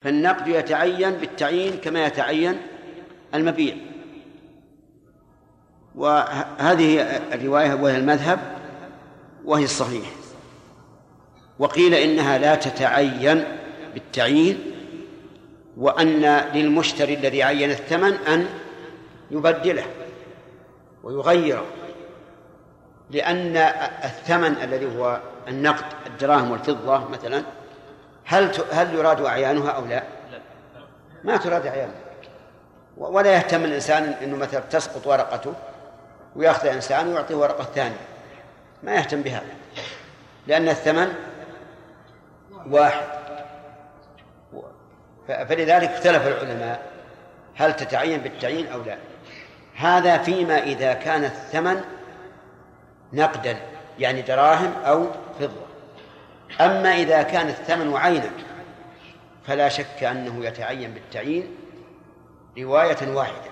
فالنقد 0.00 0.48
يتعين 0.48 1.10
بالتعيين 1.10 1.76
كما 1.76 2.06
يتعين 2.06 2.56
المبيع. 3.34 3.76
وهذه 5.94 7.00
الرواية 7.32 7.74
وهي 7.74 7.96
المذهب 7.96 8.38
وهي 9.44 9.64
الصحيح. 9.64 10.10
وقيل 11.58 11.94
إنها 11.94 12.38
لا 12.38 12.54
تتعين 12.54 13.44
بالتعيين 13.94 14.58
وأن 15.76 16.44
للمشتري 16.54 17.14
الذي 17.14 17.42
عين 17.42 17.70
الثمن 17.70 18.12
أن 18.12 18.46
يبدله 19.30 19.84
ويغيره 21.02 21.66
لأن 23.10 23.56
الثمن 24.04 24.56
الذي 24.62 24.96
هو 24.96 25.20
النقد 25.48 25.84
الدراهم 26.06 26.50
والفضة 26.50 27.08
مثلا 27.08 27.42
هل 28.30 28.52
هل 28.72 28.94
يراد 28.94 29.20
أعيانها 29.20 29.70
أو 29.70 29.84
لا؟ 29.84 30.02
ما 31.24 31.36
تراد 31.36 31.66
أعيانها 31.66 32.00
ولا 32.96 33.34
يهتم 33.34 33.64
الإنسان 33.64 34.04
أنه 34.04 34.36
مثلا 34.36 34.60
تسقط 34.60 35.06
ورقته 35.06 35.54
ويأخذ 36.36 36.68
إنسان 36.68 37.08
ويعطيه 37.08 37.34
ورقة 37.34 37.64
ثانية. 37.64 37.96
ما 38.82 38.94
يهتم 38.94 39.22
بهذا. 39.22 39.46
لأن 40.46 40.68
الثمن 40.68 41.14
واحد. 42.66 43.06
فلذلك 45.28 45.90
اختلف 45.90 46.26
العلماء 46.26 46.82
هل 47.56 47.76
تتعين 47.76 48.20
بالتعيين 48.20 48.72
أو 48.72 48.82
لا. 48.82 48.96
هذا 49.76 50.18
فيما 50.18 50.58
إذا 50.58 50.92
كان 50.92 51.24
الثمن 51.24 51.80
نقدا 53.12 53.56
يعني 53.98 54.22
دراهم 54.22 54.72
أو 54.86 55.06
فضة. 55.40 55.69
أما 56.60 56.94
إذا 56.94 57.22
كان 57.22 57.48
الثمن 57.48 57.96
عينا 57.96 58.30
فلا 59.46 59.68
شك 59.68 60.04
أنه 60.04 60.44
يتعين 60.44 60.94
بالتعيين 60.94 61.56
رواية 62.58 63.08
واحدة. 63.08 63.50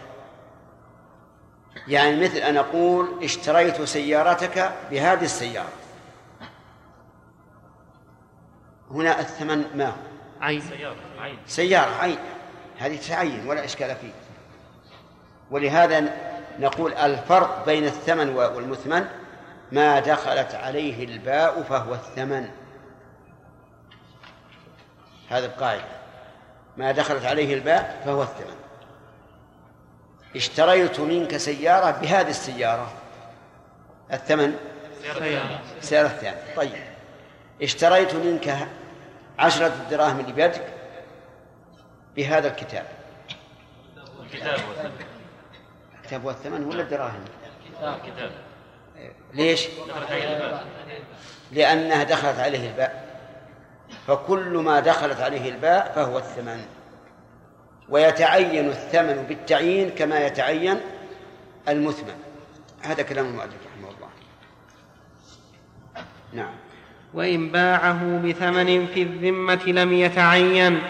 يعني 1.88 2.24
مثل 2.24 2.36
أن 2.36 2.56
أقول 2.56 3.24
اشتريت 3.24 3.82
سيارتك 3.82 4.72
بهذه 4.90 5.24
السيارة. 5.24 5.72
هنا 8.90 9.20
الثمن 9.20 9.64
ما 9.74 9.86
هو؟ 9.86 9.92
عين. 10.40 10.60
سيارة 10.60 10.96
عين. 11.18 11.38
سيارة 11.46 11.94
عين. 11.94 12.18
هذه 12.78 12.96
تتعين 12.96 13.46
ولا 13.46 13.64
إشكال 13.64 13.96
فيه. 13.96 14.12
ولهذا 15.50 16.04
نقول 16.58 16.94
الفرق 16.94 17.66
بين 17.66 17.84
الثمن 17.84 18.28
والمثمن 18.28 19.06
ما 19.72 20.00
دخلت 20.00 20.54
عليه 20.54 21.04
الباء 21.04 21.62
فهو 21.62 21.94
الثمن. 21.94 22.48
هذا 25.28 25.46
القاعدة. 25.46 25.82
ما 26.76 26.92
دخلت 26.92 27.24
عليه 27.24 27.54
الباء 27.54 28.02
فهو 28.04 28.22
الثمن. 28.22 28.56
اشتريت 30.36 31.00
منك 31.00 31.36
سيارة 31.36 31.90
بهذه 31.90 32.30
السيارة. 32.30 32.92
الثمن؟ 34.12 34.56
سيارة 35.80 36.06
الثانية 36.06 36.54
طيب. 36.56 36.82
اشتريت 37.62 38.14
منك 38.14 38.68
عشرة 39.38 39.72
دراهم 39.90 40.20
اللي 40.20 40.32
بيدك 40.32 40.64
بهذا 42.16 42.48
الكتاب. 42.48 42.86
الكتاب 44.22 44.60
والثمن. 44.68 45.06
الكتاب 46.00 46.24
والثمن 46.24 46.64
ولا 46.64 46.82
الدراهم 46.82 47.24
الكتاب. 47.82 48.30
ليش؟ 49.34 49.66
دخلت 49.88 50.10
عليه 50.10 50.36
الباب. 50.36 50.60
لأنها 51.52 52.02
دخلت 52.04 52.38
عليه 52.38 52.70
الباء 52.70 53.07
فكل 54.08 54.48
ما 54.64 54.80
دخلت 54.80 55.20
عليه 55.20 55.48
الباء 55.50 55.92
فهو 55.94 56.18
الثمن. 56.18 56.64
ويتعين 57.88 58.68
الثمن 58.68 59.24
بالتعيين 59.28 59.90
كما 59.90 60.26
يتعين 60.26 60.80
المثمن. 61.68 62.14
هذا 62.82 63.02
كلام 63.02 63.26
المؤلف 63.26 63.54
رحمه 63.66 63.88
الله. 63.96 64.08
نعم. 66.32 66.54
وإن 67.14 67.48
باعه 67.48 68.18
بثمن 68.18 68.86
في 68.86 69.02
الذمة 69.02 69.64
لم 69.66 69.92
يتعين 69.92 70.82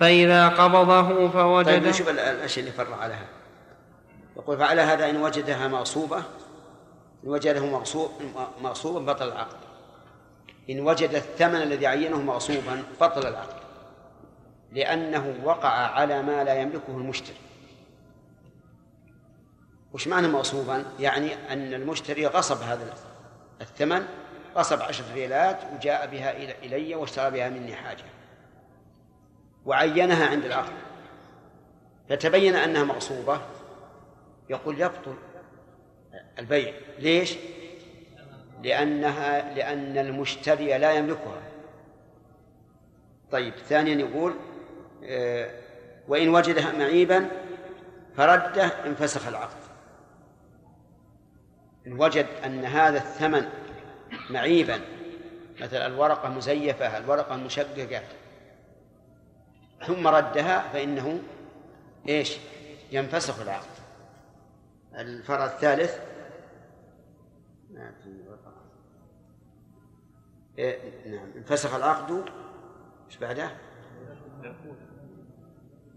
فإذا 0.00 0.48
قبضه 0.48 1.08
طيب 1.08 1.30
فوجده 1.30 1.78
نشوف 1.78 2.08
ال- 2.08 2.18
الأشياء 2.18 2.66
اللي 2.66 2.76
فرع 2.76 2.96
عليها 2.96 3.26
يقول 4.36 4.58
فعلى 4.58 4.82
هذا 4.82 5.10
إن 5.10 5.16
وجدها 5.16 5.68
مغصوبة 5.68 6.16
إن 6.18 6.24
وجده 7.24 7.66
مغصوب 7.66 8.10
مغصوبا 8.62 9.12
بطل 9.12 9.28
العقد. 9.28 9.56
إن 10.70 10.80
وجد 10.80 11.14
الثمن 11.14 11.62
الذي 11.62 11.86
عينه 11.86 12.22
مغصوبا 12.22 12.82
بطل 13.00 13.26
العقد 13.26 13.58
لأنه 14.72 15.34
وقع 15.44 15.68
على 15.68 16.22
ما 16.22 16.44
لا 16.44 16.54
يملكه 16.54 16.88
المشتري 16.96 17.36
وش 19.92 20.08
معنى 20.08 20.28
مغصوبا؟ 20.28 20.84
يعني 21.00 21.52
أن 21.52 21.74
المشتري 21.74 22.26
غصب 22.26 22.62
هذا 22.62 22.94
الثمن 23.60 24.06
غصب 24.56 24.82
عشرة 24.82 25.14
ريالات 25.14 25.58
وجاء 25.74 26.06
بها 26.06 26.36
إلي 26.62 26.94
واشترى 26.94 27.30
بها 27.30 27.48
مني 27.48 27.74
حاجة 27.74 28.04
وعينها 29.64 30.26
عند 30.26 30.44
العقد 30.44 30.72
فتبين 32.08 32.54
أنها 32.56 32.84
مغصوبة 32.84 33.40
يقول 34.50 34.80
يبطل 34.80 35.14
البيع 36.38 36.74
ليش؟ 36.98 37.36
لأنها 38.62 39.54
لأن 39.54 39.98
المشتري 39.98 40.78
لا 40.78 40.92
يملكها. 40.92 41.42
طيب 43.30 43.54
ثانيا 43.54 43.94
يقول 43.94 44.34
آه، 45.04 45.50
وإن 46.08 46.28
وجدها 46.28 46.72
معيبا 46.72 47.28
فرده 48.16 48.64
انفسخ 48.64 49.28
العقد. 49.28 49.56
إن 51.86 52.00
وجد 52.00 52.26
أن 52.44 52.64
هذا 52.64 52.98
الثمن 52.98 53.48
معيبا 54.30 54.80
مثلا 55.60 55.86
الورقة 55.86 56.28
مزيفة 56.28 56.98
الورقة 56.98 57.36
مشققة 57.36 58.02
ثم 59.86 60.06
ردها 60.08 60.68
فإنه 60.72 61.18
إيش؟ 62.08 62.38
ينفسخ 62.92 63.40
العقد. 63.40 63.78
الفرع 64.94 65.44
الثالث 65.44 65.98
ما 67.70 67.92
في 68.02 68.28
ورقة. 68.28 68.52
إيه، 70.58 70.78
نعم. 71.10 71.32
انفسخ 71.36 71.74
العقد 71.74 72.24
إيش 73.06 73.16
بعده؟ 73.16 73.50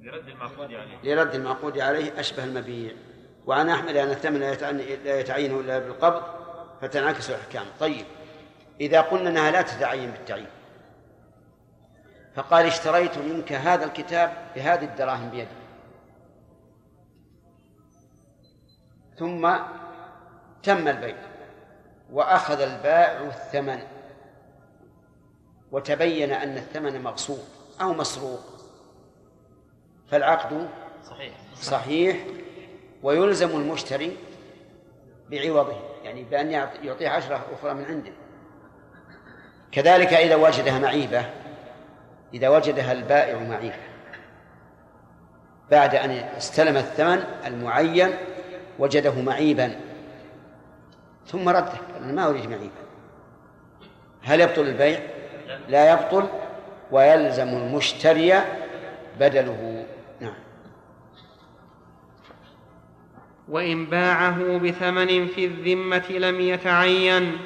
لرد 0.01 0.27
المعقود 0.27 0.73
عليه 0.73 1.15
لرد 1.15 1.35
المعقود 1.35 1.79
عليه 1.79 2.19
أشبه 2.19 2.43
المبيع. 2.43 2.93
وعن 3.45 3.69
أحمد 3.69 3.95
أن 3.95 4.09
الثمن 4.09 4.39
لا 4.39 4.51
يتعين- 4.53 5.03
لا 5.03 5.19
يتعين 5.19 5.59
إلا 5.59 5.79
بالقبض 5.79 6.23
فتنعكس 6.81 7.29
الأحكام. 7.29 7.65
طيب. 7.79 8.05
إذا 8.81 9.01
قلنا 9.01 9.29
أنها 9.29 9.51
لا 9.51 9.61
تتعين 9.61 10.11
بالتعيين 10.11 10.47
فقال 12.35 12.65
اشتريت 12.65 13.17
منك 13.17 13.53
هذا 13.53 13.85
الكتاب 13.85 14.47
بهذه 14.55 14.85
الدراهم 14.85 15.29
بيدي. 15.29 15.47
ثم 19.15 19.55
تم 20.63 20.87
البيع 20.87 21.17
وأخذ 22.11 22.61
البائع 22.61 23.21
الثمن. 23.21 23.79
وتبين 25.71 26.31
أن 26.31 26.57
الثمن 26.57 27.01
مغصوب 27.03 27.39
أو 27.81 27.93
مسروق. 27.93 28.39
فالعقد 30.07 30.69
صحيح. 31.09 31.33
صحيح 31.61 32.17
ويلزم 33.03 33.49
المشتري 33.49 34.17
بعوضه 35.29 35.75
يعني 36.03 36.23
بأن 36.23 36.51
يعط- 36.51 36.83
يعطيه 36.83 37.09
عشرة 37.09 37.45
أخرى 37.53 37.73
من 37.73 37.85
عنده. 37.85 38.11
كذلك 39.71 40.13
إذا 40.13 40.35
وجدها 40.35 40.79
معيبة 40.79 41.25
إذا 42.33 42.49
وجدها 42.49 42.91
البائع 42.91 43.39
معيبة. 43.39 43.75
بعد 45.71 45.95
أن 45.95 46.11
استلم 46.11 46.77
الثمن 46.77 47.23
المعين 47.45 48.09
وجده 48.79 49.21
معيبا 49.21 49.79
ثم 51.27 51.49
رده 51.49 51.73
ما 52.01 52.29
أريد 52.29 52.49
معيبا. 52.49 52.81
هل 54.23 54.41
يبطل 54.41 54.61
البيع؟ 54.61 54.99
لا 55.71 55.91
يبطل 55.91 56.27
ويلزم 56.91 57.47
المشتري 57.47 58.41
بدله. 59.19 59.85
نعم. 60.19 60.33
وإن 63.49 63.85
باعه 63.85 64.57
بثمن 64.57 65.27
في 65.27 65.45
الذمة 65.45 66.09
لم 66.09 66.41
يتعين 66.41 67.37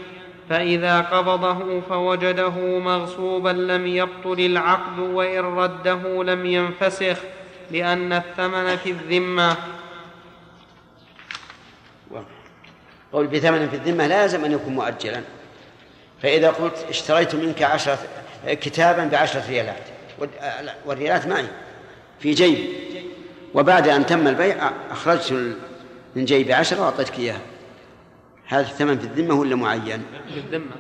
فإذا 0.49 1.01
قبضه 1.01 1.81
فوجده 1.81 2.79
مغصوبا 2.79 3.49
لم 3.49 3.87
يبطل 3.87 4.39
العقد 4.39 4.99
وإن 4.99 5.39
رده 5.39 6.23
لم 6.23 6.45
ينفسخ 6.45 7.17
لأن 7.71 8.13
الثمن 8.13 8.75
في 8.75 8.91
الذمة. 8.91 9.55
قول 13.13 13.27
بثمن 13.27 13.69
في 13.69 13.75
الذمة 13.75 14.07
لازم 14.07 14.45
أن 14.45 14.51
يكون 14.51 14.73
مؤجلا. 14.73 15.21
فإذا 16.25 16.49
قلت 16.49 16.85
اشتريت 16.89 17.35
منك 17.35 17.63
عشرة 17.63 17.99
كتابا 18.47 19.05
بعشرة 19.05 19.43
ريالات 19.49 19.83
وال- 20.19 20.69
والريالات 20.85 21.27
معي 21.27 21.45
في 22.19 22.31
جيبي. 22.31 22.69
وبعد 23.53 23.87
أن 23.87 24.05
تم 24.05 24.27
البيع 24.27 24.71
أخرجت 24.91 25.55
من 26.15 26.25
جيبي 26.25 26.53
عشرة 26.53 26.81
وأعطيتك 26.81 27.19
إياها. 27.19 27.39
هذا 28.45 28.61
الثمن 28.61 28.99
في 28.99 29.05
الذمة 29.05 29.35
ولا 29.35 29.55
معين؟ 29.55 30.03
في 30.33 30.39
الذمة. 30.39 30.75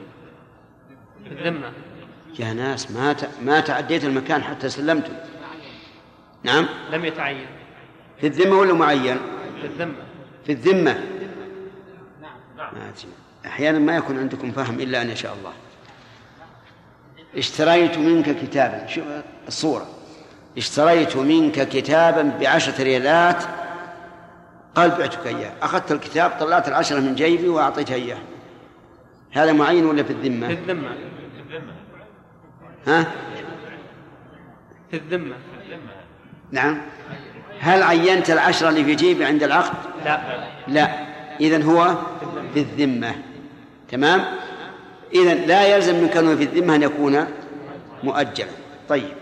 في 1.23 1.31
الذمة. 1.31 1.71
يا 2.39 2.53
ناس 2.53 2.91
ما 2.91 3.13
ت... 3.13 3.29
ما 3.41 3.59
تعديت 3.59 4.03
المكان 4.03 4.43
حتى 4.43 4.69
سلمته 4.69 5.13
نعم؟ 6.43 6.67
لم 6.91 7.05
يتعين. 7.05 7.45
في 8.21 8.27
الذمة 8.27 8.59
ولا 8.59 8.73
معين؟ 8.73 9.17
في 9.61 9.67
الذمة. 9.67 10.03
في 10.45 10.51
الذمة. 10.51 10.99
ما 12.57 12.67
أدري. 12.89 13.24
أحيانا 13.45 13.79
ما 13.79 13.95
يكون 13.95 14.19
عندكم 14.19 14.51
فهم 14.51 14.79
إلا 14.79 15.01
أن 15.01 15.09
يشاء 15.09 15.33
الله. 15.33 15.53
اشتريت 17.37 17.97
منك 17.97 18.37
كتابا. 18.41 18.87
شوف 18.87 19.03
الصورة؟ 19.47 19.87
اشتريت 20.57 21.17
منك 21.17 21.69
كتابا 21.69 22.31
بعشرة 22.39 22.83
ريالات. 22.83 23.43
قال 24.75 24.89
بعتك 24.89 25.27
إياه. 25.27 25.51
أخذت 25.61 25.91
الكتاب 25.91 26.31
طلعت 26.39 26.67
العشرة 26.67 26.99
من 26.99 27.15
جيبي 27.15 27.49
وأعطيتها 27.49 27.95
إياه. 27.95 28.17
هذا 29.31 29.53
معين 29.53 29.85
ولا 29.85 30.03
في 30.03 30.07
في 30.07 30.13
الذمة؟ 30.13 30.49
الذمة 30.49 30.89
ها؟ 32.87 33.11
في 34.91 34.97
الذمة. 34.97 35.35
نعم. 36.51 36.81
هل 37.59 37.83
عينت 37.83 38.29
العشرة 38.29 38.69
اللي 38.69 38.83
في 38.83 38.95
جيبي 38.95 39.25
عند 39.25 39.43
العقد؟ 39.43 39.77
لا. 40.05 40.21
لا. 40.67 40.89
إذن 41.39 41.63
هو 41.63 41.95
في 42.53 42.59
الذمة. 42.59 43.15
تمام؟ 43.91 44.25
إذن 45.15 45.47
لا 45.47 45.75
يلزم 45.75 45.95
من 45.95 46.09
كونه 46.09 46.35
في 46.35 46.43
الذمة 46.43 46.75
أن 46.75 46.83
يكون 46.83 47.25
مؤجلا. 48.03 48.47
طيب. 48.89 49.13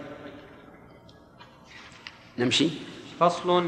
نمشي. 2.38 2.70
فصل. 3.20 3.66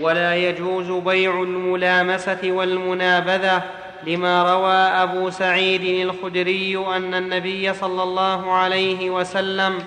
ولا 0.00 0.36
يجوز 0.36 0.90
بيع 0.90 1.42
الملامسة 1.42 2.38
والمنابذة 2.44 3.62
لما 4.06 4.54
روى 4.54 4.74
أبو 4.74 5.30
سعيد 5.30 6.08
الخدري 6.08 6.76
أن 6.96 7.14
النبي 7.14 7.74
صلى 7.74 8.02
الله 8.02 8.52
عليه 8.52 9.10
وسلم 9.10 9.78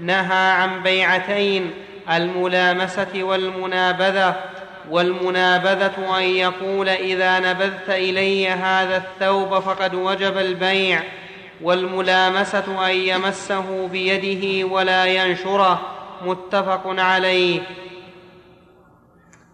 نهى 0.00 0.50
عن 0.50 0.82
بيعتين 0.82 1.70
الملامسة 2.10 3.22
والمنابذة. 3.22 4.53
والمنابذة 4.90 6.18
أن 6.18 6.22
يقول 6.22 6.88
إذا 6.88 7.38
نبذت 7.38 7.90
إلي 7.90 8.48
هذا 8.48 8.96
الثوب 8.96 9.58
فقد 9.58 9.94
وجب 9.94 10.38
البيع 10.38 11.02
والملامسة 11.62 12.90
أن 12.90 12.96
يمسه 12.96 13.88
بيده 13.88 14.66
ولا 14.66 15.06
ينشره 15.06 15.80
متفق 16.26 16.82
عليه. 16.86 17.60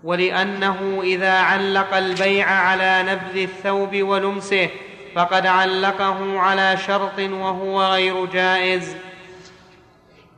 ولأنه 0.04 1.00
إذا 1.02 1.32
علق 1.32 1.96
البيع 1.96 2.50
على 2.50 3.02
نبذ 3.02 3.42
الثوب 3.42 4.02
ولمسه 4.02 4.68
فقد 5.14 5.46
علقه 5.46 6.38
على 6.38 6.76
شرط 6.86 7.18
وهو 7.18 7.82
غير 7.82 8.24
جائز. 8.24 8.96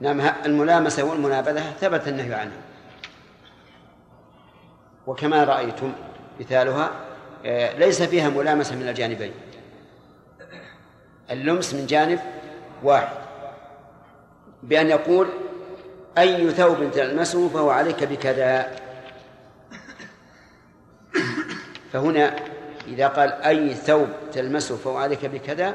نعم 0.00 0.20
الملامسة 0.46 1.02
والمنابذة 1.02 1.62
ثبت 1.80 2.08
النهي 2.08 2.34
عنها 2.34 2.71
وكما 5.06 5.44
رأيتم 5.44 5.92
مثالها 6.40 6.90
آه، 7.44 7.78
ليس 7.78 8.02
فيها 8.02 8.28
ملامسة 8.28 8.76
من 8.76 8.88
الجانبين. 8.88 9.32
اللمس 11.30 11.74
من 11.74 11.86
جانب 11.86 12.20
واحد 12.82 13.16
بأن 14.62 14.86
يقول 14.86 15.28
أي 16.18 16.50
ثوب 16.50 16.90
تلمسه 16.92 17.48
فهو 17.48 17.70
عليك 17.70 18.04
بكذا. 18.04 18.76
فهنا 21.92 22.36
إذا 22.86 23.08
قال 23.08 23.32
أي 23.32 23.74
ثوب 23.74 24.08
تلمسه 24.32 24.76
فهو 24.76 24.96
عليك 24.96 25.26
بكذا 25.26 25.74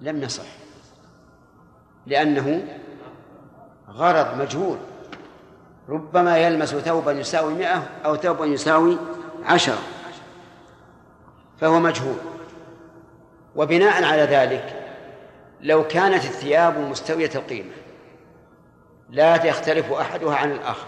لم 0.00 0.20
نصح 0.20 0.46
لأنه 2.06 2.64
غرض 3.88 4.40
مجهول. 4.40 4.78
ربما 5.88 6.38
يلمس 6.38 6.74
ثوبا 6.74 7.12
يساوي 7.12 7.54
مئة 7.54 7.82
أو 8.04 8.16
ثوبا 8.16 8.44
يساوي 8.44 8.98
عشرة. 9.44 9.78
فهو 11.60 11.80
مجهول. 11.80 12.16
وبناء 13.56 14.04
على 14.04 14.22
ذلك 14.22 14.94
لو 15.60 15.86
كانت 15.86 16.24
الثياب 16.24 16.78
مستوية 16.78 17.30
القيمة 17.34 17.72
لا 19.10 19.46
يختلف 19.46 19.92
أحدها 19.92 20.36
عن 20.36 20.52
الآخر. 20.52 20.86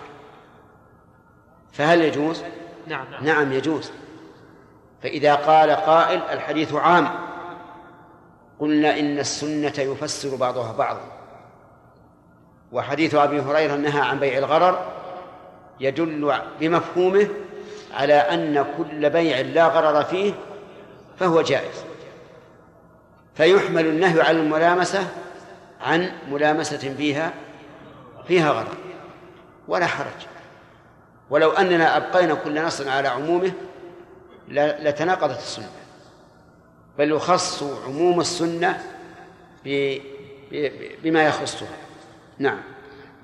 فهل 1.73 2.01
يجوز؟ 2.01 2.43
نعم. 2.87 3.07
نعم 3.23 3.53
يجوز. 3.53 3.91
فإذا 5.03 5.35
قال 5.35 5.71
قائل 5.71 6.23
الحديث 6.23 6.75
عام. 6.75 7.09
قلنا 8.59 8.99
إن 8.99 9.19
السنة 9.19 9.73
يفسر 9.79 10.37
بعضها 10.37 10.73
بعضا. 10.73 11.20
وحديث 12.73 13.15
أبي 13.15 13.41
هريرة 13.41 13.77
نهى 13.77 14.01
عن 14.01 14.21
بيع 14.21 14.39
الغرر 14.39 14.87
يدل 15.81 16.35
بمفهومه 16.61 17.29
على 17.93 18.15
أن 18.15 18.67
كل 18.79 19.11
بيع 19.11 19.41
لا 19.41 19.67
غرر 19.67 20.05
فيه 20.05 20.33
فهو 21.19 21.43
جائز. 21.43 21.85
فيحمل 23.35 23.87
النهي 23.87 24.21
على 24.21 24.41
الملامسة 24.41 25.09
عن 25.81 26.13
ملامسة 26.31 26.95
فيها 26.95 27.33
فيها 28.29 28.51
غرر 28.51 28.77
ولا 29.69 29.87
حرج. 29.87 30.27
ولو 31.31 31.51
أننا 31.51 31.97
أبقينا 31.97 32.35
كل 32.35 32.65
نص 32.65 32.81
على 32.81 33.09
عمومه 33.09 33.53
لتناقضت 34.49 35.39
السنة. 35.39 35.71
بل 36.99 37.13
يخص 37.13 37.63
عموم 37.87 38.21
السنة 38.21 38.83
بما 41.03 41.23
يخصها. 41.23 41.69
نعم. 42.41 42.63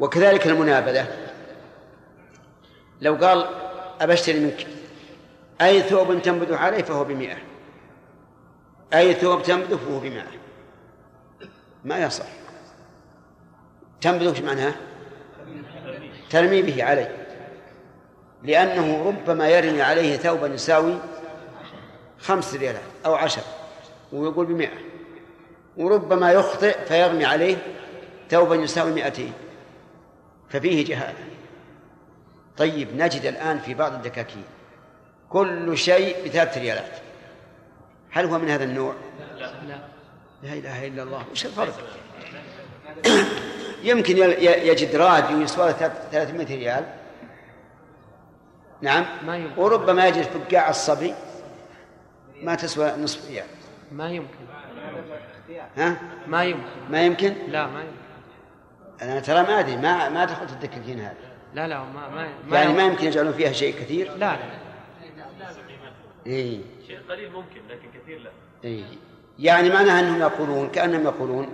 وكذلك 0.00 0.46
المنابذة. 0.46 1.06
لو 3.00 3.14
قال 3.14 3.46
أبشتري 4.00 4.40
منك 4.40 4.66
أي 5.60 5.82
ثوب 5.82 6.22
تنبذ 6.22 6.54
عليه 6.54 6.82
فهو 6.82 7.04
بمئة. 7.04 7.36
أي 8.94 9.14
ثوب 9.14 9.42
تنبذ 9.42 9.78
فهو 9.78 10.00
بمئة. 10.00 10.26
ما 11.84 11.98
يصح. 11.98 12.26
تنبذ 14.00 14.28
إيش 14.28 14.40
معناها؟ 14.40 14.74
ترمي 16.30 16.62
به 16.62 16.84
عليه. 16.84 17.26
لأنه 18.42 19.08
ربما 19.08 19.48
يرمي 19.48 19.82
عليه 19.82 20.16
ثوبا 20.16 20.46
يساوي 20.46 20.98
خمس 22.18 22.54
ريالات 22.54 22.82
أو 23.06 23.14
عشر 23.14 23.42
ويقول 24.12 24.46
بمئة. 24.46 24.78
وربما 25.76 26.32
يخطئ 26.32 26.84
فيرمي 26.84 27.24
عليه 27.24 27.56
ثوبا 28.30 28.54
يساوي 28.54 28.92
مئتين. 28.92 29.32
ففيه 30.48 30.84
جهالة 30.84 31.24
طيب 32.56 32.96
نجد 32.96 33.24
الآن 33.24 33.58
في 33.58 33.74
بعض 33.74 33.92
الدكاكين 33.92 34.44
كل 35.28 35.78
شيء 35.78 36.24
بثلاث 36.24 36.58
ريالات. 36.58 36.92
هل 38.10 38.24
هو 38.24 38.38
من 38.38 38.48
هذا 38.48 38.64
النوع؟ 38.64 38.94
لا. 39.38 39.52
لا 40.42 40.52
إله 40.52 40.86
إلا 40.86 41.02
الله. 41.02 41.24
وش 41.32 41.46
الفرق؟ 41.46 41.74
يمكن 43.90 44.16
يجد 44.40 44.96
راديو 44.96 45.40
يسوى 45.40 45.66
له 45.66 45.72
300 46.12 46.46
ريال. 46.46 46.84
نعم. 48.82 49.06
ما 49.26 49.36
يمكن. 49.36 49.60
وربما 49.62 50.06
يجد 50.06 50.22
فقاع 50.22 50.70
الصبي 50.70 51.14
ما 52.42 52.54
تسوى 52.54 52.92
نصف 52.98 53.30
ريال. 53.30 53.46
ما 53.92 54.10
يمكن. 54.10 54.46
ها؟ 55.76 55.96
ما 56.26 56.44
يمكن. 56.44 56.62
ما 56.90 57.06
يمكن؟ 57.06 57.34
لا 57.48 57.66
ما 57.66 57.80
يمكن. 57.80 58.05
أنا 59.02 59.20
ترى 59.20 59.42
ما 59.42 59.60
أدري 59.60 59.76
ما 59.76 60.08
ما 60.08 60.24
دخلت 60.24 60.50
الدكاكين 60.50 61.00
هذه 61.00 61.14
لا 61.54 61.66
لا 61.68 61.78
ما 61.78 62.08
ما, 62.08 62.28
ما 62.48 62.58
يعني 62.58 62.72
ما 62.72 62.82
يمكن. 62.82 62.92
يمكن 62.92 63.06
يجعلون 63.06 63.32
فيها 63.32 63.52
شيء 63.52 63.74
كثير؟ 63.74 64.10
لا 64.12 64.16
لا. 64.18 64.38
إيه. 66.26 66.60
شيء 66.86 66.98
قليل 67.10 67.32
ممكن 67.32 67.60
لكن 67.70 68.00
كثير 68.02 68.18
لا. 68.20 68.30
إيه. 68.64 68.84
يعني 69.38 69.68
معناها 69.70 70.00
أنهم 70.00 70.20
يقولون 70.20 70.68
كأنهم 70.70 71.04
يقولون 71.04 71.48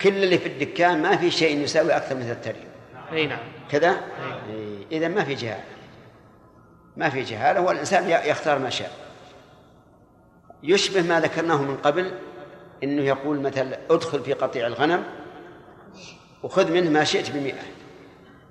كل 0.00 0.08
اللي 0.24 0.38
في 0.38 0.46
الدكان 0.48 1.02
ما 1.02 1.16
في 1.16 1.30
شيء 1.30 1.58
يساوي 1.58 1.96
أكثر 1.96 2.14
من 2.14 2.22
ثلاثة 2.22 2.50
ريال 2.50 2.68
أي 3.12 3.26
نعم. 3.26 3.38
كذا؟ 3.70 3.96
إيه. 4.50 4.78
إذا 4.92 5.08
ما 5.08 5.24
في 5.24 5.34
جهالة. 5.34 5.64
ما 6.96 7.08
في 7.08 7.22
جهالة 7.22 7.60
والإنسان 7.60 8.10
ي- 8.10 8.28
يختار 8.30 8.58
ما 8.58 8.70
شاء. 8.70 8.90
يشبه 10.62 11.02
ما 11.02 11.20
ذكرناه 11.20 11.62
من 11.62 11.76
قبل 11.76 12.12
إنه 12.84 13.02
يقول 13.02 13.40
مثلا 13.40 13.78
ادخل 13.90 14.20
في 14.20 14.32
قطيع 14.32 14.66
الغنم 14.66 15.04
وخذ 16.42 16.72
منه 16.72 16.90
ما 16.90 17.04
شئت 17.04 17.30
بمئة. 17.30 17.62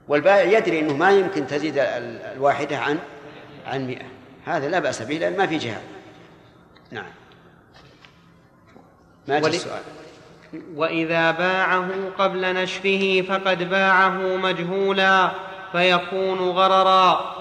والبائع 0.08 0.58
يدري 0.58 0.80
إنه 0.80 0.94
ما 0.94 1.12
يمكن 1.12 1.48
تزيد 1.48 1.78
ال- 1.78 2.22
الواحدة 2.36 2.78
عن 2.78 3.00
عن 3.66 3.88
مئة. 3.88 4.06
هذا 4.46 4.68
لا 4.70 4.80
بأس 4.80 5.02
به 5.02 5.16
لأن 5.16 5.38
ما 5.38 5.48
في 5.48 5.58
جهة. 5.58 5.82
نعم. 6.92 7.12
ما 9.28 9.36
ولي- 9.36 9.42
جاء 9.42 9.56
السؤال. 9.56 9.82
وإذا 10.76 11.32
باعه 11.32 11.90
قبل 12.18 12.54
نشره 12.54 13.22
فقد 13.22 13.64
باعه 13.70 14.18
مجهولا 14.38 15.32
فيكون 15.72 16.40
غررا. 16.40 17.36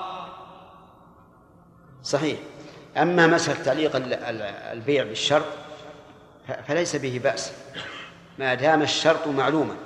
صحيح. 2.03 2.39
أما 2.97 3.27
مسألة 3.27 3.63
تعليق 3.63 3.91
البيع 4.73 5.05
بالشرط 5.05 5.45
فليس 6.69 6.97
به 6.97 7.21
بأس. 7.25 7.53
ما 8.39 8.55
دام 8.55 8.83
الشرط 8.83 9.27
معلوما. 9.29 9.77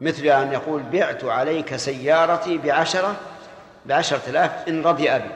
مثل 0.00 0.24
أن 0.26 0.52
يقول 0.52 0.82
بعت 0.82 1.24
عليك 1.24 1.76
سيارتي 1.76 2.58
بعشرة 2.58 3.16
بعشرة 3.86 4.30
آلاف 4.30 4.68
إن 4.68 4.82
رضي 4.82 5.10
أبي. 5.10 5.30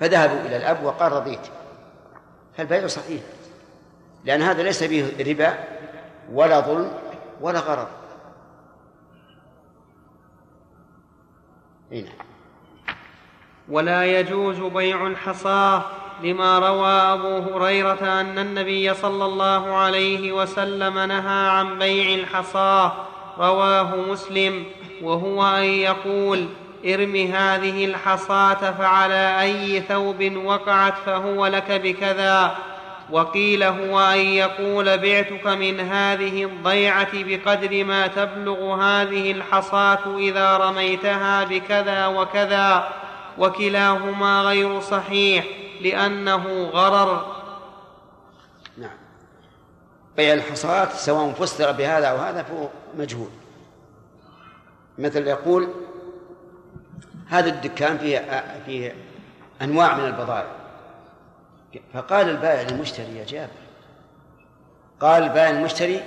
فذهبوا 0.00 0.40
إلى 0.40 0.56
الأب 0.56 0.84
وقال 0.84 1.12
رضيت. 1.12 1.40
فالبيع 2.56 2.86
صحيح 2.86 3.22
لأن 4.24 4.42
هذا 4.42 4.62
ليس 4.62 4.82
به 4.82 5.12
ربا 5.26 5.54
ولا 6.32 6.60
ظلم 6.60 6.92
ولا 7.40 7.58
غرض. 7.58 7.88
نعم 11.90 12.26
ولا 13.68 14.04
يجوز 14.20 14.58
بيع 14.58 15.06
الحصاه 15.06 15.84
لما 16.22 16.58
روى 16.58 16.88
أبو 16.88 17.38
هريرة 17.38 18.20
أن 18.20 18.38
النبي 18.38 18.94
صلى 18.94 19.24
الله 19.24 19.74
عليه 19.74 20.32
وسلم 20.32 20.98
نهى 20.98 21.48
عن 21.48 21.78
بيع 21.78 22.14
الحصاة 22.14 22.92
رواه 23.38 23.96
مسلم 23.96 24.64
وهو 25.02 25.46
أن 25.46 25.64
يقول 25.64 26.46
ارم 26.86 27.16
هذه 27.16 27.84
الحصاة 27.84 28.70
فعلى 28.70 29.40
أي 29.40 29.80
ثوب 29.80 30.36
وقعت 30.44 30.94
فهو 31.06 31.46
لك 31.46 31.72
بكذا. 31.72 32.56
وقيل 33.10 33.62
هو 33.62 34.00
أن 34.00 34.18
يقول 34.18 34.98
بعتك 34.98 35.46
من 35.46 35.80
هذه 35.80 36.44
الضيعة 36.44 37.08
بقدر 37.14 37.84
ما 37.84 38.06
تبلغ 38.06 38.74
هذه 38.74 39.32
الحصاة 39.32 40.16
إذا 40.18 40.56
رميتها 40.56 41.44
بكذا 41.44 42.06
وكذا 42.06 42.88
وكلاهما 43.38 44.42
غير 44.42 44.80
صحيح. 44.80 45.44
لأنه 45.80 46.64
غرر. 46.64 47.36
نعم. 48.78 48.96
بيع 50.16 50.34
الحصاة 50.34 50.88
سواء 50.88 51.32
فسر 51.32 51.72
بهذا 51.72 52.06
أو 52.06 52.16
هذا 52.16 52.42
فهو 52.42 52.68
مجهول. 52.98 53.30
مثل 54.98 55.26
يقول 55.26 55.68
هذا 57.28 57.48
الدكان 57.48 57.98
فيه 57.98 58.44
فيه 58.66 58.94
أنواع 59.62 59.96
من 59.96 60.04
البضائع. 60.04 60.52
فقال 61.94 62.28
البائع 62.28 62.62
للمشتري 62.62 63.16
يا 63.16 63.24
جابر 63.24 63.52
قال 65.00 65.22
البائع 65.22 65.50
للمشتري 65.50 66.02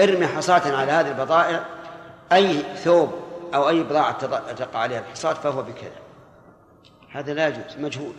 ارمي 0.00 0.26
حصاة 0.26 0.76
على 0.76 0.92
هذه 0.92 1.08
البضائع 1.08 1.64
أي 2.32 2.62
ثوب 2.76 3.12
أو 3.54 3.68
أي 3.68 3.82
بضاعة 3.82 4.12
تقع 4.52 4.78
عليها 4.78 5.00
الحصاة 5.00 5.32
فهو 5.32 5.62
بكذا. 5.62 6.00
هذا 7.10 7.34
لا 7.34 7.48
يجوز 7.48 7.76
مجهول. 7.78 8.12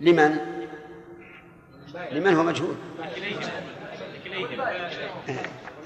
لمن؟ 0.00 0.36
لمن 2.12 2.34
هو 2.34 2.42
مجهول. 2.42 2.74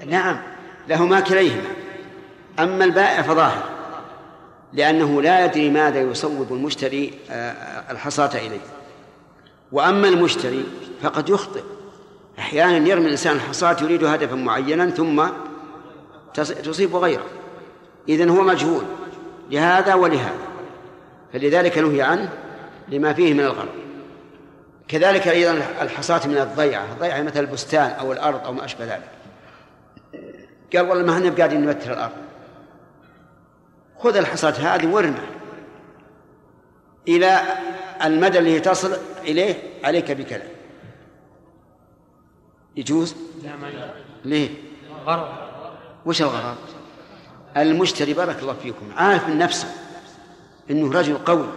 نعم 0.07 0.41
لهما 0.87 1.19
كليهما. 1.19 1.69
أما 2.59 2.85
البائع 2.85 3.21
فظاهر 3.21 3.63
لأنه 4.73 5.21
لا 5.21 5.45
يدري 5.45 5.69
ماذا 5.69 6.01
يصوب 6.01 6.53
المشتري 6.53 7.13
آه، 7.29 7.91
الحصاة 7.91 8.37
إليه. 8.37 8.59
وأما 9.71 10.07
المشتري 10.07 10.65
فقد 11.01 11.29
يخطئ. 11.29 11.63
أحيانا 12.39 12.87
يرمي 12.87 13.05
الإنسان 13.05 13.35
الحصاة 13.35 13.77
يريد 13.81 14.03
هدفا 14.03 14.35
معينا 14.35 14.89
ثم 14.89 15.25
تصيب 16.33 16.95
غيره. 16.95 17.25
إذن 18.09 18.29
هو 18.29 18.43
مجهول 18.43 18.83
لهذا 19.51 19.93
ولهذا. 19.93 20.47
فلذلك 21.33 21.77
نهي 21.77 22.01
عنه 22.01 22.33
لما 22.87 23.13
فيه 23.13 23.33
من 23.33 23.39
الغرض. 23.39 23.88
كذلك 24.89 25.27
أيضا 25.27 25.51
الحصاة 25.81 26.27
من 26.27 26.37
الضيعة 26.37 26.85
الضيعة 26.93 27.21
مثل 27.21 27.39
البستان 27.39 27.91
أو 27.91 28.13
الأرض 28.13 28.45
أو 28.45 28.53
ما 28.53 28.65
أشبه 28.65 28.85
ذلك 28.85 29.09
قال 30.73 30.89
والله 30.89 31.05
ما 31.05 31.13
إحنا 31.13 31.29
قاعدين 31.29 31.61
نمتر 31.61 31.93
الأرض 31.93 32.13
خذ 33.99 34.15
الحصاة 34.15 34.51
هذه 34.51 34.87
وارمه 34.87 35.27
إلى 37.07 37.41
المدى 38.03 38.39
الذي 38.39 38.59
تصل 38.59 38.97
إليه 39.23 39.55
عليك 39.83 40.11
بكذا 40.11 40.47
يجوز؟ 42.75 43.15
لا 43.43 43.55
ما 43.55 43.93
ليه؟ 44.25 44.49
غرض 45.05 45.27
وش 46.05 46.21
الغرض؟ 46.21 46.57
المشتري 47.57 48.13
بارك 48.13 48.39
الله 48.41 48.53
فيكم 48.53 48.91
عارف 48.97 49.27
من 49.27 49.37
نفسه 49.37 49.67
إنه 50.71 50.99
رجل 50.99 51.17
قوي 51.17 51.47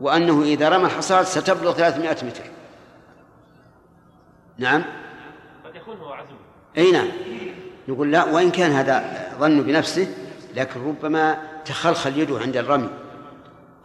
وأنه 0.00 0.42
إذا 0.42 0.68
رمى 0.68 0.84
الحصاد 0.84 1.24
ستبلغ 1.24 1.72
300 1.72 2.10
متر. 2.10 2.44
نعم. 4.58 4.84
قد 5.64 5.76
يكون 5.76 5.96
هو 5.96 6.12
عزم 6.12 6.34
أي 6.78 6.92
نعم. 6.92 7.08
نقول 7.88 8.12
لا 8.12 8.24
وإن 8.24 8.50
كان 8.50 8.70
هذا 8.70 9.28
ظن 9.38 9.62
بنفسه 9.62 10.06
لكن 10.56 10.88
ربما 10.88 11.38
تخلخل 11.64 12.18
يده 12.18 12.38
عند 12.38 12.56
الرمي 12.56 12.88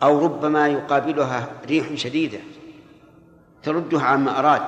أو 0.03 0.25
ربما 0.25 0.67
يقابلها 0.67 1.48
ريح 1.67 1.93
شديدة 1.95 2.39
تردها 3.63 4.03
عما 4.03 4.39
أراد 4.39 4.62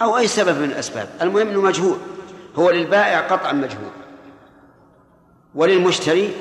أو 0.00 0.16
أي 0.16 0.26
سبب 0.26 0.58
من 0.58 0.64
الأسباب. 0.64 1.08
المهم 1.22 1.48
إنه 1.48 1.60
مجهول. 1.60 1.96
هو 2.56 2.70
للبائع 2.70 3.20
قطعا 3.20 3.52
مجهول. 3.52 3.90
وللمشتري 5.54 6.34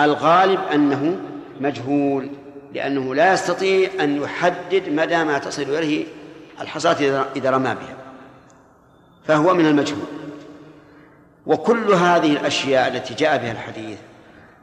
الغالب 0.00 0.60
أنه 0.72 1.20
مجهول. 1.60 2.30
لأنه 2.74 3.14
لا 3.14 3.32
يستطيع 3.32 3.90
أن 4.00 4.22
يحدد 4.22 4.88
مدى 4.88 5.24
ما 5.24 5.38
تصل 5.38 5.62
إليه 5.62 6.06
الحصاة 6.60 7.26
إذا 7.36 7.50
رمى 7.50 7.74
بها. 7.74 7.96
فهو 9.26 9.54
من 9.54 9.66
المجهول. 9.66 10.06
وكل 11.46 11.92
هذه 11.92 12.32
الأشياء 12.32 12.88
التي 12.88 13.14
جاء 13.14 13.38
بها 13.38 13.52
الحديث 13.52 13.98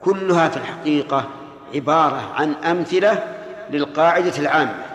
كلها 0.01 0.49
في 0.49 0.57
الحقيقة 0.57 1.29
عبارة 1.75 2.33
عن 2.33 2.53
أمثلة 2.53 3.37
للقاعدة 3.69 4.37
العامة 4.37 4.85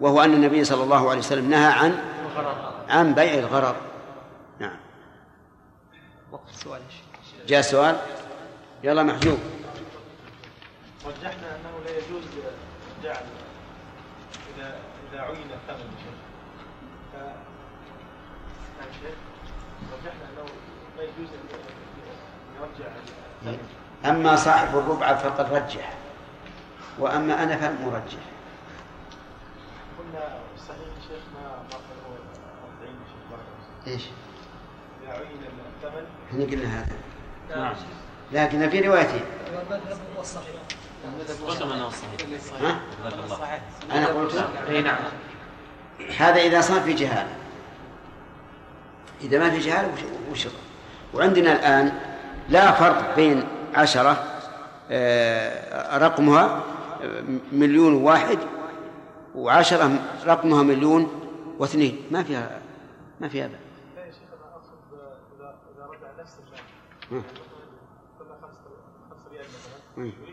وهو 0.00 0.20
أن 0.20 0.34
النبي 0.34 0.64
صلى 0.64 0.82
الله 0.82 1.10
عليه 1.10 1.18
وسلم 1.18 1.50
نهى 1.50 1.72
عن 1.72 1.98
عن 2.88 3.14
بيع 3.14 3.34
الغرر. 3.34 3.76
نعم. 4.58 4.76
وقت 6.32 6.48
السؤال 6.50 6.80
جاء 7.48 7.60
سؤال؟ 7.60 7.96
يلا 8.84 9.02
محجوب. 9.02 9.38
رجحنا 11.06 11.56
أنه 11.56 11.77
اذا 14.54 14.76
اذا 15.12 15.22
عين 15.22 15.50
الثمن 15.52 15.90
شيء 16.02 16.18
ف 17.12 17.16
رجحنا 19.92 20.24
أنه 20.30 20.44
لا 20.96 21.02
يجوز 21.02 21.28
أن 21.28 21.58
يرجع 22.60 22.90
أما 24.04 24.36
صاحب 24.36 24.78
الربع 24.78 25.14
فقد 25.14 25.52
رجح 25.52 25.92
وأما 26.98 27.42
أنا 27.42 27.56
فمرجح 27.56 28.22
قلنا 29.98 30.38
صحيح 30.68 30.88
شيخ 31.08 31.22
ما 31.34 31.40
ما 31.40 31.76
هو 32.08 32.12
40 32.82 32.94
شيخ 33.06 33.92
إيش؟ 33.92 34.02
اذا 35.02 35.12
عين 35.12 35.40
الثمن. 35.84 36.06
إحنا 36.30 36.44
قلنا 36.44 36.80
هذا. 36.80 36.96
نعم. 37.50 37.74
لكن 38.32 38.70
في 38.70 38.80
روايتين. 38.80 39.24
أنا 43.92 44.06
قلت؟ 44.06 44.44
نعم. 44.84 44.96
هذا 46.18 46.40
إذا 46.40 46.60
صار 46.60 46.80
في 46.80 46.92
جهالة 46.92 47.36
إذا 49.22 49.38
ما 49.38 49.50
في 49.50 49.58
جهالة 49.58 49.92
وش 50.32 50.46
وعندنا 51.14 51.52
الآن 51.52 51.92
لا 52.48 52.72
فرق 52.72 53.16
بين 53.16 53.44
عشرة 53.74 54.24
آه، 54.90 55.98
رقمها 55.98 56.62
آه، 57.02 57.22
مليون 57.52 57.94
واحد 57.94 58.38
وعشرة 59.34 59.90
رقمها 60.26 60.62
مليون 60.62 61.08
واثنين. 61.58 62.02
ما 62.10 62.22
فيها 62.22 62.60
ما 63.20 63.28
فيها 63.28 63.46
بأس. 63.46 63.58
لا 63.96 64.04
يا 64.04 64.10
شيخ 64.10 64.20
أنا 64.32 64.54
أقصد 64.54 64.78
إذا 65.76 65.86
رجع 65.86 66.22
نفس 66.22 66.34
المال 66.38 67.22
كنا 68.18 68.34
خمس 68.42 69.32
ريال 69.32 69.44
مثلا. 69.96 70.27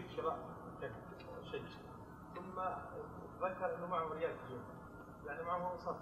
ذكر 3.42 3.76
إنه 3.76 3.88
معه 3.88 4.14
ريال 4.14 4.36
في 4.48 4.60
يعني 5.28 5.44
معه 5.44 5.78
صف. 5.78 5.96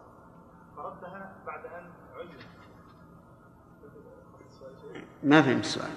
فردها 0.78 1.36
بعد 1.46 1.66
أن 1.66 1.92
عين 2.16 2.38
ما 5.24 5.42
فهم 5.42 5.60
السؤال. 5.60 5.92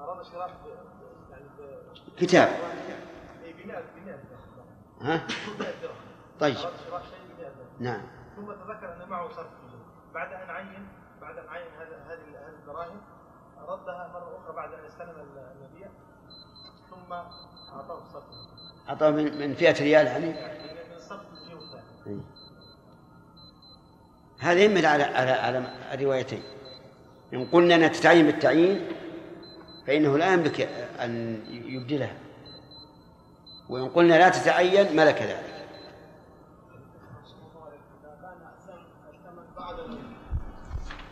أراد 0.00 0.22
شراء 0.22 0.50
يعني 1.30 1.44
كتاب. 2.16 2.48
بناء 3.64 3.84
بناء 3.96 4.24
ها؟ 5.00 5.26
طيب. 6.40 6.56
نعم. 7.80 8.00
ثم 8.36 8.52
تذكر 8.52 9.02
ان 9.02 9.08
معه 9.08 9.28
صرف 9.28 9.46
بعد 10.14 10.32
أن 10.32 10.50
عين 10.50 10.88
بعد 11.20 11.38
أن 11.38 11.48
عين 11.48 11.72
هذه 11.78 12.12
هذه 12.12 12.48
الدراهم 12.48 13.00
ردها 13.58 14.10
مرة 14.12 14.38
أخرى 14.38 14.56
بعد 14.56 14.72
أن 14.72 14.84
استلم 14.84 15.10
النبي. 15.10 15.86
ثم 16.90 17.12
أعطاه 17.12 17.98
الصرف 17.98 18.24
أعطاه 18.88 19.10
من 19.10 19.38
من 19.38 19.54
فئة 19.54 19.82
ريال 19.82 20.06
يعني؟ 20.06 20.26
من 20.26 20.96
الصرف 20.96 21.20
الثاني 21.32 22.20
هذا 24.40 24.60
يمل 24.60 24.86
على 24.86 25.02
على 25.02 25.30
على 25.30 25.58
الروايتين. 25.92 26.42
إن 27.34 27.44
قلنا 27.44 27.74
أنها 27.74 27.88
تتعين 27.88 28.26
بالتعيين 28.26 28.88
فإنه 29.86 30.18
لا 30.18 30.32
يملك 30.32 30.60
أن 31.00 31.42
يبدلها. 31.48 32.16
وإن 33.68 33.88
قلنا 33.88 34.14
لا 34.14 34.28
تتعين 34.28 34.96
ملك 34.96 35.22
ذلك. 35.22 35.66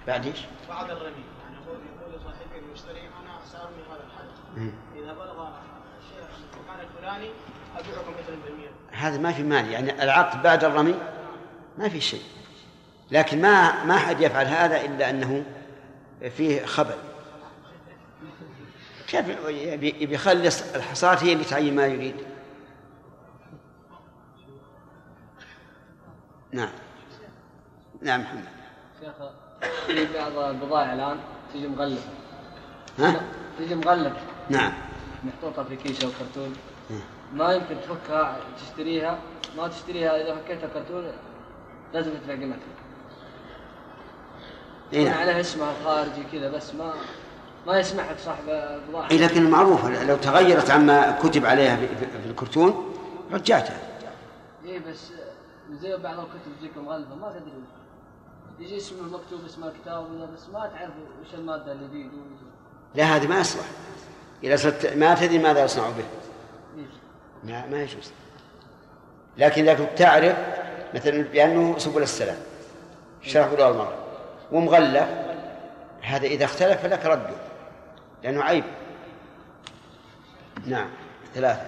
بعد 0.06 0.26
إيش؟ 0.26 0.44
بعد 0.68 0.90
الرمي. 0.90 1.25
يعني 1.42 1.56
يقول 1.56 1.78
يقول 2.00 2.20
لصاحبه 2.20 2.58
المشتري 2.58 3.00
أنا 3.00 3.38
سارمي 3.52 3.82
هذا 3.90 4.04
الحدث 4.06 4.75
اذا 4.97 5.12
بلغ 5.12 5.49
الشيء 5.99 6.18
المكان 6.54 6.80
الفلاني 6.80 7.30
ابيعكم 7.76 8.12
مثلا 8.12 8.37
بالمئة 8.44 8.70
هذا 8.98 9.18
ما 9.18 9.32
في 9.32 9.42
مال 9.42 9.70
يعني 9.70 10.02
العقد 10.02 10.42
بعد 10.42 10.64
الرمي 10.64 10.94
ما 11.78 11.88
في 11.88 12.00
شيء. 12.00 12.22
لكن 13.10 13.40
ما 13.40 13.84
ما 13.84 13.96
حد 13.96 14.20
يفعل 14.20 14.46
هذا 14.46 14.80
إلا 14.80 15.10
أنه 15.10 15.44
فيه 16.36 16.64
خبل 16.64 16.94
كيف 19.08 19.28
يبي 19.48 20.14
يخلص 20.14 20.74
الحصاة 20.74 21.14
هي 21.24 21.32
اللي 21.32 21.44
تعين 21.44 21.76
ما 21.76 21.86
يريد. 21.86 22.16
نعم. 26.52 26.70
نعم 28.02 28.20
محمد. 28.20 28.44
شيخ 29.00 29.12
في 29.86 30.06
بعض 30.14 30.38
البضائع 30.38 30.92
الآن 30.92 31.18
تجي 31.54 31.68
مغلفه 31.68 32.10
ها؟ 32.98 33.20
تجي 33.58 33.74
مغلفه 33.74 34.20
نعم. 34.50 34.72
محطوطة 35.24 35.64
في 35.64 35.76
كيس 35.76 36.04
أو 36.04 36.10
كرتون 36.10 36.56
ما 37.35 37.52
يمكن 37.52 37.76
تفكها 37.80 38.37
تشتريها. 38.56 39.18
ما 39.56 39.68
تشتريها 39.68 40.23
إذا 40.23 40.35
فكيتها 40.35 40.68
كرتون 40.68 41.12
لازم 41.94 42.11
تدفع 42.11 42.32
قيمتها. 42.32 42.58
إيه. 44.92 45.11
عليها 45.11 45.40
اسمها 45.40 45.73
الخارجي 45.80 46.23
كذا 46.32 46.50
بس 46.50 46.75
ما 46.75 46.92
ما 47.66 47.78
يسمح 47.78 48.11
لك 48.11 48.18
صاحب 48.18 48.49
البضاعه 48.49 49.11
إيه 49.11 49.18
لكن 49.18 49.50
معروف 49.50 49.85
لو 49.85 50.16
تغيرت 50.16 50.70
عما 50.70 51.18
كتب 51.23 51.47
عليها 51.47 51.76
في 51.76 52.28
الكرتون 52.30 52.94
رجعتها. 53.32 53.78
اي 54.64 54.78
بس 54.78 55.12
زي 55.80 55.97
بعض 55.97 56.18
الكتب 56.18 56.58
تجيك 56.61 56.78
مغلفه 56.78 57.14
ما 57.14 57.30
تدري. 57.30 57.52
يجي 58.61 58.76
اسمه 58.76 59.02
مكتوب 59.02 59.44
اسم 59.47 59.64
الكتاب 59.64 60.06
ولا 60.11 60.25
بس 60.25 60.49
ما 60.52 60.70
تعرف 60.76 60.92
وش 61.23 61.35
المادة 61.35 61.73
اللي 61.73 61.88
فيه. 61.88 62.08
لا 62.94 63.04
هذه 63.04 63.26
ما 63.26 63.40
يصلح 63.40 63.64
إذا 64.44 64.94
ما 64.97 65.14
تدري 65.14 65.38
ماذا 65.38 65.64
يصنع 65.64 65.88
به. 65.88 66.04
ما, 67.45 67.66
ما 67.66 67.83
يجوز. 67.83 68.12
لكن 69.38 69.62
إذا 69.62 69.75
كنت 69.75 69.99
تعرف 69.99 70.37
مثلا 70.95 71.23
بأنه 71.23 71.78
سبل 71.78 72.02
السلام 72.02 72.37
شرح 73.23 73.47
بلوغ 73.47 73.71
المرأة 73.71 73.99
ومغلف 74.52 75.09
هذا 76.02 76.26
إذا 76.26 76.45
اختلف 76.45 76.83
فلك 76.83 77.07
رده 77.07 77.37
لأنه 78.25 78.42
عيب. 78.42 78.64
نعم 80.66 80.88
ثلاثة. 81.35 81.62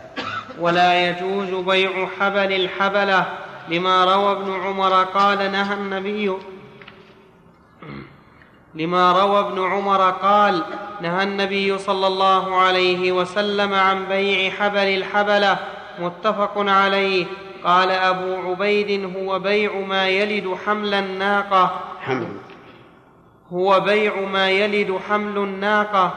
ولا 0.58 1.08
يجوز 1.08 1.64
بيع 1.64 2.06
حبل 2.06 2.52
الحبلة 2.52 3.38
لما 3.68 4.04
روى 4.04 4.32
ابن 4.32 4.52
عمر 4.52 5.04
قال 5.04 5.52
نهى 5.52 5.74
النبي 5.74 6.36
لما 8.74 9.12
روى 9.12 9.40
ابن 9.40 9.64
عمر 9.64 10.10
قال 10.10 10.64
نهى 11.00 11.22
النبي 11.22 11.78
صلى 11.78 12.06
الله 12.06 12.56
عليه 12.56 13.12
وسلم 13.12 13.74
عن 13.74 14.04
بيع 14.04 14.50
حبل 14.50 14.78
الحبلة 14.78 15.58
متفق 15.98 16.52
عليه. 16.56 17.26
قال 17.64 17.90
أبو 17.90 18.50
عبيد 18.50 19.16
هو 19.16 19.38
بيع 19.38 19.72
ما 19.72 20.08
يلد 20.08 20.54
حمل 20.66 20.94
الناقة. 20.94 21.80
حمد 22.00 22.28
هو 23.52 23.80
بيع 23.80 24.20
ما 24.20 24.50
يلد 24.50 24.98
حمل 25.08 25.38
الناقة. 25.38 26.14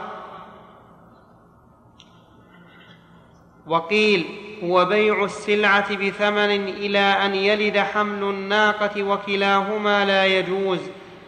وقيل 3.66 4.24
هو 4.64 4.84
بيع 4.84 5.24
السلعة 5.24 5.96
بثمن 5.96 6.68
إلى 6.68 6.98
أن 6.98 7.34
يلد 7.34 7.78
حمل 7.78 8.22
الناقة 8.22 9.02
وكلاهما 9.02 10.04
لا 10.04 10.26
يجوز. 10.26 10.80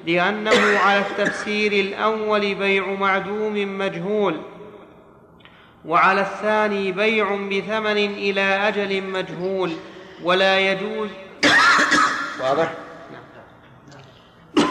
لأنه 0.07 0.79
على 0.79 0.99
التفسير 1.01 1.73
الأول 1.73 2.55
بيع 2.55 2.87
معدوم 2.87 3.79
مجهول 3.79 4.41
وعلى 5.85 6.21
الثاني 6.21 6.93
بيع 6.93 7.37
بثمن 7.37 7.97
إلى 7.97 8.41
أجل 8.41 9.03
مجهول 9.03 9.73
ولا 10.23 10.59
يجوز 10.61 11.11
واضح؟ 12.43 12.73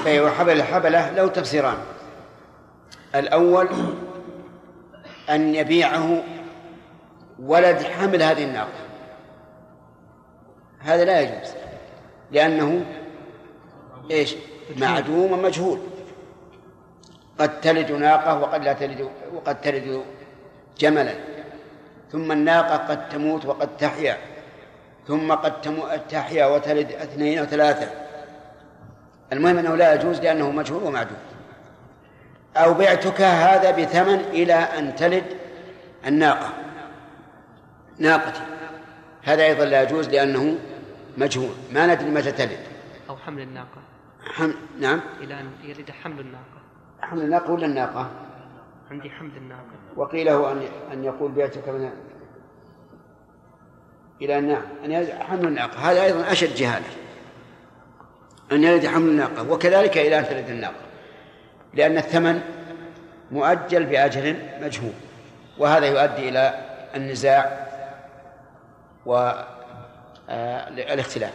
بيع 0.03 0.31
حبل 0.31 0.51
الحبلة 0.51 1.11
له 1.11 1.27
تفسيران. 1.27 1.77
الأول 3.15 3.69
أن 5.29 5.55
يبيعه 5.55 6.23
ولد 7.39 7.83
حمل 7.83 8.23
هذه 8.23 8.43
الناقة. 8.43 8.85
هذا 10.79 11.05
لا 11.05 11.21
يجوز 11.21 11.53
لأنه 12.31 12.85
إيش؟ 14.11 14.35
معدوم 14.77 15.31
ومجهول. 15.31 15.79
قد 17.39 17.61
تلد 17.61 17.91
ناقة 17.91 18.39
وقد 18.39 18.63
لا 18.63 18.73
تلد 18.73 19.09
وقد 19.33 19.61
تلد 19.61 20.03
جملا. 20.77 21.13
ثم 22.11 22.31
الناقة 22.31 22.77
قد 22.77 23.09
تموت 23.09 23.45
وقد 23.45 23.77
تحيا. 23.77 24.17
ثم 25.07 25.31
قد 25.31 25.61
تحيا 26.09 26.45
وتلد 26.45 26.91
اثنين 26.91 27.41
وثلاثة 27.41 27.89
المهم 29.33 29.57
أنه 29.57 29.75
لا 29.75 29.93
يجوز 29.93 30.19
لأنه 30.19 30.51
مجهول 30.51 30.83
ومعدوم. 30.83 31.17
أو 32.57 32.73
بعتك 32.73 33.21
هذا 33.21 33.71
بثمن 33.71 34.19
إلى 34.19 34.53
أن 34.53 34.95
تلد 34.95 35.23
الناقة. 36.07 36.53
ناقتي. 37.99 38.41
هذا 39.23 39.43
أيضا 39.43 39.65
لا 39.65 39.81
يجوز 39.81 40.09
لأنه 40.09 40.55
مجهول. 41.17 41.55
ما 41.71 41.87
ندري 41.87 42.09
متى 42.09 42.31
تلد. 42.31 42.59
أو 43.09 43.17
حمل 43.17 43.41
الناقة. 43.41 43.84
حمل 44.33 44.55
نعم. 44.79 45.01
إلى 45.21 45.39
أن 45.39 45.51
يلد 45.63 45.91
حمل 45.91 46.19
الناقة. 46.19 46.61
حمل 47.01 47.21
الناقة 47.21 47.51
ولا 47.51 47.65
الناقة؟ 47.65 48.11
عندي 48.91 49.09
حمل 49.09 49.37
الناقة. 49.37 49.75
وقيل 49.95 50.25
له 50.25 50.51
أن 50.51 50.61
أن 50.91 51.03
يقول 51.03 51.31
بعتك 51.31 51.69
من 51.69 51.91
إلى 54.21 54.39
أن 54.39 54.61
يلد 54.83 55.09
حمل 55.09 55.47
الناقة. 55.47 55.91
هذا 55.91 56.03
أيضا 56.03 56.31
أشد 56.31 56.55
جهالة 56.55 56.85
أن 58.51 58.63
يلد 58.63 58.85
حمل 58.85 59.09
الناقة. 59.09 59.51
وكذلك 59.51 59.97
إلى 59.97 60.19
أن 60.19 60.25
تلد 60.25 60.49
الناقة. 60.49 60.85
لأن 61.73 61.97
الثمن 61.97 62.41
مؤجل 63.31 63.85
بأجل 63.85 64.37
مجهول. 64.61 64.93
وهذا 65.57 65.85
يؤدي 65.85 66.29
إلى 66.29 66.65
النزاع 66.95 67.65
والاختلاف 70.35 71.33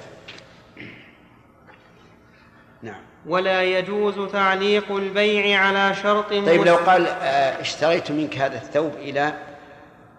نعم 2.83 3.03
ولا 3.27 3.63
يجوز 3.63 4.33
تعليق 4.33 4.93
البيع 4.93 5.61
على 5.61 5.95
شرط 5.95 6.29
طيب 6.29 6.65
لو 6.65 6.77
قال 6.77 7.07
آه، 7.07 7.61
اشتريت 7.61 8.11
منك 8.11 8.39
هذا 8.39 8.57
الثوب 8.57 8.93
إلى 8.95 9.35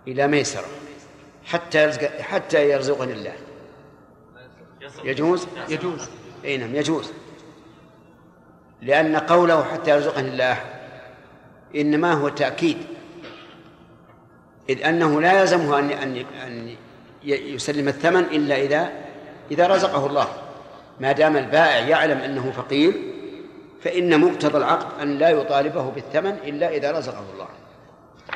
إلى 0.08 0.28
ميسرة 0.28 0.66
حتى 1.46 1.84
يرزق 1.84 2.22
حتى 2.22 2.70
يرزقني 2.70 3.14
الله. 3.14 3.34
يجوز؟ 5.04 5.48
يجوز. 5.70 6.10
إي 6.46 6.58
نعم 6.58 6.76
يجوز. 6.76 7.12
لأن 8.82 9.16
قوله 9.16 9.64
حتى 9.64 9.92
يرزقني 9.92 10.28
الله 10.28 10.58
إنما 11.76 12.14
هو 12.14 12.30
تأكيد 12.30 12.78
إذ 14.70 14.84
أنه 14.86 15.22
لا 15.22 15.42
يلزمه 15.42 15.80
أن 15.80 15.90
أن 15.90 16.26
أن 16.46 16.76
يسلم 17.24 17.88
الثمن 17.88 18.24
إلا 18.24 18.56
إذا 18.56 18.92
إذا 19.52 19.68
رزقه 19.68 20.06
الله. 20.06 20.28
ما 21.02 21.12
دام 21.12 21.38
البائع 21.38 21.80
يعلم 21.88 22.18
أنه 22.18 22.52
فقير 22.52 22.94
فإن 23.84 24.20
مقتضى 24.20 24.58
العقد 24.58 25.02
أن 25.02 25.18
لا 25.18 25.30
يطالبه 25.30 25.90
بالثمن 25.90 26.32
إلا 26.32 26.70
إذا 26.70 26.92
رزقه 26.92 27.24
الله. 27.34 27.48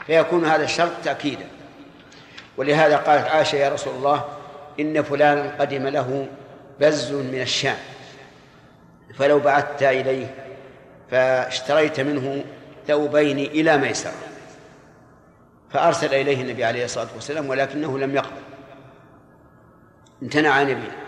فيكون 0.06 0.46
هذا 0.46 0.64
الشرط 0.64 0.92
تأكيدا. 1.04 1.48
ولهذا 2.58 2.98
قالت 2.98 3.28
عائشة 3.28 3.56
يا 3.56 3.70
رسول 3.70 3.96
الله 3.96 4.26
إن 4.80 5.04
فلانا 5.04 5.56
قدم 5.60 5.88
له 5.88 6.28
بز 6.80 7.14
من 7.14 7.42
الشام 7.42 7.78
فلو 9.18 9.40
بعثت 9.40 9.84
إليه 9.84 10.36
فاشتريت 11.12 12.00
منه 12.00 12.44
ثوبين 12.88 13.40
إلى 13.40 13.78
ميسرة. 13.78 14.14
فأرسل 15.72 16.14
إليه 16.14 16.42
النبي 16.42 16.66
عليه 16.66 16.86
الصلاة 16.86 17.08
والسلام 17.16 17.50
ولكنه 17.50 18.00
لم 18.00 18.16
يقبل. 18.16 18.42
امتنع 20.24 20.50
عن 20.50 20.70
يبيع 20.70 21.05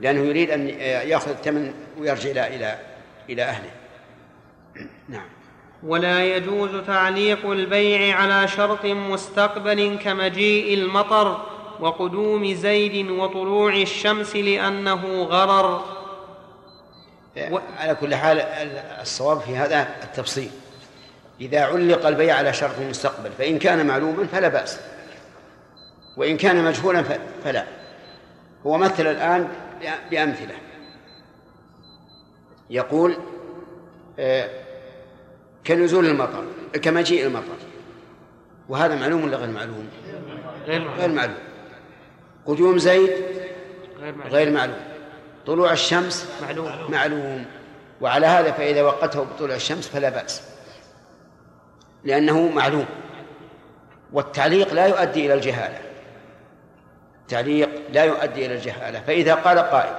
لأنه 0.00 0.20
يريد 0.20 0.50
أن 0.50 0.68
يأخذ 1.08 1.30
الثمن 1.30 1.74
ويرجع 1.98 2.30
إلى 2.30 2.56
إلى 2.56 2.78
إلى 3.30 3.42
أهله. 3.42 3.70
نعم. 5.08 5.28
ولا 5.82 6.24
يجوز 6.36 6.70
تعليق 6.86 7.50
البيع 7.50 8.16
على 8.16 8.48
شرط 8.48 8.84
مستقبل 8.84 9.98
كمجيء 10.04 10.74
المطر 10.78 11.46
وقدوم 11.80 12.54
زيد 12.54 13.10
وطلوع 13.10 13.74
الشمس 13.74 14.36
لأنه 14.36 15.22
غرر. 15.22 15.84
و... 17.50 17.58
على 17.78 17.94
كل 17.94 18.14
حال 18.14 18.40
الصواب 19.00 19.40
في 19.40 19.56
هذا 19.56 19.88
التفصيل. 20.02 20.50
إذا 21.40 21.60
علق 21.60 22.06
البيع 22.06 22.36
على 22.36 22.52
شرط 22.52 22.78
مستقبل 22.78 23.30
فإن 23.38 23.58
كان 23.58 23.86
معلوما 23.86 24.26
فلا 24.32 24.48
بأس. 24.48 24.80
وإن 26.16 26.36
كان 26.36 26.64
مجهولا 26.64 27.04
فلا. 27.44 27.64
هو 28.66 28.78
مثل 28.78 29.06
الآن 29.06 29.48
بأمثلة. 30.10 30.54
يقول 32.70 33.16
آه، 34.18 34.50
كنزول 35.66 36.06
المطر 36.06 36.44
كمجيء 36.82 37.26
المطر. 37.26 37.56
وهذا 38.68 38.94
معلوم 38.94 39.24
ولا 39.24 39.36
غير 39.36 39.50
معلوم؟ 39.50 39.88
غير 40.66 40.80
معلوم, 40.80 41.00
غير 41.00 41.12
معلوم. 41.12 41.38
قدوم 42.46 42.78
زيد؟ 42.78 43.10
غير 44.00 44.14
معلوم, 44.14 44.32
غير 44.32 44.50
معلوم. 44.50 44.80
طلوع 45.46 45.72
الشمس؟ 45.72 46.28
معلوم. 46.42 46.90
معلوم. 46.90 47.44
وعلى 48.00 48.26
هذا 48.26 48.52
فإذا 48.52 48.82
وقته 48.82 49.22
بطلوع 49.22 49.56
الشمس 49.56 49.88
فلا 49.88 50.08
بأس. 50.08 50.42
لأنه 52.04 52.48
معلوم. 52.48 52.86
والتعليق 54.12 54.74
لا 54.74 54.86
يؤدي 54.86 55.26
إلى 55.26 55.34
الجهالة. 55.34 55.87
التعليق 57.28 57.68
لا 57.92 58.04
يؤدي 58.04 58.46
إلى 58.46 58.54
الجهالة. 58.54 59.00
فإذا 59.00 59.34
قال 59.34 59.58
قائل 59.58 59.94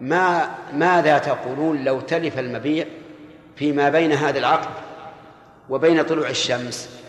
ما 0.00 0.50
ماذا 0.72 1.18
تقولون 1.18 1.84
لو 1.84 2.00
تلف 2.00 2.38
المبيع 2.38 2.86
فيما 3.56 3.88
بين 3.88 4.12
هذا 4.12 4.38
العقد 4.38 4.70
وبين 5.68 6.02
طلوع 6.02 6.28
الشمس؟ 6.28 7.00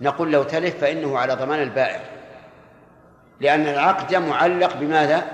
نقول 0.00 0.32
لو 0.32 0.42
تلف 0.42 0.80
فإنه 0.80 1.18
على 1.18 1.34
ضمان 1.34 1.62
البائع 1.62 2.00
لأن 3.40 3.66
العقد 3.66 4.14
معلق 4.14 4.76
بماذا؟ 4.76 5.26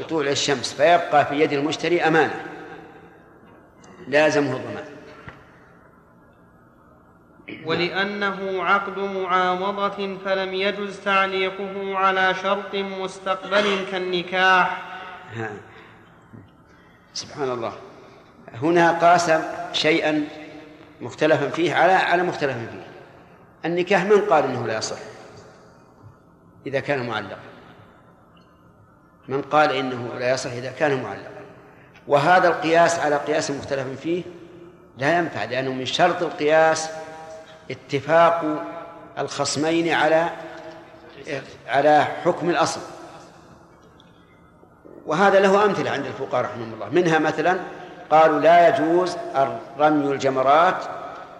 بطلوع 0.00 0.26
الشمس 0.26 0.72
فيبقى 0.72 1.26
في 1.26 1.40
يد 1.40 1.52
المشتري 1.52 2.02
أمانة 2.02 2.44
لازمه 4.08 4.56
الضمان. 4.56 4.89
ولأنه 7.64 8.64
عقد 8.64 8.98
معاوضة 8.98 10.18
فلم 10.24 10.54
يجز 10.54 11.00
تعليقه 11.00 11.96
على 11.98 12.34
شرط 12.42 12.74
مستقبل 12.74 13.86
كالنكاح. 13.92 14.82
ها. 15.34 15.50
سبحان 17.14 17.50
الله. 17.50 17.72
هنا 18.62 18.92
قاسم 18.92 19.42
شيئا 19.72 20.24
مختلفا 21.00 21.48
فيه 21.48 21.74
على 21.74 21.92
على 21.92 22.22
مختلف 22.22 22.52
فيه. 22.52 22.86
النكاح 23.64 24.04
من 24.04 24.20
قال 24.20 24.44
إنه 24.44 24.66
لا 24.66 24.78
يصح؟ 24.78 24.96
إذا 26.66 26.80
كان 26.80 27.06
معلقا. 27.06 27.38
من 29.28 29.42
قال 29.42 29.72
إنه 29.72 30.14
لا 30.18 30.30
يصح 30.30 30.52
إذا 30.52 30.70
كان 30.70 31.02
معلقا. 31.02 31.30
وهذا 32.06 32.48
القياس 32.48 32.98
على 32.98 33.16
قياس 33.16 33.50
مختلف 33.50 34.00
فيه 34.00 34.22
لا 34.98 35.18
ينفع 35.18 35.44
لأنه 35.44 35.72
من 35.72 35.86
شرط 35.86 36.22
القياس 36.22 36.90
اتفاق 37.70 38.64
الخصمين 39.18 39.88
على 39.88 40.30
على 41.68 42.06
حكم 42.24 42.50
الأصل. 42.50 42.80
وهذا 45.06 45.40
له 45.40 45.64
أمثلة 45.64 45.90
عند 45.90 46.06
الفقهاء 46.06 46.44
رحمهم 46.44 46.74
الله. 46.74 46.88
منها 46.88 47.18
مثلا 47.18 47.58
قالوا 48.10 48.40
لا 48.40 48.68
يجوز 48.68 49.16
رمي 49.78 50.12
الجمرات 50.12 50.84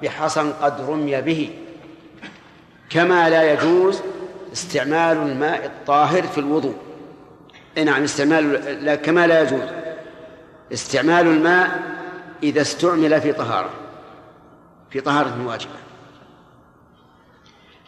بحصى 0.03 0.53
قد 0.63 0.81
رمي 0.81 1.21
به 1.21 1.55
كما 2.91 3.31
لا 3.31 3.53
يجوز 3.53 4.01
استعمال 4.53 5.17
الماء 5.17 5.67
الطاهر 5.67 6.23
في 6.23 6.39
الوضوء. 6.39 6.77
نعم 7.85 8.03
استعمال 8.03 8.53
لا 8.85 8.95
كما 8.95 9.27
لا 9.27 9.43
يجوز 9.43 9.63
استعمال 10.73 11.27
الماء 11.27 11.81
إذا 12.43 12.61
استعمل 12.61 13.21
في 13.21 13.33
طهارة 13.33 13.71
في 14.91 15.01
طهارة 15.01 15.47
واجبة. 15.47 15.73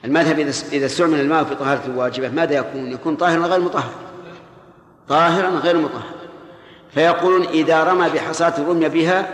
المذهب 0.05 0.39
إذا 0.73 0.87
استعمل 0.87 1.21
الماء 1.21 1.45
في 1.45 1.55
طهارة 1.55 1.97
واجبة 1.97 2.29
ماذا 2.29 2.55
يكون؟ 2.55 2.93
يكون 2.93 3.17
طاهرا 3.17 3.47
غير 3.47 3.61
مطهر. 3.61 3.93
طاهرا 5.09 5.49
غير 5.49 5.79
مطهر. 5.79 6.15
فيقولون 6.91 7.47
إذا 7.47 7.85
رمى 7.85 8.09
بحصاة 8.09 8.55
رمي 8.69 8.89
بها 8.89 9.31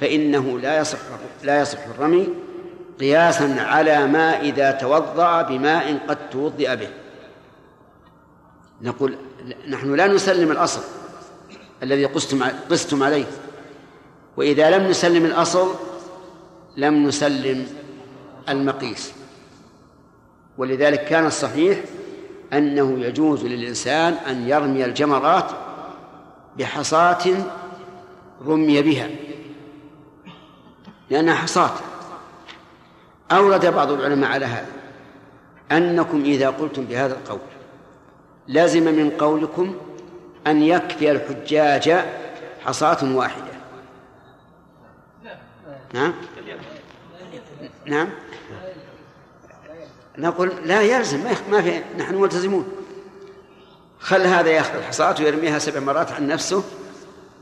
فإنه 0.00 0.58
لا 0.58 0.78
يصح 0.78 0.98
لا 1.42 1.60
يصح 1.60 1.78
الرمي 1.94 2.28
قياسا 3.00 3.56
على 3.58 4.06
ما 4.06 4.40
إذا 4.40 4.70
توضأ 4.70 5.42
بماء 5.42 5.98
قد 6.08 6.30
توضئ 6.30 6.76
به. 6.76 6.88
نقول 8.82 9.16
نحن 9.68 9.94
لا 9.94 10.06
نسلم 10.06 10.50
الأصل 10.50 10.82
الذي 11.82 12.04
قستم 12.04 12.44
قستم 12.70 13.02
عليه. 13.02 13.24
وإذا 14.36 14.78
لم 14.78 14.88
نسلم 14.88 15.24
الأصل 15.24 15.74
لم 16.76 17.06
نسلم 17.06 17.66
المقيس 18.48 19.12
ولذلك 20.58 21.04
كان 21.04 21.26
الصحيح 21.26 21.78
أنه 22.52 23.00
يجوز 23.00 23.44
للإنسان 23.44 24.12
أن 24.12 24.48
يرمي 24.48 24.84
الجمرات 24.84 25.50
بحصاة 26.58 27.24
رمي 28.46 28.82
بها 28.82 29.08
لأنها 31.10 31.34
حصاة. 31.34 31.70
أورد 33.32 33.66
بعض 33.66 33.90
العلماء 33.90 34.30
على 34.30 34.46
هذا 34.46 34.72
أنكم 35.72 36.22
إذا 36.24 36.50
قلتم 36.50 36.84
بهذا 36.84 37.14
القول 37.14 37.38
لازم 38.48 38.84
من 38.84 39.10
قولكم 39.10 39.74
أن 40.46 40.62
يكفي 40.62 41.10
الحجاج 41.10 42.04
حصاة 42.64 43.14
واحدة. 43.16 43.52
نعم؟ 45.94 46.12
نعم؟ 47.86 48.08
نقول 50.18 50.52
لا 50.64 50.82
يلزم 50.82 51.20
ما 51.50 51.62
في 51.62 51.80
نحن 51.98 52.14
ملتزمون. 52.14 52.68
خل 53.98 54.20
هذا 54.20 54.50
ياخذ 54.50 54.76
الحصاة 54.76 55.14
ويرميها 55.20 55.58
سبع 55.58 55.80
مرات 55.80 56.12
عن 56.12 56.26
نفسه 56.26 56.64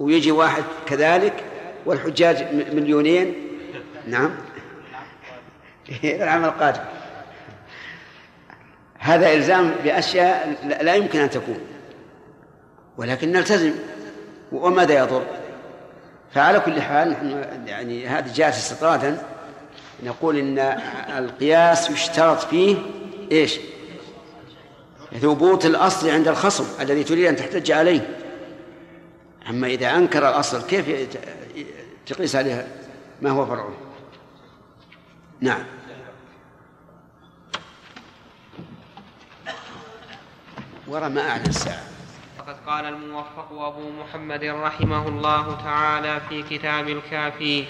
ويجي 0.00 0.32
واحد 0.32 0.62
كذلك 0.86 1.44
والحجاج 1.86 2.54
مليونين. 2.74 3.34
نعم. 4.06 4.30
العام 6.04 6.44
القادم. 6.44 6.82
هذا 8.98 9.34
إلزام 9.34 9.74
بأشياء 9.84 10.56
لا 10.82 10.94
يمكن 10.94 11.18
أن 11.18 11.30
تكون. 11.30 11.58
ولكن 12.96 13.32
نلتزم. 13.32 13.72
وماذا 14.52 14.98
يضر؟ 14.98 15.26
فعلى 16.34 16.60
كل 16.60 16.82
حال 16.82 17.10
نحن 17.10 17.44
يعني 17.66 18.06
هذه 18.06 18.32
جاءت 18.34 18.54
استطرادا. 18.54 19.22
نقول 20.02 20.36
إن 20.36 20.58
القياس 21.18 21.90
يشترط 21.90 22.38
فيه 22.38 22.76
إيش؟ 23.32 23.60
ثبوت 25.20 25.66
الأصل 25.66 26.10
عند 26.10 26.28
الخصم 26.28 26.82
الذي 26.82 27.04
تريد 27.04 27.24
أن 27.24 27.36
تحتج 27.36 27.70
عليه. 27.70 28.18
أما 29.48 29.66
إذا 29.66 29.96
أنكر 29.96 30.28
الأصل 30.28 30.66
كيف 30.66 31.16
تقيس 32.06 32.36
عليه؟ 32.36 32.68
ما 33.22 33.30
هو 33.30 33.46
فرعه؟ 33.46 33.72
نعم. 35.40 35.64
ورى 40.88 41.08
ما 41.08 41.30
أعلى 41.30 41.46
الساعة. 41.46 41.82
فقد 42.38 42.56
قال 42.66 42.84
الموفق 42.84 43.52
أبو 43.52 43.90
محمد 43.90 44.44
رحمه 44.44 45.08
الله 45.08 45.56
تعالى 45.64 46.20
في 46.28 46.42
كتاب 46.42 46.88
الكافي 46.88 47.64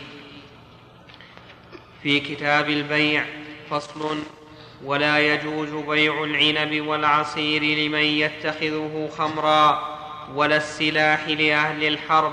في 2.02 2.20
كتاب 2.20 2.68
البيع 2.68 3.24
فصل 3.70 4.18
ولا 4.84 5.18
يجوز 5.18 5.68
بيع 5.68 6.24
العنب 6.24 6.86
والعصير 6.86 7.62
لمن 7.62 8.00
يتخذه 8.00 9.08
خمرا 9.18 9.96
ولا 10.34 10.56
السلاح 10.56 11.28
لأهل 11.28 11.84
الحرب 11.84 12.32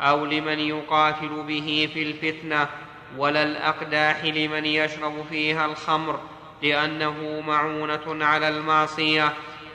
أو 0.00 0.24
لمن 0.24 0.58
يقاتل 0.58 1.42
به 1.48 1.88
في 1.94 2.02
الفتنة 2.02 2.68
ولا 3.16 3.42
الأقداح 3.42 4.24
لمن 4.24 4.64
يشرب 4.64 5.24
فيها 5.30 5.66
الخمر 5.66 6.20
لأنه 6.62 7.42
معونة 7.46 8.24
على 8.24 8.48
المعصية 8.48 9.32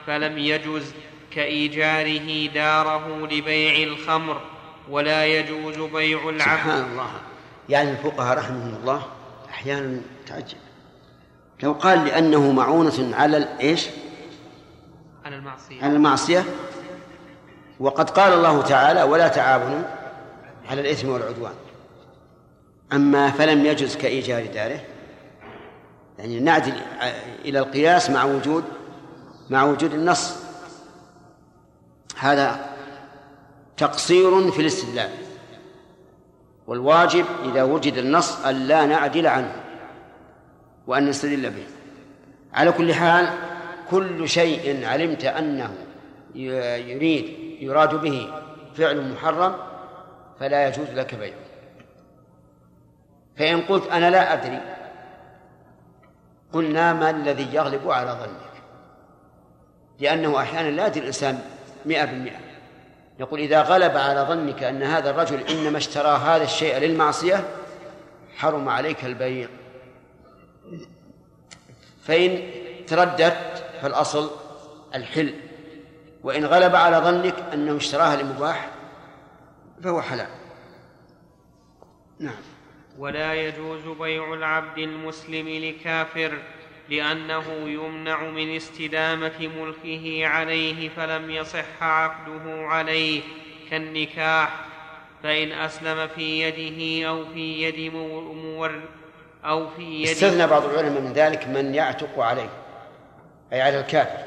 فلم 0.07 0.37
يجز 0.37 0.93
كإيجاره 1.35 2.47
داره 2.47 3.27
لبيع 3.31 3.87
الخمر 3.87 4.41
ولا 4.89 5.25
يجوز 5.25 5.77
بيع 5.77 6.29
العبد 6.29 6.39
سبحان 6.41 6.83
الله. 6.91 7.11
يعني 7.69 7.91
الفقهاء 7.91 8.37
رحمهم 8.37 8.77
الله 8.81 9.03
أحيانا 9.53 10.01
تعجب. 10.27 10.57
لو 11.63 11.73
قال 11.73 12.05
لأنه 12.05 12.51
معونة 12.51 13.15
على 13.15 13.37
الإيش؟ 13.37 13.87
على 15.25 15.35
المعصية. 15.35 15.83
على 15.83 15.93
المعصية. 15.93 16.43
وقد 17.79 18.09
قال 18.09 18.33
الله 18.33 18.61
تعالى 18.61 19.03
ولا 19.03 19.27
تعاونوا 19.27 19.83
على 20.69 20.81
الإثم 20.81 21.09
والعدوان. 21.09 21.53
أما 22.93 23.31
فلم 23.31 23.65
يجز 23.65 23.95
كإيجار 23.95 24.45
داره. 24.45 24.81
يعني 26.19 26.39
نعدل 26.39 26.73
إلى 27.45 27.59
القياس 27.59 28.09
مع 28.09 28.23
وجود 28.23 28.63
مع 29.49 29.63
وجود 29.63 29.93
النص. 29.93 30.35
هذا 32.17 32.69
تقصير 33.77 34.51
في 34.51 34.61
الاستدلال. 34.61 35.09
والواجب 36.67 37.25
إذا 37.43 37.63
وجد 37.63 37.97
النص 37.97 38.45
أن 38.45 38.55
لا 38.55 38.85
نعدل 38.85 39.27
عنه 39.27 39.55
وأن 40.87 41.09
نستدل 41.09 41.49
به. 41.49 41.65
على 42.53 42.71
كل 42.71 42.93
حال 42.93 43.29
كل 43.89 44.29
شيء 44.29 44.85
علمت 44.85 45.25
أنه 45.25 45.75
يريد 46.35 47.25
يراد 47.59 47.95
به 47.95 48.33
فعل 48.75 49.11
محرم 49.11 49.55
فلا 50.39 50.67
يجوز 50.67 50.89
لك 50.89 51.15
بيعه. 51.15 51.37
فإن 53.37 53.61
قلت 53.61 53.87
أنا 53.87 54.09
لا 54.09 54.33
أدري 54.33 54.61
قلنا 56.53 56.93
ما 56.93 57.09
الذي 57.09 57.55
يغلب 57.55 57.91
على 57.91 58.11
ظنك 58.11 58.63
لأنه 59.99 60.39
أحيانا 60.39 60.69
لا 60.69 60.87
يدري 60.87 60.99
الإنسان 60.99 61.39
مئة 61.85 62.05
بالمئة. 62.05 62.52
يقول 63.19 63.39
إذا 63.39 63.61
غلب 63.61 63.97
على 63.97 64.21
ظنك 64.21 64.63
أن 64.63 64.83
هذا 64.83 65.09
الرجل 65.09 65.39
إنما 65.39 65.77
اشترى 65.77 66.17
هذا 66.17 66.43
الشيء 66.43 66.77
للمعصية 66.77 67.47
حرم 68.37 68.69
عليك 68.69 69.05
البيع. 69.05 69.47
فإن 72.03 72.51
ترددت 72.87 73.65
فالأصل 73.81 74.31
الحل. 74.95 75.33
وإن 76.23 76.45
غلب 76.45 76.75
على 76.75 76.97
ظنك 76.97 77.35
أنه 77.53 77.77
اشتراها 77.77 78.15
لمباح 78.15 78.69
فهو 79.83 80.01
حلال. 80.01 80.27
نعم. 82.19 82.41
ولا 82.97 83.33
يجوز 83.33 83.97
بيع 83.99 84.33
العبد 84.33 84.77
المسلم 84.77 85.49
لكافر. 85.49 86.41
لأنه 86.89 87.43
يمنع 87.49 88.23
من 88.23 88.55
استدامة 88.55 89.49
ملكه 89.57 90.27
عليه 90.27 90.89
فلم 90.89 91.29
يصح 91.29 91.83
عقده 91.83 92.67
عليه 92.67 93.21
كالنكاح 93.69 94.65
فإن 95.23 95.51
أسلم 95.51 96.07
في 96.07 96.41
يده 96.41 97.09
أو 97.09 97.25
في 97.25 97.63
يد 97.63 97.93
مور 97.93 98.81
أو 99.45 99.69
في 99.69 100.01
يد 100.01 100.07
استثنى 100.07 100.47
بعض 100.47 100.65
العلماء 100.65 101.01
من 101.01 101.13
ذلك 101.13 101.47
من 101.47 101.75
يعتق 101.75 102.19
عليه 102.19 102.49
أي 103.53 103.61
على 103.61 103.79
الكافر. 103.79 104.23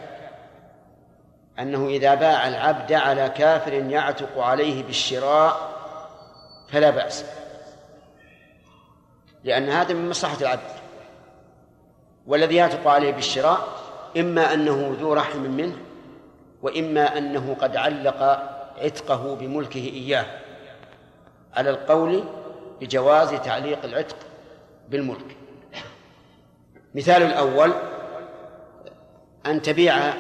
أنه 1.59 1.89
إذا 1.89 2.15
باع 2.15 2.49
العبد 2.49 2.93
على 2.93 3.29
كافر 3.29 3.73
يعتق 3.73 4.39
عليه 4.39 4.83
بالشراء 4.83 5.77
فلا 6.69 6.91
بأس 6.91 7.25
لأن 9.45 9.69
هذا 9.69 9.95
من 9.95 10.11
مصلحة 10.11 10.41
العبد. 10.41 10.86
والذي 12.27 12.55
يعتق 12.55 12.89
عليه 12.89 13.13
بالشراء 13.13 13.69
إما 14.17 14.55
أنه 14.55 14.97
ذو 15.01 15.13
رحم 15.13 15.41
منه 15.41 15.77
وإما 16.63 17.19
أنه 17.19 17.57
قد 17.61 17.77
علق 17.77 18.23
عتقه 18.79 19.35
بملكه 19.35 19.81
إياه. 19.81 20.27
على 21.55 21.71
القول 21.71 22.25
بجواز 22.81 23.31
تعليق 23.31 23.85
العتق 23.85 24.17
بالملك. 24.89 25.37
مثال 26.95 27.23
الأول 27.23 27.73
أن 29.47 29.63
تبيع 29.63 30.15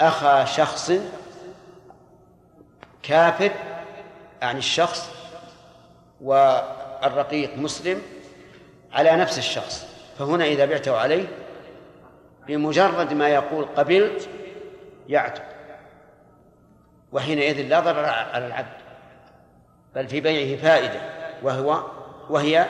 أخا 0.00 0.44
شخص 0.44 0.92
كافر 3.02 3.50
عن 4.42 4.56
الشخص 4.56 5.10
والرقيق 6.20 7.56
مسلم 7.56 8.02
على 8.92 9.16
نفس 9.16 9.38
الشخص. 9.38 9.87
فهنا 10.18 10.44
إذا 10.44 10.64
بعته 10.64 10.96
عليه 10.96 11.26
بمجرد 12.46 13.12
ما 13.12 13.28
يقول 13.28 13.64
قبلت 13.64 14.28
يعتق 15.08 15.42
وحينئذ 17.12 17.62
لا 17.62 17.80
ضرر 17.80 18.04
على 18.04 18.46
العبد 18.46 18.78
بل 19.94 20.08
في 20.08 20.20
بيعه 20.20 20.60
فائدة 20.60 21.00
وهو 21.42 21.82
وهي 22.30 22.66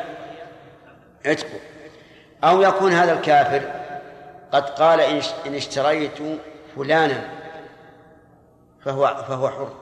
عتقه 1.26 1.61
أو 2.44 2.62
يكون 2.62 2.92
هذا 2.92 3.12
الكافر 3.12 3.62
قد 4.52 4.70
قال 4.70 5.00
إن 5.46 5.54
اشتريت 5.54 6.18
فلانا 6.76 7.30
فهو 8.84 9.24
فهو 9.28 9.48
حر. 9.48 9.74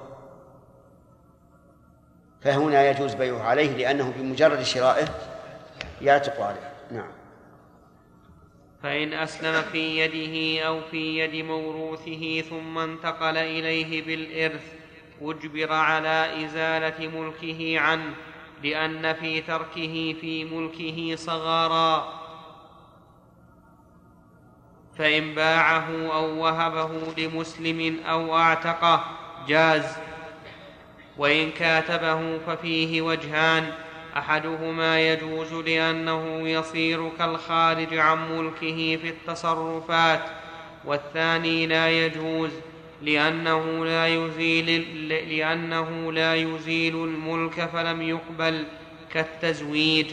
فهنا 2.41 2.91
يجوز 2.91 3.15
بيعه 3.15 3.43
عليه 3.43 3.77
لأنه 3.77 4.13
بمجرد 4.17 4.63
شرائه 4.63 5.09
يعتق 6.03 6.41
عليه. 6.41 6.73
نعم. 6.91 7.16
فإن 8.83 9.13
أسلم 9.13 9.63
في 9.63 9.99
يده 9.99 10.67
أو 10.67 10.81
في 10.91 11.19
يد 11.19 11.45
موروثه 11.45 12.41
ثم 12.41 12.79
انتقل 12.79 13.37
إليه 13.37 14.07
بالإرث 14.07 14.73
أجبر 15.23 15.73
على 15.73 16.45
إزالة 16.45 17.09
ملكه 17.09 17.81
عنه 17.81 18.15
لأن 18.63 19.13
في 19.13 19.41
تركه 19.41 20.15
في 20.21 20.45
ملكه 20.45 21.17
صغارا. 21.17 22.23
فإن 24.99 25.35
باعه 25.35 26.13
أو 26.13 26.43
وهبه 26.43 26.91
لمسلم 27.19 28.01
أو 28.05 28.37
أعتقه 28.37 29.05
جاز. 29.49 29.97
وإن 31.19 31.51
كاتبه 31.51 32.39
ففيه 32.39 33.03
وجهان. 33.03 33.86
أحدهما 34.19 35.01
يجوز 35.01 35.53
لأنه 35.53 36.49
يصير 36.49 37.09
كالخارج 37.19 37.99
عن 37.99 38.39
ملكه 38.39 38.97
في 39.03 39.09
التصرفات 39.09 40.21
والثاني 40.85 41.67
لا 41.67 41.91
يجوز 41.91 42.51
لأنه 43.03 43.85
لا 43.85 44.07
يزيل 44.07 44.69
لأنه 45.09 46.13
لا 46.13 46.35
يزيل 46.35 46.95
الملك 46.95 47.69
فلم 47.73 48.03
يقبل 48.03 48.65
كالتزويج 49.13 50.07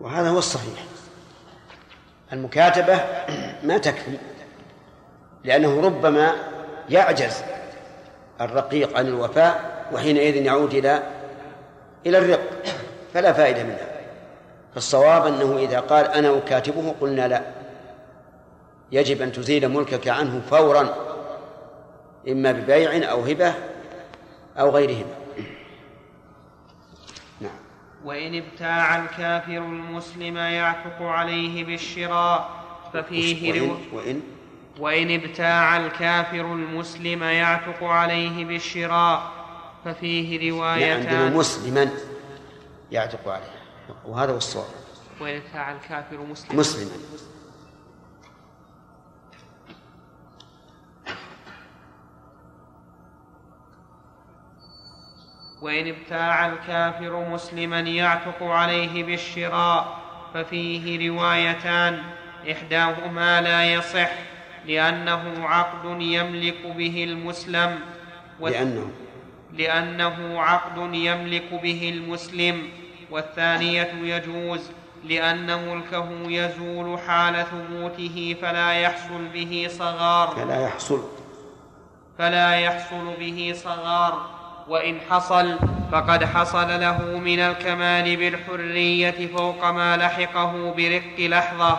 وهذا 0.00 0.28
هو 0.28 0.38
الصحيح. 0.38 0.84
المكاتبة 2.32 2.94
ما 3.62 3.78
تكفي 3.78 4.18
لأنه 5.44 5.80
ربما 5.80 6.34
يعجز 6.88 7.42
الرقيق 8.40 8.98
عن 8.98 9.06
الوفاء 9.06 9.88
وحينئذ 9.92 10.36
يعود 10.36 10.74
إلى 10.74 11.17
إلى 12.06 12.18
الرق 12.18 12.40
فلا 13.14 13.32
فائدة 13.32 13.62
منها. 13.62 13.88
فالصواب 14.74 15.26
أنه 15.26 15.58
إذا 15.58 15.80
قال 15.80 16.06
أنا 16.06 16.38
أكاتبه 16.38 16.94
قلنا 17.00 17.28
لا. 17.28 17.42
يجب 18.92 19.22
أن 19.22 19.32
تزيل 19.32 19.68
ملكك 19.68 20.08
عنه 20.08 20.40
فورا 20.50 20.94
إما 22.28 22.52
ببيع 22.52 23.10
أو 23.10 23.22
هبة 23.22 23.54
أو 24.58 24.70
غيرهما 24.70 25.14
نعم. 27.40 27.50
وإن 28.04 28.42
ابتاع 28.42 28.98
الكافر 28.98 29.58
المسلم 29.58 30.36
يعتق 30.36 31.02
عليه 31.02 31.64
بالشراء 31.64 32.50
ففيه 32.92 33.62
وإن, 33.62 33.78
وإن؟ 33.92 34.22
وإن 34.78 35.10
ابتاع 35.10 35.76
الكافر 35.76 36.40
المسلم 36.40 37.22
يعتق 37.22 37.84
عليه 37.84 38.44
بالشراء 38.44 39.37
ففيه 39.88 40.50
روايتان. 40.50 40.98
عندنا 40.98 41.36
مسلما 41.36 41.90
يعتق 42.92 43.28
عليه. 43.28 43.58
وهذا 44.04 44.32
هو 44.32 44.36
الصواب. 44.36 44.66
وإن 45.20 45.36
ابتاع 45.36 45.72
الكافر 45.72 46.16
مسلما. 46.30 46.60
مسلما. 46.60 46.90
وإن 55.62 55.88
ابتاع 55.88 56.46
الكافر 56.46 57.28
مسلما 57.30 57.80
يعتق 57.80 58.42
عليه 58.42 59.04
بالشراء 59.04 59.98
ففيه 60.34 61.10
روايتان. 61.10 62.02
إحداهما 62.52 63.40
لا 63.40 63.74
يصح 63.74 64.10
لأنه 64.66 65.48
عقد 65.48 66.00
يملك 66.00 66.66
به 66.66 67.04
المسلم. 67.04 67.78
لأنه 68.40 68.90
لأنه 69.52 70.40
عقد 70.42 70.94
يملك 70.94 71.54
به 71.62 71.90
المسلم 71.94 72.68
والثانية 73.10 73.92
يجوز 74.02 74.70
لأن 75.04 75.68
ملكه 75.68 76.08
يزول 76.30 76.98
حال 76.98 77.46
ثبوته 77.46 78.36
فلا 78.42 78.72
يحصل 78.72 79.28
به 79.34 79.66
صغار. 79.70 80.28
فلا 80.28 80.60
يحصل. 80.60 81.02
فلا 82.18 82.54
يحصل 82.54 83.14
به 83.18 83.52
صغار. 83.56 84.38
وإن 84.68 85.00
حصل 85.10 85.58
فقد 85.92 86.24
حصل 86.24 86.80
له 86.80 87.18
من 87.18 87.38
الكمال 87.38 88.16
بالحرية 88.16 89.26
فوق 89.36 89.70
ما 89.70 89.96
لحقه 89.96 90.74
برق 90.76 91.14
لحظة. 91.18 91.78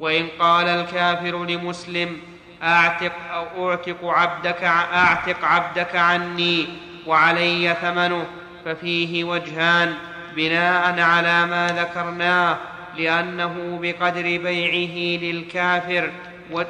وإن 0.00 0.28
قال 0.38 0.68
الكافر 0.68 1.44
لمسلم 1.44 2.31
أعتق 2.62 3.12
أو 3.32 3.70
أعتق 3.70 4.04
عبدك 4.04 4.64
أعتق 4.64 5.44
عبدك 5.44 5.96
عني 5.96 6.68
وعلي 7.06 7.76
ثمنه 7.80 8.26
ففيه 8.64 9.24
وجهان 9.24 9.94
بناء 10.36 11.00
على 11.00 11.46
ما 11.46 11.68
ذكرناه 11.68 12.58
لأنه 12.96 13.78
بقدر 13.82 14.22
بيعه 14.22 15.20
للكافر 15.22 16.10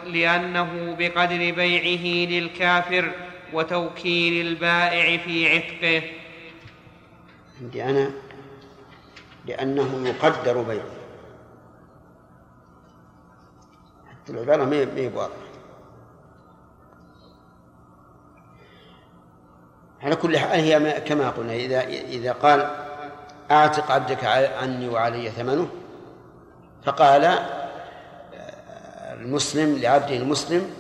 لأنه 0.07 0.96
بقدر 0.98 1.37
بيعه 1.37 2.31
للكافر 2.31 3.11
وتوكيل 3.52 4.46
البائع 4.46 5.16
في 5.16 5.48
عتقه. 5.48 6.02
عندي 7.61 7.85
أنا 7.85 8.11
لأنه 9.46 10.09
يقدر 10.09 10.62
بيعه. 10.62 10.85
حتى 14.11 14.33
العبارة 14.33 14.64
ما 14.64 14.76
هي 14.76 15.07
واضحة 15.14 15.41
على 20.03 20.17
كل 20.17 20.38
حال 20.38 20.61
هي 20.61 21.01
كما 21.01 21.31
قلنا 21.31 21.53
إذا 21.53 21.81
إذا 21.88 22.33
قال 22.33 22.71
أعتق 23.51 23.91
عبدك 23.91 24.25
عني 24.25 24.88
وعلي 24.88 25.31
ثمنه 25.31 25.69
فقال 26.85 27.38
المسلم 29.12 29.79
لعبده 29.79 30.17
المسلم 30.17 30.71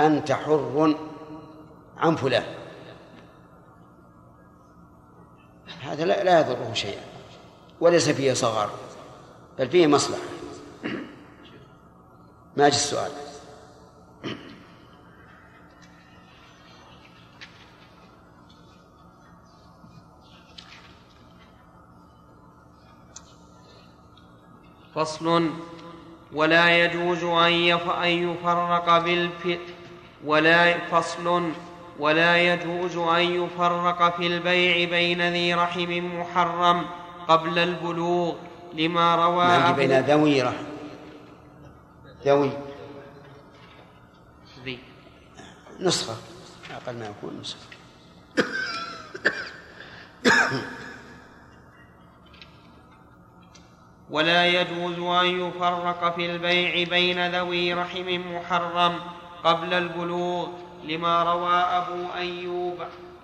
أنت 0.00 0.32
حر 0.32 0.96
عن 1.96 2.16
فلان. 2.16 2.44
هذا 5.82 6.04
لا, 6.04 6.24
لا 6.24 6.40
يضره 6.40 6.72
شيئا 6.74 7.02
وليس 7.80 8.08
فيه 8.08 8.32
صغار 8.32 8.70
بل 9.58 9.68
فيه 9.68 9.86
مصلحة. 9.86 10.22
ما 12.56 12.66
السؤال؟ 12.66 13.10
فصل 24.94 25.50
ولا 26.32 26.84
يجوز 26.84 27.24
أن 27.24 27.52
يفرق 28.02 28.98
بالف 28.98 29.58
ولا 30.24 30.78
فصل 30.78 31.50
ولا 31.98 32.36
يجوز 32.54 32.96
أن 32.96 33.44
يفرق 33.44 34.16
في 34.16 34.26
البيع 34.26 34.90
بين 34.90 35.32
ذي 35.32 35.54
رحم 35.54 36.18
محرم 36.20 36.86
قبل 37.28 37.58
البلوغ 37.58 38.34
لما 38.74 39.14
روى 39.16 39.72
بين 39.72 40.00
ذوي 40.00 40.42
رحم. 40.42 40.64
ذوي. 42.26 42.50
ذي. 44.64 44.78
نسخة. 45.80 46.16
أقل 46.70 46.96
ما 46.96 47.06
يكون 47.06 47.40
نسخة. 47.40 47.66
ولا 54.12 54.46
يجوز 54.46 54.98
أن 54.98 55.26
يفرق 55.26 56.14
في 56.16 56.30
البيع 56.30 56.88
بين 56.88 57.30
ذوي 57.30 57.74
رحم 57.74 58.20
محرم 58.34 58.94
قبل 59.44 59.74
البلوغ 59.74 60.46
لما 60.84 61.22
روى 61.22 61.54
أبو 61.54 62.06
أيوب 62.18 62.78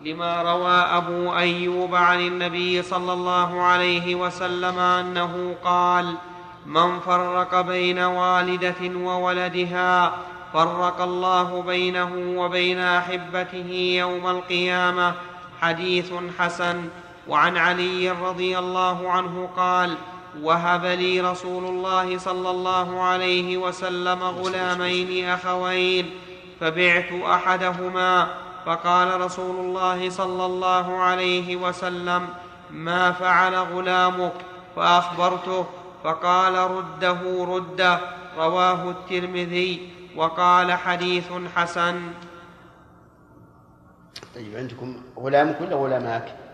لما 0.04 0.42
روى 0.42 0.72
أبو 0.72 1.36
أيوب 1.36 1.94
عن 1.94 2.20
النبي 2.20 2.82
صلى 2.82 3.12
الله 3.12 3.62
عليه 3.62 4.14
وسلم 4.14 4.78
أنه 4.78 5.54
قال 5.64 6.14
من 6.66 7.00
فرق 7.00 7.60
بين 7.60 7.98
والدة 7.98 8.98
وولدها 8.98 10.12
فرق 10.52 11.02
الله 11.02 11.62
بينه 11.62 12.40
وبين 12.40 12.78
أحبته 12.78 13.96
يوم 13.98 14.26
القيامة 14.30 15.14
حديث 15.60 16.12
حسن. 16.38 16.88
وعن 17.28 17.56
علي 17.56 18.10
رضي 18.10 18.58
الله 18.58 19.10
عنه 19.10 19.48
قال 19.56 19.94
وهب 20.42 20.84
لي 20.84 21.20
رسول 21.20 21.64
الله 21.64 22.18
صلى 22.18 22.50
الله 22.50 23.00
عليه 23.02 23.56
وسلم 23.56 24.22
غلامين 24.22 25.28
أخوين 25.28 26.10
فبعت 26.60 27.12
أحدهما. 27.12 28.28
فقال 28.66 29.20
رسول 29.20 29.56
الله 29.56 30.10
صلى 30.10 30.46
الله 30.46 30.96
عليه 30.96 31.56
وسلم 31.56 32.28
ما 32.70 33.12
فعل 33.12 33.54
غلامك؟ 33.54 34.32
فأخبرته. 34.76 35.66
فقال 36.04 36.54
رده 36.54 37.44
رده 37.44 38.00
رواه 38.38 38.90
الترمذي. 38.90 39.92
وقال 40.16 40.72
حديث 40.72 41.32
حسن. 41.56 42.00
طيب 44.34 44.56
عندكم 44.56 44.96
غلامك 45.18 45.60
ولا 45.60 45.76
غلامك؟ 45.76 46.47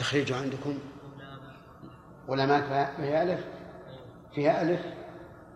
تخريج 0.00 0.32
عندكم؟ 0.32 0.78
غلامات 2.28 2.64
فيها 2.96 3.22
ألف؟ 3.22 3.40
فيها 4.34 4.62
ألف؟ 4.62 4.80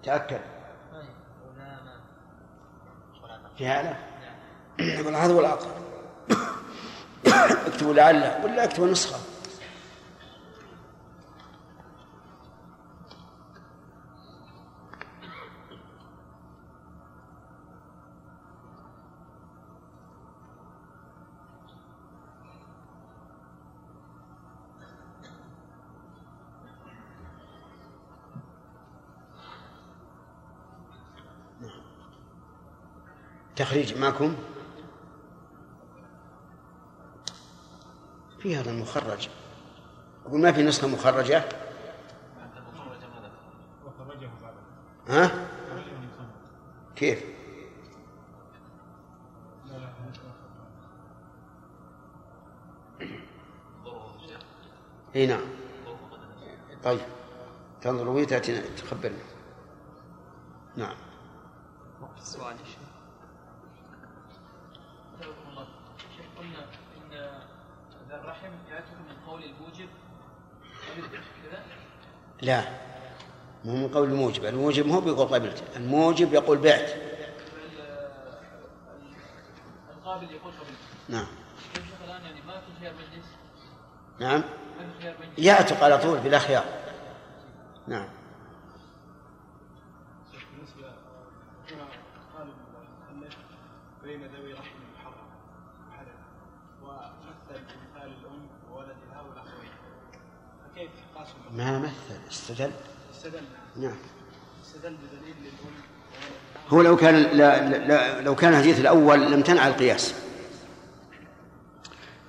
تأكد. 0.02 0.40
فيها 3.58 3.80
ألف؟ 3.80 3.98
يقول 4.78 5.14
هذا 5.14 5.34
هو 5.34 5.40
الأقرب 5.40 5.74
اكتبوا 7.66 7.94
لعل 7.94 8.44
ولا 8.44 8.64
اكتبوا 8.64 8.86
نسخة. 8.86 9.18
تخريج 33.64 33.98
معكم؟ 33.98 34.36
في 38.38 38.56
هذا 38.56 38.70
المخرج. 38.70 39.28
أقول 40.26 40.40
ما 40.40 40.52
في 40.52 40.62
نسخة 40.62 40.88
مخرجة؟ 40.88 41.44
ها؟ 45.08 45.48
كيف؟ 46.96 47.24
إي 55.16 55.26
نعم. 55.26 55.44
طيب. 56.84 57.00
تنظر 57.80 58.08
ويتأتي 58.08 58.60
تخبرنا. 58.60 59.18
نعم. 60.76 60.96
السؤال 62.18 62.56
لا. 72.42 72.64
مو 73.64 73.76
من 73.76 73.88
قول 73.88 74.08
الموجب. 74.08 74.44
الموجب 74.44 74.86
مو 74.86 75.00
بيقول 75.00 75.26
قبلت 75.28 75.62
الموجب 75.76 76.32
يقول 76.32 76.58
بعت. 76.58 76.90
القابل 79.96 80.30
يقول 80.30 80.52
قبلت 80.52 80.78
نعم. 81.08 81.26
الان 82.04 82.22
يعني 82.22 82.40
ما 82.46 82.60
في 82.60 82.80
خيار 82.80 82.92
مجلس؟ 82.94 83.26
نعم. 84.20 84.42
يعتق 85.38 85.84
على 85.84 85.98
طول 85.98 86.18
بلا 86.18 86.38
خيار. 86.38 86.64
نعم. 87.86 88.08
بالنسبة 90.52 90.92
قال 92.38 92.48
بين 94.02 94.26
ذوي 94.26 94.52
رحم 94.52 94.78
محرم 94.94 95.28
محرم 95.88 96.18
ومثل 96.82 97.60
بمثال 97.60 98.12
الام 98.20 98.48
وولدها 98.70 99.20
والاخوين 99.28 99.70
فكيف 100.64 100.90
قاسوا 101.14 101.38
ما 101.54 101.78
مثل 101.78 102.30
استدل؟ 102.30 102.70
استدل. 103.14 103.42
نعم. 103.76 103.96
استدل 104.64 104.96
بدليل 104.96 105.34
هو 106.68 106.82
لو 106.82 106.96
كان 106.96 107.14
لا 107.14 107.68
لا 107.68 108.20
لو 108.20 108.34
كان 108.34 108.52
الحديث 108.52 108.80
الأول 108.80 109.32
لم 109.32 109.42
تنع 109.42 109.68
القياس. 109.68 110.14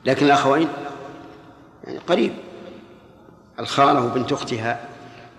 لكن 0.06 0.26
الأخوين 0.26 0.70
يعني 1.84 1.98
قريب. 1.98 2.36
الخالة 3.60 4.06
وبنت 4.06 4.32
أختها 4.32 4.90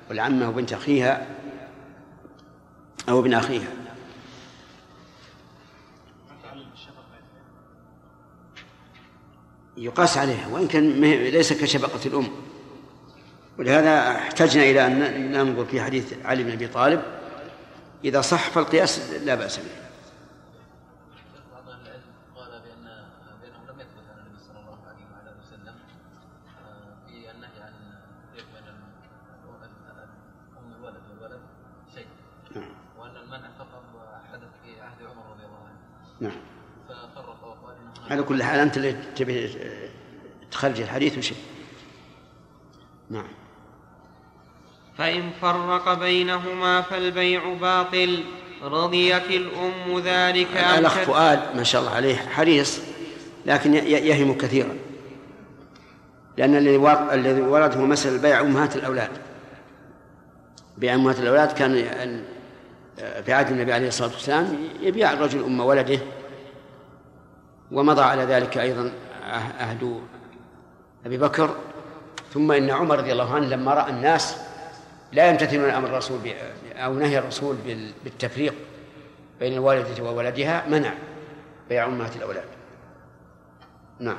والعمة 0.09 0.49
وبنت 0.49 0.73
أخيها 0.73 1.27
أو 3.09 3.21
ابن 3.21 3.35
أخيها. 3.35 3.69
يقاس 9.77 10.19
عليها 10.19 10.49
وإن 10.49 10.69
كان 10.69 11.01
ليس 11.01 11.53
كشفقة 11.53 12.07
الأم. 12.07 12.46
ولهذا 13.59 14.11
احتجنا 14.11 14.63
إلى 14.63 14.87
أن 14.87 15.33
ننظر 15.33 15.65
في 15.65 15.81
حديث 15.81 16.15
علي 16.25 16.43
بن 16.45 16.51
أبي 16.51 16.69
طالب. 16.69 17.03
إذا 18.05 18.21
صح 18.21 18.51
فالقياس 18.51 19.11
لا 19.11 19.35
بأس 19.35 19.57
به. 19.57 19.65
بعض 21.53 21.69
أهل 21.69 21.81
العلم 21.87 22.03
قال 22.37 22.51
بان 22.51 22.85
بانه 23.43 23.73
لم 23.73 23.81
يثبت 23.81 24.05
عن 24.11 24.19
النبي 24.27 24.39
صلى 24.49 24.61
الله 24.61 24.79
عليه 24.87 25.05
وعلى 25.13 25.31
اله 25.31 25.39
وسلم 25.41 25.75
في 27.07 27.31
النهي 27.31 27.63
عن 27.63 27.73
التفريق 28.35 28.47
بين 28.55 28.69
ام 30.59 30.73
الولد 30.79 31.03
والولد 31.11 31.41
شيء 31.95 32.07
نعم. 32.57 32.71
وان 32.99 33.17
المنع 33.17 33.49
فقط 33.59 33.85
حدث 34.33 34.49
في 34.65 34.81
عهد 34.81 35.03
عمر 35.03 35.31
رضي 35.33 35.45
الله 35.45 35.63
عنه 35.67 35.79
نعم 36.21 36.41
على 38.11 38.23
كل 38.23 38.43
حال 38.43 38.61
أنت 38.61 38.77
اللي 38.77 38.93
تبي 38.93 39.59
تخرج 40.51 40.81
الحديث 40.81 41.19
وشيء 41.19 41.37
فإن 44.99 45.31
فرق 45.43 45.95
بينهما 45.95 46.81
فالبيع 46.83 47.53
باطل. 47.61 48.25
رضيت 48.63 49.31
الأم 49.31 49.99
ذلك 50.05 50.47
الأخ 50.79 50.93
فؤاد 50.99 51.57
ما 51.57 51.63
شاء 51.63 51.81
الله 51.81 51.93
عليه 51.95 52.17
حريص 52.17 52.81
لكن 53.47 53.75
يهم 53.75 54.39
كثيرا. 54.39 54.77
لأن 56.37 56.57
الذي 56.57 57.41
ورد 57.41 57.77
هو 57.77 57.87
مسألة 57.87 58.17
البيع 58.17 58.41
أمهات 58.41 58.77
الأولاد. 58.77 59.11
بيع 60.79 60.95
أمهات 60.95 61.19
الأولاد 61.19 61.53
كان 61.53 61.75
ال- 61.75 62.25
في 63.25 63.33
عهد 63.33 63.51
النبي 63.51 63.73
عليه 63.73 63.89
الصلاة 63.89 64.11
والسلام 64.13 64.59
يبيع 64.81 65.13
الرجل 65.13 65.45
أم 65.45 65.61
ولده 65.61 65.99
ومضى 67.73 68.03
على 68.03 68.23
ذلك 68.23 68.59
أيضا 68.59 68.93
عه- 69.27 69.53
عهد 69.61 70.01
أبي 71.07 71.19
بكر. 71.19 71.55
ثم 72.35 72.53
إن 72.53 72.71
عمر 72.71 72.99
رضي 72.99 73.13
الله 73.13 73.35
عنه 73.35 73.47
لما 73.47 73.75
رأى 73.75 73.91
الناس 73.91 74.37
لا 75.13 75.31
يمتثلون 75.31 75.71
أمر 75.71 75.89
الرسول 75.89 76.19
أو 76.75 76.95
نهي 76.95 77.19
الرسول 77.19 77.57
بال- 77.57 77.93
بالتفريق 78.05 78.55
بين 79.41 79.53
الوالدة 79.53 80.05
وولدها 80.05 80.67
منع 80.69 80.95
بيع 81.69 81.85
أمهات 81.87 82.17
الأولاد. 82.17 82.45
نعم. 84.01 84.19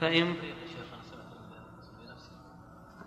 فإن 0.00 0.34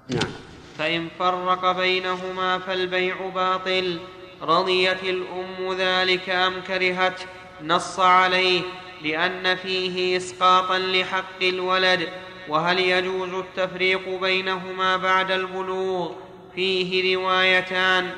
نعم. 0.10 0.32
فإن 0.78 1.08
فرق 1.20 1.72
بينهما 1.72 2.60
فالبيع 2.60 3.30
باطل. 3.30 4.00
رضيت 4.42 5.04
الأم 5.04 5.74
ذلك 5.74 6.30
أم 6.30 6.62
كرهت؟ 6.62 7.22
نص 7.64 8.00
عليه 8.00 8.62
لأن 9.04 9.56
فيه 9.56 10.18
إسقاطا 10.18 10.80
لحق 10.80 11.42
الولد. 11.42 12.10
وهل 12.50 12.80
يجوز 12.80 13.34
التفريق 13.34 14.22
بينهما 14.22 14.98
بعد 14.98 15.32
البلوغ؟ 15.32 16.12
فيه 16.58 17.16
روايتان. 17.18 18.12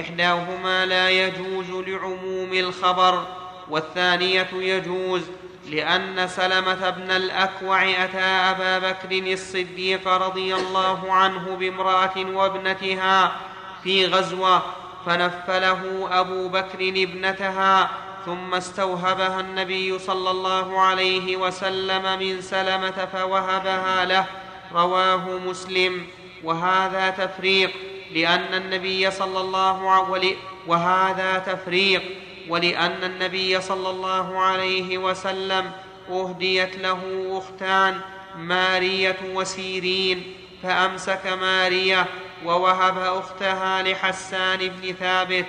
إحداهما 0.00 0.86
لا 0.86 1.10
يجوز 1.10 1.70
لعموم 1.70 2.52
الخبر 2.52 3.26
والثانية 3.68 4.48
يجوز 4.52 5.22
لأن 5.70 6.28
سلمة 6.28 6.90
بن 6.90 7.10
الأكوع 7.10 8.04
أتى 8.04 8.18
أبا 8.18 8.78
بكر 8.78 9.32
الصديق 9.32 10.08
رضي 10.08 10.54
الله 10.54 11.12
عنه 11.12 11.56
بامرأة 11.56 12.12
وابنتها 12.16 13.36
في 13.82 14.06
غزوة 14.06 14.62
فنفله 15.06 16.08
أبو 16.10 16.48
بكر 16.48 16.78
ابنتها 16.80 17.90
ثم 18.26 18.54
استوهبها 18.54 19.40
النبي 19.40 19.98
صلى 19.98 20.30
الله 20.30 20.80
عليه 20.80 21.36
وسلم 21.36 22.18
من 22.18 22.40
سلمة 22.40 23.08
فوهبها 23.12 24.04
له 24.04 24.26
رواه 24.72 25.38
مسلم. 25.38 26.06
وهذا 26.46 27.10
تفريق 27.10 27.70
لأن 28.14 28.54
النبي 28.54 29.10
صلى 29.10 29.40
الله 29.40 29.90
عليه 29.90 30.36
وهذا 30.66 31.38
تفريق 31.38 32.02
ولأن 32.48 33.04
النبي 33.04 33.60
صلى 33.60 33.90
الله 33.90 34.38
عليه 34.38 34.98
وسلم 34.98 35.70
أهديت 36.10 36.76
له 36.76 37.00
أختان 37.38 38.00
مارية 38.38 39.16
وسيرين 39.34 40.34
فأمسك 40.62 41.26
مارية 41.26 42.06
ووهب 42.44 42.98
أختها 42.98 43.82
لحسان 43.82 44.58
بن 44.58 44.92
ثابت 44.92 45.46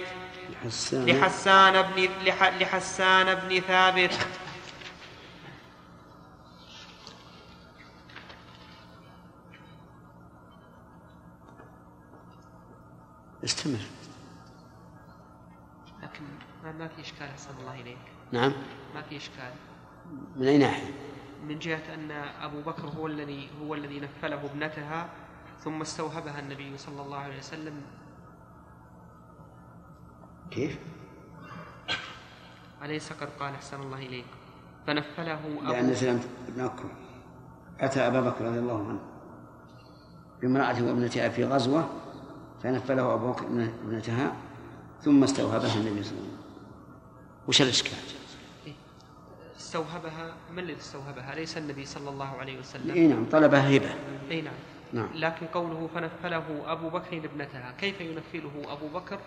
حسان 0.66 1.06
لحسان 1.06 1.82
بن 1.82 2.10
لح 2.26 2.54
لحسان 2.62 3.36
بن 3.36 3.62
ثابت. 3.68 4.18
استمر. 13.44 13.80
لكن 16.04 16.24
ما, 16.64 16.88
في 16.88 17.02
إشكال 17.02 17.28
أحسن 17.28 17.50
الله 17.60 17.82
إليك. 17.82 17.98
نعم. 18.32 18.54
ما 18.96 19.02
في 19.02 19.18
إشكال. 19.18 19.52
من 20.36 20.48
أي 20.48 20.58
ناحية؟ 20.58 20.94
من 21.48 21.60
جهة 21.60 21.94
أن 21.94 22.12
أبو 22.42 22.62
بكر 22.62 22.88
هو 22.88 23.08
الذي 23.08 23.50
هو 23.62 23.74
الذي 23.74 24.00
نفله 24.00 24.46
ابنتها 24.46 25.10
ثم 25.60 25.82
استوهبها 25.82 26.40
النبي 26.40 26.78
صلى 26.78 27.02
الله 27.02 27.18
عليه 27.18 27.38
وسلم. 27.38 27.82
كيف؟ 30.52 30.80
أليس 32.84 33.14
قد 33.14 33.30
قال 33.40 33.54
أحسن 33.54 33.82
الله 33.82 33.98
إليك؟ 33.98 34.26
فنفله 34.88 35.40
لأن 35.64 35.86
أبو 35.86 35.94
سلمة 35.94 36.24
بن 36.48 36.64
أكوع 36.64 36.92
أتى 37.80 38.00
أبا 38.08 38.22
بكر 38.22 38.46
رضي 38.46 38.60
الله 38.60 38.88
عنه 38.90 39.00
بامرأة 40.42 40.84
وابنتها 40.84 41.30
في 41.30 41.46
غزوة 41.46 41.90
فنفله 42.64 43.14
أبو 43.14 43.32
بكر 43.32 43.46
ابنتها 43.86 44.36
ثم 45.02 45.24
استوهبها 45.24 45.76
النبي 45.76 46.04
صلى 46.04 46.12
الله 46.12 46.22
عليه 46.22 46.28
وسلم. 46.28 46.38
وش 47.48 47.62
الإشكال؟ 47.62 47.98
استوهبها 49.60 50.34
من 50.54 50.60
الذي 50.60 50.78
استوهبها؟ 50.80 51.36
ليس 51.36 51.58
النبي 51.58 51.86
صلى 51.86 52.10
الله 52.10 52.26
عليه 52.26 52.60
وسلم. 52.60 52.92
إي 52.92 53.08
نعم 53.08 53.26
طلبها 53.32 53.78
هبة. 53.78 53.90
إي 54.32 54.42
نعم. 54.42 54.54
نعم. 54.94 55.10
لكن 55.16 55.46
قوله 55.46 55.90
فنفله 55.96 56.44
أبو 56.66 56.90
بكر 56.90 57.18
ابنتها 57.18 57.74
كيف 57.80 58.02
ينفله 58.02 58.74
أبو 58.74 58.88
بكر 58.88 59.20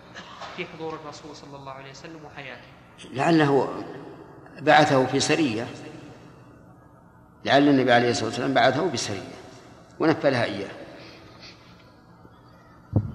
في 0.57 0.65
حضور 0.65 0.93
الرسول 0.93 1.35
صلى 1.35 1.55
الله 1.57 1.71
عليه 1.71 1.91
وسلم 1.91 2.25
وحياته؟ 2.25 2.67
لعله 3.13 3.83
بعثه 4.61 5.05
في 5.05 5.19
سرية. 5.19 5.67
لعل 7.45 7.69
النبي 7.69 7.91
عليه 7.91 8.09
الصلاة 8.11 8.27
والسلام 8.27 8.53
بعثه 8.53 8.91
بسرية. 8.91 9.35
ونفلها 9.99 10.43
إياه. 10.43 10.80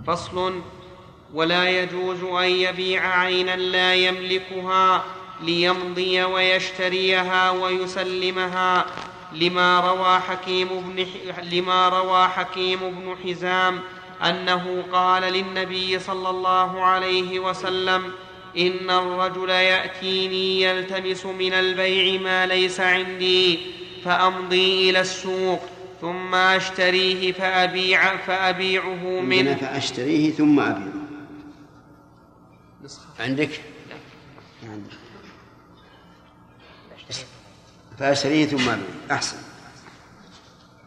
فصل 0.07 0.61
ولا 1.35 1.83
يجوز 1.83 2.23
أن 2.23 2.49
يبيع 2.49 3.19
عينا 3.19 3.57
لا 3.57 3.95
يملكها 3.95 5.05
ليمضي 5.43 6.23
ويشتريها 6.25 7.51
ويسلمها 7.51 8.87
لما 9.33 9.81
روى 9.81 10.19
حكيم 10.21 10.69
بن 10.69 11.07
لما 11.53 11.89
روى 11.89 12.29
حكيم 12.29 12.79
بن 12.81 13.17
حزام 13.25 13.81
أنه 14.25 14.85
قال 14.93 15.23
للنبي 15.23 15.99
صلى 15.99 16.31
الله 16.31 16.83
عليه 16.85 17.39
وسلم 17.41 18.13
إن 18.57 18.91
الرجل 18.91 19.51
يأتيني 19.51 20.63
يلتمس 20.63 21.27
من 21.27 21.53
البيع 21.53 22.21
ما 22.21 22.47
ليس 22.47 22.81
عندي 22.81 23.59
فأمضي 24.05 24.91
إلى 24.91 25.01
السوق. 25.01 25.63
ثم 26.01 26.35
أشتريه 26.35 27.33
فابيع 27.33 28.17
فأبيعه 28.17 29.19
عندنا 29.19 29.23
منه. 29.23 29.55
فأشتريه 29.55 30.31
ثم 30.31 30.61
أبيعه. 30.61 30.93
عندك؟ 33.21 33.61
عندك. 34.63 34.93
فأشتريه 37.99 38.47
ثم 38.47 38.69
أبيعه. 38.69 38.87
أحسن. 39.11 39.37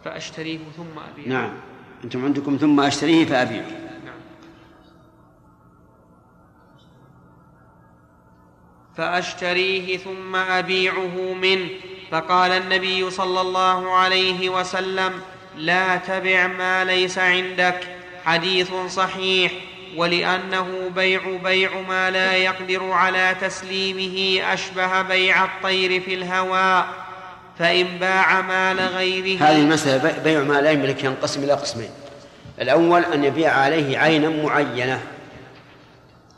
فأشتريه 0.05 0.59
ثم 0.77 0.99
أبيعه. 0.99 1.27
نعم. 1.27 1.53
أنتم 2.03 2.25
عندكم 2.25 2.57
ثم 2.57 2.79
أشتريه 2.79 3.25
فأبيعه. 3.25 3.69
نعم. 4.05 4.19
فأشتريه 8.95 9.97
ثم 9.97 10.35
أبيعه 10.35 11.33
منه. 11.33 11.69
فقال 12.11 12.51
النبي 12.51 13.09
صلى 13.11 13.41
الله 13.41 13.91
عليه 13.95 14.49
وسلم 14.49 15.11
لا 15.57 15.95
تبع 15.97 16.47
ما 16.47 16.83
ليس 16.85 17.17
عندك 17.17 17.79
حديث 18.25 18.69
صحيح 18.89 19.51
ولأنه 19.95 20.89
بيع 20.95 21.21
بيع 21.43 21.69
ما 21.89 22.11
لا 22.11 22.33
يقدر 22.33 22.91
على 22.91 23.35
تسليمه 23.41 24.41
أشبه 24.53 25.01
بيع 25.01 25.43
الطير 25.45 26.01
في 26.01 26.13
الهواء 26.13 26.87
فإن 27.59 27.85
باع 27.99 28.41
مال 28.41 28.79
غيره 28.79 29.43
هذه 29.43 29.59
المسألة 29.61 29.97
بي- 30.11 30.23
بيع 30.23 30.43
ما 30.43 30.61
لا 30.61 30.71
يملك 30.71 31.03
ينقسم 31.03 31.43
إلى 31.43 31.53
قسمين. 31.53 31.89
الأول 32.61 33.05
أن 33.05 33.23
يبيع 33.23 33.51
عليه 33.53 33.97
عينا 33.97 34.29
معينة 34.29 35.01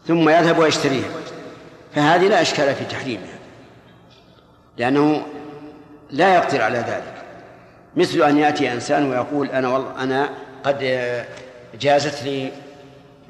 ثم 0.07 0.29
يذهب 0.29 0.57
ويشتريها 0.57 1.09
فهذه 1.95 2.27
لا 2.27 2.41
إشكال 2.41 2.75
في 2.75 2.85
تحريمها 2.85 3.39
لأنه 4.77 5.25
لا 6.11 6.35
يقدر 6.35 6.61
على 6.61 6.77
ذلك. 6.77 7.13
مثل 7.95 8.21
أن 8.21 8.37
يأتي 8.37 8.73
إنسان 8.73 9.09
ويقول 9.09 9.49
أنا 9.49 9.67
والله 9.67 10.03
أنا 10.03 10.29
قد 10.63 10.77
آه، 10.83 11.25
جازت 11.79 12.23
لي 12.23 12.51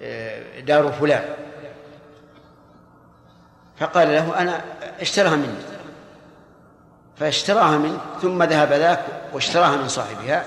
آه، 0.03 0.59
دار 0.59 0.91
فلان. 0.91 1.23
فقال 3.77 4.07
له 4.07 4.39
أنا 4.39 4.61
اشتراها 5.01 5.35
مني. 5.35 5.71
فاشتراها 7.19 7.77
منه 7.77 7.99
ثم 8.21 8.43
ذهب 8.43 8.73
ذاك 8.73 8.99
واشتراها 9.33 9.77
من 9.77 9.87
صاحبها. 9.87 10.43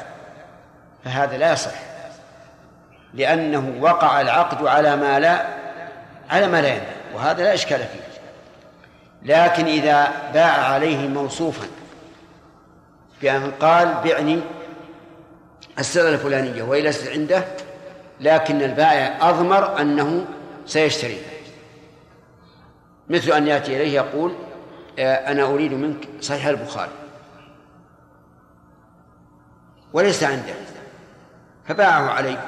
فهذا 1.04 1.36
لا 1.36 1.52
يصح 1.52 1.74
لأنه 3.14 3.74
وقع 3.80 4.20
العقد 4.20 4.66
على 4.66 4.96
ما 4.96 5.20
لا 5.20 5.46
على 6.30 6.46
ما 6.46 6.62
لا 6.62 6.80
وهذا 7.14 7.42
لا 7.42 7.54
إشكال 7.54 7.78
فيه. 7.78 8.14
لكن 9.22 9.66
إذا 9.66 10.08
باع 10.34 10.52
عليه 10.52 11.08
موصوفا 11.08 11.66
بأن 13.24 13.50
قال 13.50 13.94
بعني 14.04 14.40
السلة 15.78 16.08
الفلانية 16.08 16.62
وهي 16.62 16.80
ليست 16.80 17.08
عنده 17.08 17.44
لكن 18.20 18.62
البائع 18.62 19.28
أضمر 19.28 19.80
أنه 19.80 20.26
سيشتريها 20.66 21.30
مثل 23.08 23.32
أن 23.32 23.46
يأتي 23.46 23.76
إليه 23.76 23.94
يقول 23.94 24.32
آه، 24.98 25.14
أنا 25.14 25.44
أريد 25.44 25.72
منك 25.72 26.08
صحيح 26.20 26.46
البخاري. 26.46 26.90
وليس 29.92 30.22
عنده. 30.22 30.54
فباعه 31.68 32.10
عليه. 32.10 32.44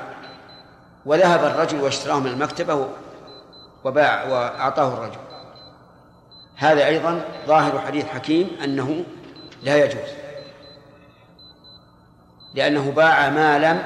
وذهب 1.07 1.45
الرجل 1.45 1.81
واشتراه 1.81 2.21
من 2.21 2.27
المكتبة 2.27 2.89
وباع 3.85 4.25
وأعطاه 4.25 4.95
الرجل. 4.95 5.21
هذا 6.57 6.87
أيضا 6.87 7.25
ظاهر 7.47 7.79
حديث 7.79 8.05
حكيم 8.05 8.51
أنه 8.65 9.05
لا 9.63 9.85
يجوز. 9.85 10.26
لأنه 12.57 12.91
باع 12.91 13.31
ما 13.31 13.59
لم 13.59 13.83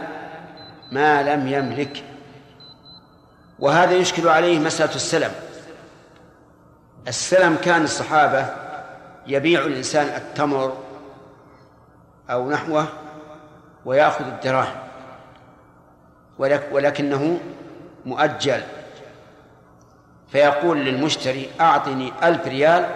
ما 0.93 1.23
لم 1.23 1.49
يملك. 1.49 2.05
وهذا 3.59 3.93
يشكل 3.93 4.29
عليه 4.29 4.59
مسألة 4.59 4.95
السلم. 4.95 5.31
السلم 7.09 7.57
كان 7.57 7.85
الصحابة 7.85 8.47
يبيع 9.27 9.61
الإنسان 9.61 10.07
التمر 10.07 10.77
أو 12.31 12.51
نحوه 12.51 12.87
ويأخذ 13.85 14.27
الدراهم. 14.27 14.77
ولكنه 16.73 17.41
مؤجل. 18.07 18.63
فيقول 20.29 20.79
للمشتري 20.79 21.51
أعطني 21.61 22.13
ألف 22.23 22.47
ريال 22.47 22.87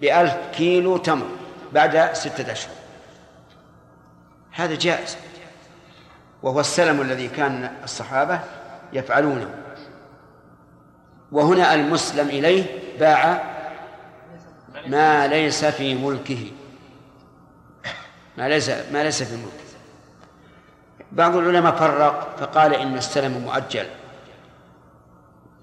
بألف 0.00 0.36
كيلو 0.56 0.96
تمر 0.96 1.26
بعد 1.72 2.12
ستة 2.12 2.52
أشهر. 2.52 2.81
هذا 4.52 4.74
جائز. 4.74 5.16
وهو 6.42 6.60
السلم 6.60 7.00
الذي 7.00 7.28
كان 7.28 7.70
الصحابة 7.84 8.40
يفعلونه. 8.92 9.54
وهنا 11.32 11.74
المسلم 11.74 12.28
إليه 12.28 12.64
باع 12.98 13.42
ما 14.86 15.26
ليس 15.26 15.64
في 15.64 15.94
ملكه. 15.94 16.50
ما 18.38 18.48
ليس 18.48 18.70
ما 18.92 19.02
ليس 19.02 19.22
في 19.22 19.36
ملكه. 19.36 19.62
بعض 21.12 21.36
العلماء 21.36 21.76
فرق 21.76 22.36
فقال 22.36 22.74
إن 22.74 22.96
السلم 22.96 23.32
مؤجل. 23.32 23.86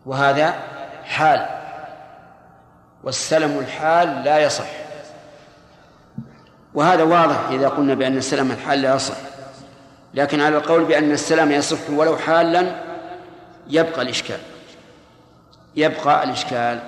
وهذا 0.05 0.53
حال. 1.03 1.45
والسلم 3.03 3.59
الحال 3.59 4.23
لا 4.23 4.39
يصح. 4.39 4.88
وهذا 6.73 7.03
واضح 7.03 7.49
إذا 7.49 7.67
قلنا 7.67 7.93
بأن 7.93 8.17
السلم 8.17 8.51
الحال 8.51 8.81
لا 8.81 8.95
يصح. 8.95 9.15
لكن 10.13 10.41
على 10.41 10.57
القول 10.57 10.83
بأن 10.83 11.11
السلام 11.11 11.51
يصح 11.51 11.89
ولو 11.89 12.17
حالا 12.17 12.83
يبقى 13.67 14.01
الإشكال. 14.01 14.39
يبقى 15.75 16.23
الإشكال. 16.23 16.79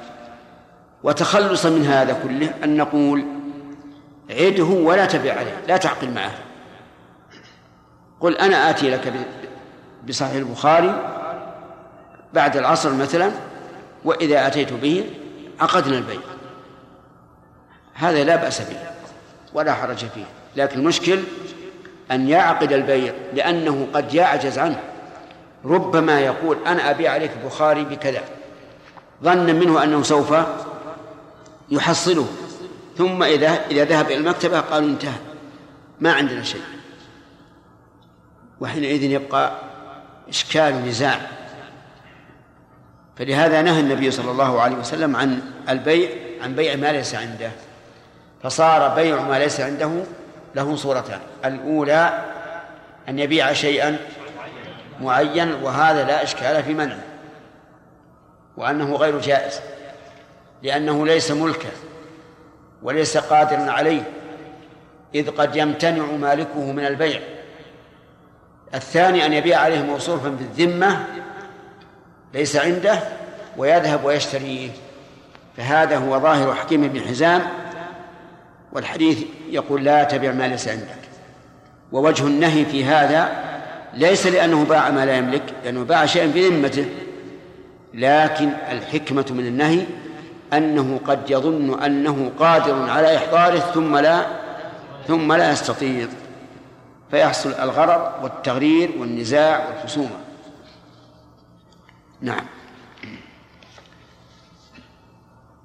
وتخلصا 1.04 1.70
من 1.70 1.86
هذا 1.86 2.20
كله 2.24 2.54
أن 2.64 2.78
نقول 2.78 3.26
عده 4.30 4.64
ولا 4.64 5.06
تبع 5.06 5.34
عليه 5.34 5.62
لا 5.68 5.78
تعقل 5.78 6.12
معه. 6.12 6.32
قل 8.20 8.38
أنا 8.38 8.70
آتي 8.70 8.90
لك 8.90 9.14
بصحيح 10.08 10.36
البخاري 10.36 11.12
بعد 12.34 12.58
العصر 12.58 12.94
مثلا 12.94 13.32
وإذا 14.06 14.48
أتيت 14.48 14.74
به 14.74 15.06
عقدنا 15.60 15.98
البيع. 15.98 16.20
هذا 17.94 18.24
لا 18.24 18.36
بأس 18.36 18.62
به. 18.62 18.78
ولا 19.54 19.74
حرج 19.74 19.98
فيه. 19.98 20.26
لكن 20.56 20.80
المشكل 20.80 21.20
أن 22.12 22.30
يعقد 22.30 22.74
البيع 22.74 23.14
لأنه 23.34 23.88
قد 23.94 24.14
يعجز 24.14 24.60
عنه 24.60 24.80
ربما 25.66 26.20
يقول 26.20 26.58
أنا 26.68 26.90
أبيع 26.90 27.12
عليك 27.12 27.32
البخاري 27.42 27.84
بكذا. 27.84 28.22
ظنا 29.24 29.54
منه 29.54 29.84
أنه 29.84 30.04
سوف 30.04 30.34
يحصله. 31.72 32.28
ثم 32.98 33.24
إذا 33.24 33.50
إذا 33.72 33.86
ذهب 33.86 34.06
إلى 34.06 34.16
المكتبة 34.16 34.60
قالوا 34.60 34.90
انتهى. 34.90 35.20
ما 36.00 36.14
عندنا 36.14 36.44
شيء. 36.44 36.62
وحينئذ 38.60 39.04
يبقى 39.04 39.52
إشكال 40.30 40.88
نزاع. 40.88 41.22
فلهذا 43.18 43.62
نهى 43.62 43.80
النبي 43.80 44.12
صلى 44.12 44.32
الله 44.32 44.62
عليه 44.62 44.76
وسلم 44.76 45.16
عن 45.16 45.42
البيع 45.70 46.10
عن 46.42 46.56
بيع 46.56 46.76
ما 46.76 46.92
ليس 46.92 47.16
عنده. 47.16 47.52
فصار 48.44 48.96
بيع 48.96 49.22
ما 49.22 49.40
ليس 49.40 49.60
عنده 49.60 50.04
له 50.56 50.76
صورتان. 50.76 51.20
الأولى 51.46 52.26
أن 53.10 53.20
يبيع 53.20 53.54
شيئا 53.54 53.98
معين 55.02 55.54
وهذا 55.54 56.04
لا 56.04 56.24
إشكال 56.24 56.64
في 56.64 56.74
منعه 56.74 57.04
وأنه 58.58 58.96
غير 58.96 59.22
جائز 59.22 59.62
لأنه 60.64 61.06
ليس 61.06 61.32
ملكا 61.32 61.70
وليس 62.84 63.18
قادرا 63.18 63.72
عليه 63.72 64.04
إذ 65.16 65.30
قد 65.30 65.56
يمتنع 65.56 66.06
مالكه 66.06 66.72
من 66.72 66.86
البيع. 66.86 67.22
الثاني 68.74 69.26
أن 69.26 69.34
يبيع 69.34 69.60
عليه 69.60 69.82
موصوفا 69.82 70.30
بالذمة 70.30 71.06
ليس 72.34 72.56
عنده 72.56 73.00
ويذهب 73.58 74.06
ويشتريه. 74.06 74.70
فهذا 75.58 75.98
هو 75.98 76.20
ظاهر 76.20 76.56
حكيم 76.56 76.88
بن 76.88 77.02
حزام 77.02 77.42
والحديث 78.74 79.24
يقول 79.50 79.84
لا 79.84 80.04
تبع 80.04 80.32
ما 80.32 80.48
ليس 80.48 80.68
عندك. 80.68 81.02
ووجه 81.92 82.28
النهي 82.28 82.66
في 82.66 82.86
هذا 82.86 83.30
ليس 83.94 84.28
لأنه 84.28 84.66
باع 84.66 84.90
ما 84.90 85.06
لا 85.06 85.18
يملك 85.18 85.44
لأنه 85.64 85.84
باع 85.84 86.06
شيئا 86.06 86.32
في 86.32 86.50
ذمته 86.50 86.86
لكن 87.94 88.50
الحكمة 88.72 89.26
من 89.30 89.48
النهي 89.48 89.86
أنه 90.54 91.00
قد 91.06 91.30
يظن 91.30 91.84
أنه 91.84 92.32
قادر 92.40 92.90
على 92.90 93.18
إحضاره 93.18 93.60
ثم 93.60 93.98
لا 93.98 94.26
ثم 95.08 95.34
لا 95.34 95.52
يستطيع. 95.52 96.08
فيحصل 97.12 97.54
الغرر 97.54 98.20
والتغرير 98.24 98.92
والنزاع 99.00 99.68
والخصومة. 99.68 100.18
نعم. 102.22 102.46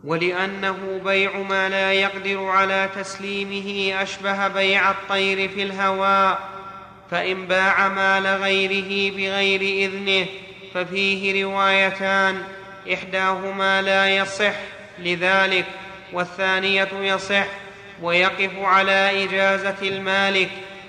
ولأنه 0.07 1.01
بيع 1.05 1.37
ما 1.37 1.69
لا 1.69 1.93
يقدر 1.93 2.45
على 2.45 2.89
تسليمه 2.97 4.03
أشبه 4.03 4.49
بيع 4.49 4.91
الطير 4.91 5.49
في 5.49 5.63
الهواء 5.63 6.39
فإن 7.11 7.47
باع 7.47 7.89
مال 7.89 8.27
غيره 8.27 9.17
بغير 9.17 9.61
إذنه 9.61 10.27
ففيه 10.75 11.45
روايتان 11.45 12.43
إحداهما 12.93 13.83
لا 13.83 14.17
يصح 14.17 14.55
لذلك 14.99 15.65
والثانية 16.13 16.89
يصح 17.01 17.47
ويقف 18.03 18.51
على 18.59 19.25
إجازة 19.25 19.77
المالك 19.83 20.49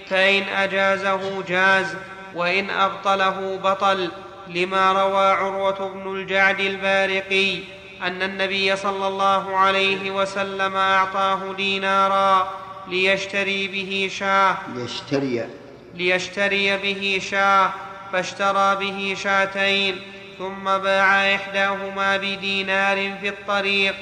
فإن 0.10 0.44
أجازه 0.44 1.44
جاز 1.48 1.96
وإن 2.36 2.70
أبطله 2.70 3.60
بطل 3.64 4.12
لما 4.48 4.92
روى 4.92 5.26
عروة 5.26 5.90
بن 5.94 6.16
الجعد 6.16 6.60
البارقي 6.60 7.60
أن 8.04 8.22
النبي 8.22 8.76
صلى 8.76 9.08
الله 9.08 9.58
عليه 9.58 10.12
وسلم 10.12 10.76
أعطاه 10.76 11.54
دينارا 11.58 12.54
ليشتري 12.88 13.68
به 13.68 14.10
شاة. 14.14 14.58
ليشتري. 14.76 15.46
ليشتري 15.96 16.78
به 16.78 17.22
شاة 17.32 17.70
فاشترى 18.12 18.76
به 18.76 19.16
شاتين 19.24 20.02
ثم 20.38 20.64
باع 20.78 21.36
إحداهما 21.36 22.18
بدينار 22.18 23.18
في 23.22 23.30
الطريق. 23.30 23.96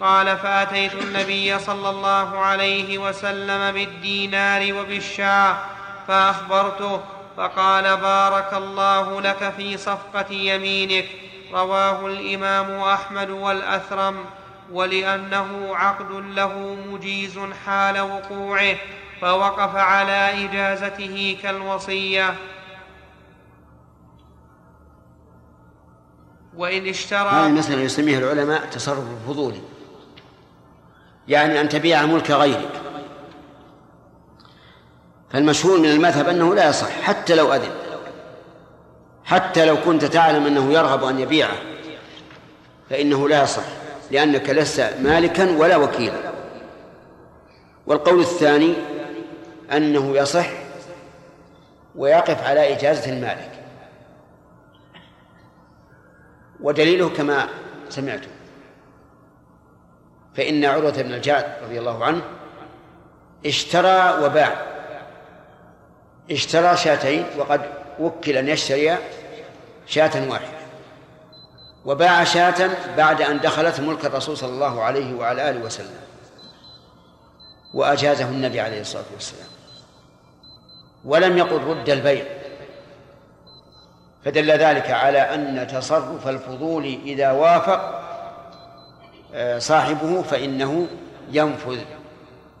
قال 0.00 0.38
فأتيت 0.38 0.94
النبي 0.94 1.58
صلى 1.58 1.90
الله 1.90 2.38
عليه 2.38 2.98
وسلم 2.98 3.72
بالدينار 3.72 4.72
وبالشاة 4.74 5.56
فأخبرته 6.08 7.00
فقال 7.36 7.96
بارك 7.96 8.52
الله 8.52 9.20
لك 9.20 9.52
في 9.56 9.76
صفقة 9.76 10.32
يمينك. 10.32 11.04
رواه 11.52 12.06
الإمام 12.06 12.80
أحمد 12.80 13.30
والأثرم 13.30 14.24
ولأنه 14.72 15.76
عقد 15.76 16.10
له 16.10 16.76
مجيز 16.88 17.38
حال 17.66 18.00
وقوعه 18.00 18.76
فوقف 19.20 19.76
على 19.76 20.44
إجازته 20.44 21.38
كالوصية. 21.42 22.34
وإن 26.56 26.86
اشترى 26.88 27.28
هذه 27.28 27.46
المسألة 27.46 27.82
يسميها 27.82 28.18
العلماء 28.18 28.66
تصرف 28.66 29.04
الفضولي 29.10 29.60
يعني 31.28 31.60
أن 31.60 31.68
تبيع 31.68 32.06
ملك 32.06 32.30
غيرك. 32.30 32.80
فالمشهور 35.30 35.78
من 35.78 35.90
المذهب 35.90 36.28
أنه 36.28 36.54
لا 36.54 36.68
يصح 36.68 37.00
حتى 37.00 37.34
لو 37.34 37.52
أذن. 37.52 37.81
حتى 39.32 39.64
لو 39.64 39.76
كنت 39.84 40.04
تعلم 40.04 40.46
أنه 40.46 40.72
يرغب 40.72 41.04
أن 41.04 41.18
يبيعه 41.18 41.56
فإنه 42.90 43.28
لا 43.28 43.42
يصح 43.42 43.62
لأنك 44.10 44.50
لست 44.50 44.94
مالكا 45.00 45.56
ولا 45.56 45.76
وكيلا. 45.76 46.32
والقول 47.86 48.20
الثاني 48.20 48.74
أنه 49.72 50.16
يصح 50.16 50.46
ويقف 51.96 52.42
على 52.42 52.72
إجازة 52.72 53.12
المالك. 53.12 53.50
ودليله 56.60 57.08
كما 57.08 57.48
سمعتم 57.88 58.30
فإن 60.34 60.64
عروة 60.64 61.02
بن 61.02 61.14
الجعد 61.14 61.44
رضي 61.64 61.78
الله 61.78 62.04
عنه 62.04 62.22
اشترى 63.46 64.24
وباع 64.24 64.66
اشترى 66.30 66.76
شاتين 66.76 67.24
وقد 67.38 67.60
وكل 68.00 68.36
أن 68.36 68.48
يشتري 68.48 68.96
شاة 69.86 70.30
واحدة. 70.30 70.62
وباع 71.84 72.24
شاة 72.24 72.70
بعد 72.96 73.22
أن 73.22 73.40
دخلت 73.40 73.80
ملك 73.80 74.04
الرسول 74.04 74.36
صلى 74.36 74.50
الله 74.50 74.82
عليه 74.82 75.14
وعلى 75.14 75.50
آله 75.50 75.60
وسلم. 75.60 76.00
وأجازه 77.74 78.28
النبي 78.28 78.60
عليه 78.60 78.80
الصلاة 78.80 79.04
والسلام. 79.12 79.48
ولم 81.04 81.38
يقل 81.38 81.62
رد 81.62 81.90
البيع. 81.90 82.24
فدل 84.24 84.50
ذلك 84.50 84.90
على 84.90 85.18
أن 85.18 85.66
تصرف 85.66 86.28
الفضول 86.28 86.84
إذا 86.84 87.32
وافق 87.32 88.02
آه، 89.34 89.58
صاحبه 89.58 90.22
فإنه 90.22 90.86
ينفذ. 91.30 91.80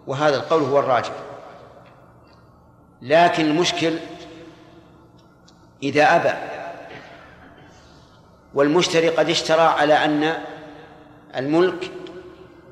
وهذا 0.06 0.36
القول 0.36 0.62
هو 0.62 0.78
الراجح. 0.78 1.12
لكن 3.02 3.44
المشكل 3.44 3.98
إذا 5.82 6.16
أبى 6.16 6.61
والمشتري 8.54 9.08
قد 9.08 9.30
اشترى 9.30 9.60
على 9.60 9.94
أن 9.94 10.44
الملك 11.36 11.90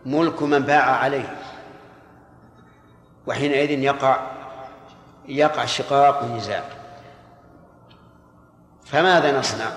ملك 0.06 0.42
من 0.42 0.58
باع 0.58 0.84
عليه. 0.84 1.36
وحينئذ 3.26 3.70
يقع 3.70 4.30
يقع 5.28 5.64
شقاق 5.64 6.24
ونزاع 6.24 6.64
فماذا 8.84 9.38
نصنع؟ 9.38 9.70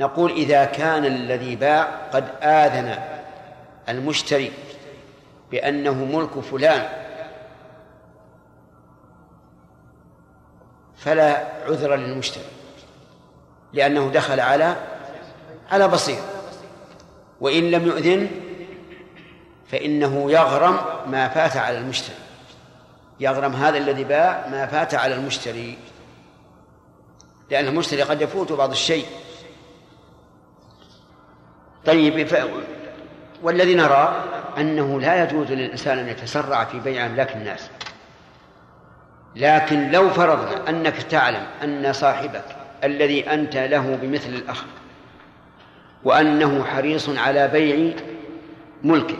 نقول 0.00 0.30
إذا 0.30 0.64
كان 0.64 1.04
الذي 1.04 1.56
باع 1.56 2.08
قد 2.12 2.24
آذن 2.42 2.98
المشتري 3.88 4.52
بأنه 5.50 6.04
ملك 6.04 6.40
فلان. 6.40 6.88
فلا 10.96 11.46
عذر 11.66 11.96
للمشتري. 11.96 12.57
لأنه 13.72 14.10
دخل 14.10 14.40
على 14.40 14.76
على 15.70 15.88
بصير. 15.88 16.20
وإن 17.40 17.70
لم 17.70 17.86
يؤذن 17.86 18.28
فإنه 19.66 20.30
يغرم 20.30 20.78
ما 21.06 21.28
فات 21.28 21.56
على 21.56 21.78
المشتري. 21.78 22.16
يغرم 23.20 23.52
هذا 23.52 23.78
الذي 23.78 24.04
باع 24.04 24.46
ما 24.50 24.66
فات 24.66 24.94
على 24.94 25.14
المشتري. 25.14 25.78
لأن 27.50 27.68
المشتري 27.68 28.02
قد 28.02 28.22
يفوت 28.22 28.52
بعض 28.52 28.70
الشيء. 28.70 29.06
طيب 31.86 32.26
ف... 32.26 32.48
والذي 33.42 33.74
نرى 33.74 34.24
أنه 34.58 35.00
لا 35.00 35.24
يجوز 35.24 35.52
للإنسان 35.52 35.98
أن 35.98 36.08
يتسرع 36.08 36.64
في 36.64 36.80
بيع 36.80 37.06
أملاك 37.06 37.36
الناس. 37.36 37.70
لكن 39.36 39.90
لو 39.90 40.10
فرضنا 40.10 40.68
أنك 40.68 41.02
تعلم 41.02 41.46
أن 41.62 41.92
صاحبك 41.92 42.57
الذي 42.84 43.30
أنت 43.30 43.56
له 43.56 43.98
بمثل 44.02 44.28
الأخ 44.28 44.64
وأنه 46.04 46.64
حريص 46.64 47.08
على 47.08 47.48
بيع 47.48 47.94
ملكه 48.84 49.16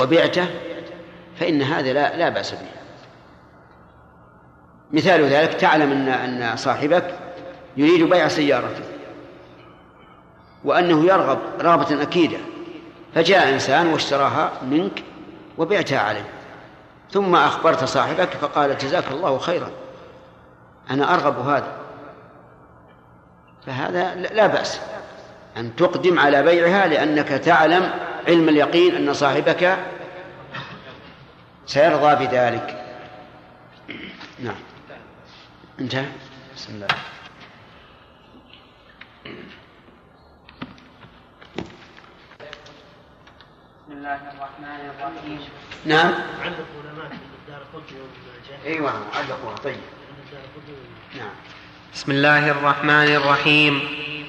وبعته 0.00 0.46
فإن 1.40 1.62
هذا 1.62 1.92
لا 1.92 2.16
لا 2.16 2.28
بأس 2.28 2.52
به. 2.52 2.78
مثال 4.92 5.24
ذلك 5.24 5.54
تعلم 5.54 5.92
أن 5.92 6.08
أن 6.08 6.56
صاحبك 6.56 7.18
يريد 7.76 8.08
بيع 8.10 8.28
سيارته 8.28 8.84
وأنه 10.64 11.04
يرغب 11.04 11.38
رغبة 11.60 12.02
أكيدة 12.02 12.38
فجاء 13.14 13.48
إنسان 13.48 13.86
واشتراها 13.86 14.52
منك 14.70 15.04
وبعتها 15.58 15.98
عليه. 15.98 16.24
ثم 17.10 17.34
أخبرت 17.34 17.84
صاحبك 17.84 18.28
فقال 18.28 18.78
جزاك 18.78 19.10
الله 19.10 19.38
خيرا. 19.38 19.70
أنا 20.90 21.14
أرغب 21.14 21.48
هذا 21.48 21.77
فهذا 23.68 24.14
لا 24.14 24.46
بأس. 24.46 24.80
أن 25.56 25.76
تقدم 25.76 26.18
على 26.18 26.42
بيعها 26.42 26.86
لأنك 26.86 27.28
تعلم 27.28 27.90
علم 28.28 28.48
اليقين 28.48 28.94
أن 28.94 29.14
صاحبك 29.14 29.78
سيرضى 31.66 32.26
بذلك. 32.26 32.84
نعم. 34.38 34.54
انتهى. 35.80 36.06
بسم 36.56 36.74
الله. 36.74 36.86
بسم 43.86 43.92
الله 43.92 44.14
الرحمن 44.14 44.90
الرحيم. 44.98 45.40
نعم. 45.84 46.14
عندك 46.42 46.66
علماء 46.84 47.08
في 47.08 47.14
الدار 47.48 47.62
وابن 47.74 48.66
إيوه 48.66 48.92
علقوها 49.14 49.56
طيب. 49.56 49.76
نعم. 51.16 51.30
بسم 51.94 52.12
الله 52.12 52.50
الرحمن 52.50 53.16
الرحيم. 53.16 53.80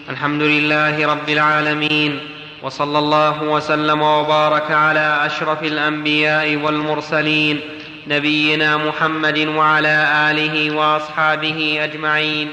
الحمد 0.09 0.41
لله 0.41 1.07
رب 1.07 1.29
العالمين 1.29 2.19
وصلى 2.63 2.99
الله 2.99 3.43
وسلم 3.43 4.01
وبارك 4.01 4.71
على 4.71 5.25
أشرف 5.25 5.63
الأنبياء 5.63 6.55
والمرسلين 6.55 7.61
نبينا 8.07 8.77
محمد 8.77 9.37
وعلى 9.37 9.95
آله 10.31 10.75
وأصحابه 10.75 11.83
أجمعين. 11.83 12.51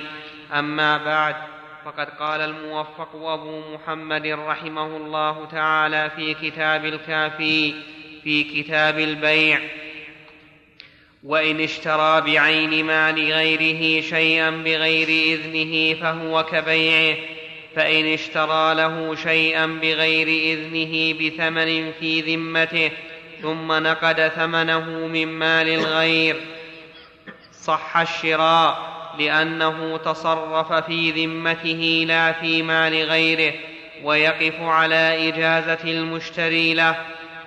أما 0.52 0.98
بعد 0.98 1.34
فقد 1.84 2.08
قال 2.18 2.40
الموفق 2.40 3.08
أبو 3.14 3.60
محمد 3.74 4.26
رحمه 4.26 4.86
الله 4.96 5.46
تعالى 5.52 6.10
في 6.16 6.34
كتاب 6.34 6.84
الكافي 6.84 7.74
في 8.24 8.44
كتاب 8.44 8.98
البيع 8.98 9.60
وإن 11.26 11.60
اشترى 11.60 12.20
بعين 12.20 12.84
مال 12.84 13.32
غيره 13.32 14.00
شيئا 14.00 14.50
بغير 14.50 15.08
إذنه 15.08 16.00
فهو 16.00 16.44
كبيعه 16.44 17.16
فإن 17.76 18.12
اشترى 18.12 18.74
له 18.74 19.14
شيئا 19.14 19.66
بغير 19.66 20.28
إذنه 20.28 21.18
بثمن 21.20 21.92
في 22.00 22.20
ذمته 22.20 22.90
ثم 23.42 23.72
نقد 23.72 24.28
ثمنه 24.28 25.06
من 25.06 25.26
مال 25.26 25.68
الغير. 25.68 26.36
صح 27.52 27.96
الشراء 27.96 28.96
لأنه 29.18 29.96
تصرف 29.96 30.72
في 30.72 31.10
ذمته 31.10 32.04
لا 32.08 32.32
في 32.32 32.62
مال 32.62 32.94
غيره 32.94 33.54
ويقف 34.02 34.60
على 34.60 35.28
إجازة 35.28 35.84
المشتري 35.84 36.74
له 36.74 36.96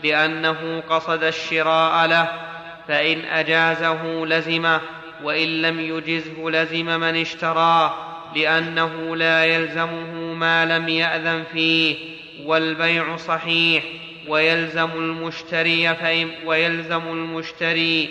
لأنه 0.04 0.84
قصد 0.90 1.24
الشراء 1.24 2.08
له. 2.08 2.49
فإن 2.90 3.26
أجازه 3.26 4.26
لزمه 4.26 4.82
وإن 5.24 5.62
لم 5.62 5.80
يجزه 5.80 6.50
لزم 6.50 6.86
من 6.86 7.22
اشتراه 7.22 7.94
لأنه 8.36 9.16
لا 9.16 9.46
يلزمه 9.46 10.34
ما 10.34 10.66
لم 10.66 10.90
يأذن 10.90 11.44
فيه 11.54 11.96
والبيع 12.46 13.18
صحيح 13.18 13.84
ويلزم 14.28 14.90
المشتري 14.96 15.96
فإن 15.96 16.30
ويلزم 16.46 17.02
المشتري 17.08 18.10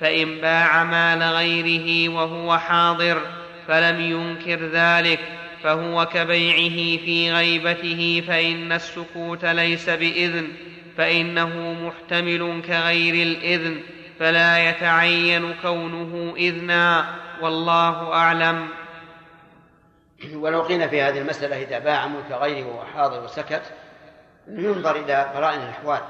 فإن 0.00 0.38
باع 0.38 0.84
مال 0.84 1.22
غيره 1.22 2.14
وهو 2.14 2.58
حاضر 2.58 3.20
فلم 3.68 4.00
ينكر 4.00 4.66
ذلك 4.66 5.20
فهو 5.62 6.06
كبيعه 6.06 7.04
في 7.04 7.32
غيبته 7.32 8.22
فإن 8.28 8.72
السكوت 8.72 9.44
ليس 9.44 9.90
بإذن 9.90 10.48
فإنه 10.96 11.76
محتمل 11.82 12.62
كغير 12.66 13.14
الإذن. 13.14 13.80
فلا 14.18 14.70
يتعين 14.70 15.54
كونه 15.62 16.34
إذنا 16.36 17.14
والله 17.42 18.12
أعلم. 18.12 18.68
ولو 20.34 20.62
قيل 20.62 20.88
في 20.88 21.02
هذه 21.02 21.18
المسألة 21.18 21.62
إذا 21.62 21.78
باع 21.78 22.06
ملك 22.06 22.30
غيره 22.30 22.66
وهو 22.66 22.84
حاضر 22.84 23.24
وسكت 23.24 23.62
ينظر 24.48 24.96
إلى 24.96 25.14
قرائن 25.34 25.60
الأحوال. 25.60 26.00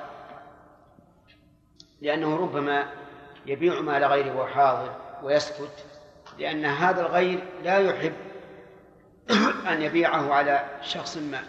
لأنه 2.00 2.36
ربما 2.36 2.86
يبيع 3.46 3.80
مال 3.80 4.04
غيره 4.04 4.36
وهو 4.36 4.46
حاضر 4.46 4.96
ويسكت 5.22 5.84
لأن 6.38 6.64
هذا 6.64 7.00
الغير 7.00 7.44
لا 7.62 7.78
يحب 7.78 8.14
أن 9.68 9.82
يبيعه 9.82 10.34
على 10.34 10.64
شخص 10.82 11.16
ما. 11.16 11.42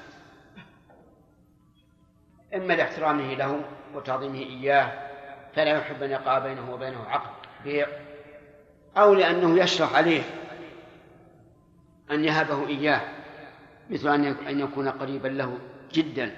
إما 2.56 2.74
لاحترامه 2.74 3.34
له 3.34 3.62
وتعظيمه 3.94 4.40
إياه 4.40 5.09
فلا 5.56 5.78
يحب 5.78 6.04
أن 6.04 6.12
يقع 6.12 6.40
بينه 6.40 6.74
وبينه 6.74 7.04
عقد 7.08 7.48
بيع 7.64 7.88
أو 8.98 9.14
لأنه 9.14 9.64
يشرح 9.64 9.96
عليه 9.96 10.22
أن 12.12 12.24
يهبه 12.24 12.68
إياه 12.68 13.02
مثل 13.90 14.08
أن 14.48 14.60
يكون 14.60 14.90
قريبا 14.90 15.28
له 15.28 15.58
جدا. 15.94 16.36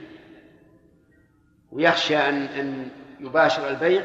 ويخشى 1.72 2.18
أن 2.18 2.43
أن 2.43 2.89
يباشر 3.20 3.70
البيع 3.70 4.03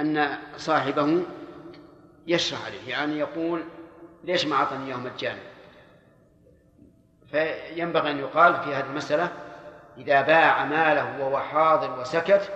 أن 0.00 0.38
صاحبه 0.56 1.22
يشرح 2.26 2.66
عليه 2.66 2.88
يعني 2.88 3.18
يقول 3.18 3.62
ليش 4.24 4.46
ما 4.46 4.56
أعطني 4.56 4.86
إياه 4.86 4.96
مجانا؟ 4.96 5.40
فينبغي 7.30 8.10
أن 8.10 8.18
يقال 8.18 8.54
في 8.54 8.74
هذه 8.74 8.86
المسألة 8.86 9.32
إذا 9.98 10.22
باع 10.22 10.64
ماله 10.64 11.20
وهو 11.20 11.38
حاضر 11.38 12.00
وسكت 12.00 12.50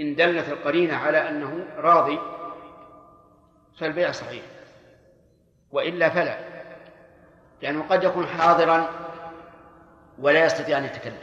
إن 0.00 0.14
دلت 0.14 0.48
القرينة 0.48 0.96
على 0.96 1.28
أنه 1.28 1.66
راضي 1.76 2.18
فالبيع 3.80 4.12
صحيح. 4.12 4.42
وإلا 5.70 6.08
فلا 6.08 6.38
لأنه 7.62 7.84
قد 7.90 8.04
يكون 8.04 8.26
حاضرا 8.26 8.90
ولا 10.18 10.44
يستطيع 10.44 10.78
أن 10.78 10.84
يتكلم 10.84 11.18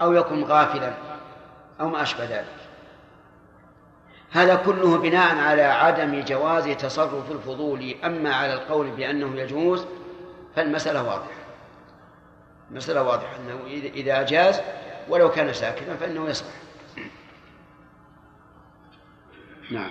أو 0.00 0.12
يكون 0.12 0.44
غافلا 0.44 0.92
أو 1.80 1.88
ما 1.88 2.02
أشبه 2.02 2.24
ذلك. 2.24 2.58
هذا 4.30 4.54
كله 4.54 4.98
بناء 4.98 5.36
على 5.38 5.62
عدم 5.62 6.20
جواز 6.20 6.68
تصرف 6.68 7.30
الفضول. 7.30 7.94
أما 8.04 8.34
على 8.34 8.54
القول 8.54 8.90
بأنه 8.90 9.40
يجوز 9.40 9.86
فالمسألة 10.56 11.02
واضحة. 11.02 11.38
المسألة 12.70 13.02
واضحة 13.02 13.36
أنه 13.36 13.66
إذا 13.94 14.22
جاز 14.22 14.60
ولو 15.08 15.30
كان 15.30 15.52
ساكنا 15.52 15.96
فإنه 15.96 16.28
يصلح 16.28 16.67
نعم. 19.70 19.90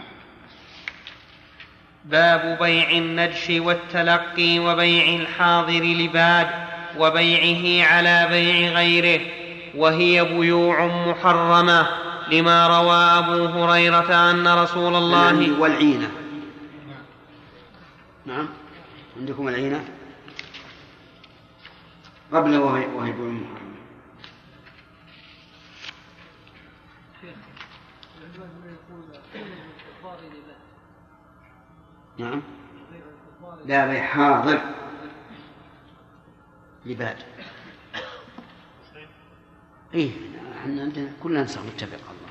باب 2.06 2.58
بيع 2.62 2.92
النجش 2.92 3.50
والتلقي 3.50 4.60
وبيع 4.60 5.22
الحاضر 5.22 5.84
لباد 5.84 6.48
وبيعه 6.98 7.88
على 7.88 8.28
بيع 8.30 8.72
غيره 8.72 9.22
وهي 9.76 10.24
بيوع 10.24 11.08
محرمة 11.08 11.88
لما 12.32 12.68
روى 12.68 12.96
أبو 12.96 13.46
هريرة 13.46 14.32
أن 14.32 14.48
رسول 14.48 14.96
الله 14.96 15.60
والعينة. 15.60 16.12
نعم. 18.26 18.48
عندكم 19.20 19.48
العينة؟ 19.48 19.86
قبل 22.34 22.58
وهي 22.58 22.86
وهي 22.86 23.12
بيوع 23.12 23.32
محرمة. 23.32 23.67
نعم. 32.18 32.42
لا 33.66 33.86
بيع 33.88 34.04
حاضر. 34.04 34.60
لباد. 36.86 37.16
إيه 39.94 40.10
إحنا 40.62 40.82
عندنا 40.82 41.10
كلنا 41.24 41.44
نسخ 41.44 41.62
نتفق 41.62 41.94
الله. 41.94 42.28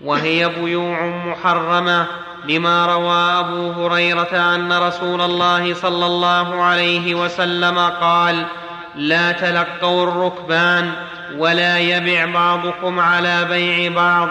وهي 0.00 0.48
بيوع 0.48 1.06
محرمة 1.06 2.06
لما 2.44 2.86
روى 2.86 3.40
أبو 3.40 3.72
هريرة 3.72 4.54
أن 4.54 4.72
رسول 4.72 5.20
الله 5.20 5.74
صلى 5.74 6.06
الله 6.06 6.62
عليه 6.62 7.14
وسلم 7.14 7.78
قال 7.78 8.46
لا 8.94 9.32
تلقوا 9.32 10.02
الركبان 10.02 10.92
ولا 11.36 11.78
يبع 11.78 12.24
بعضكم 12.24 13.00
على 13.00 13.44
بيع 13.44 13.92
بعض 13.92 14.28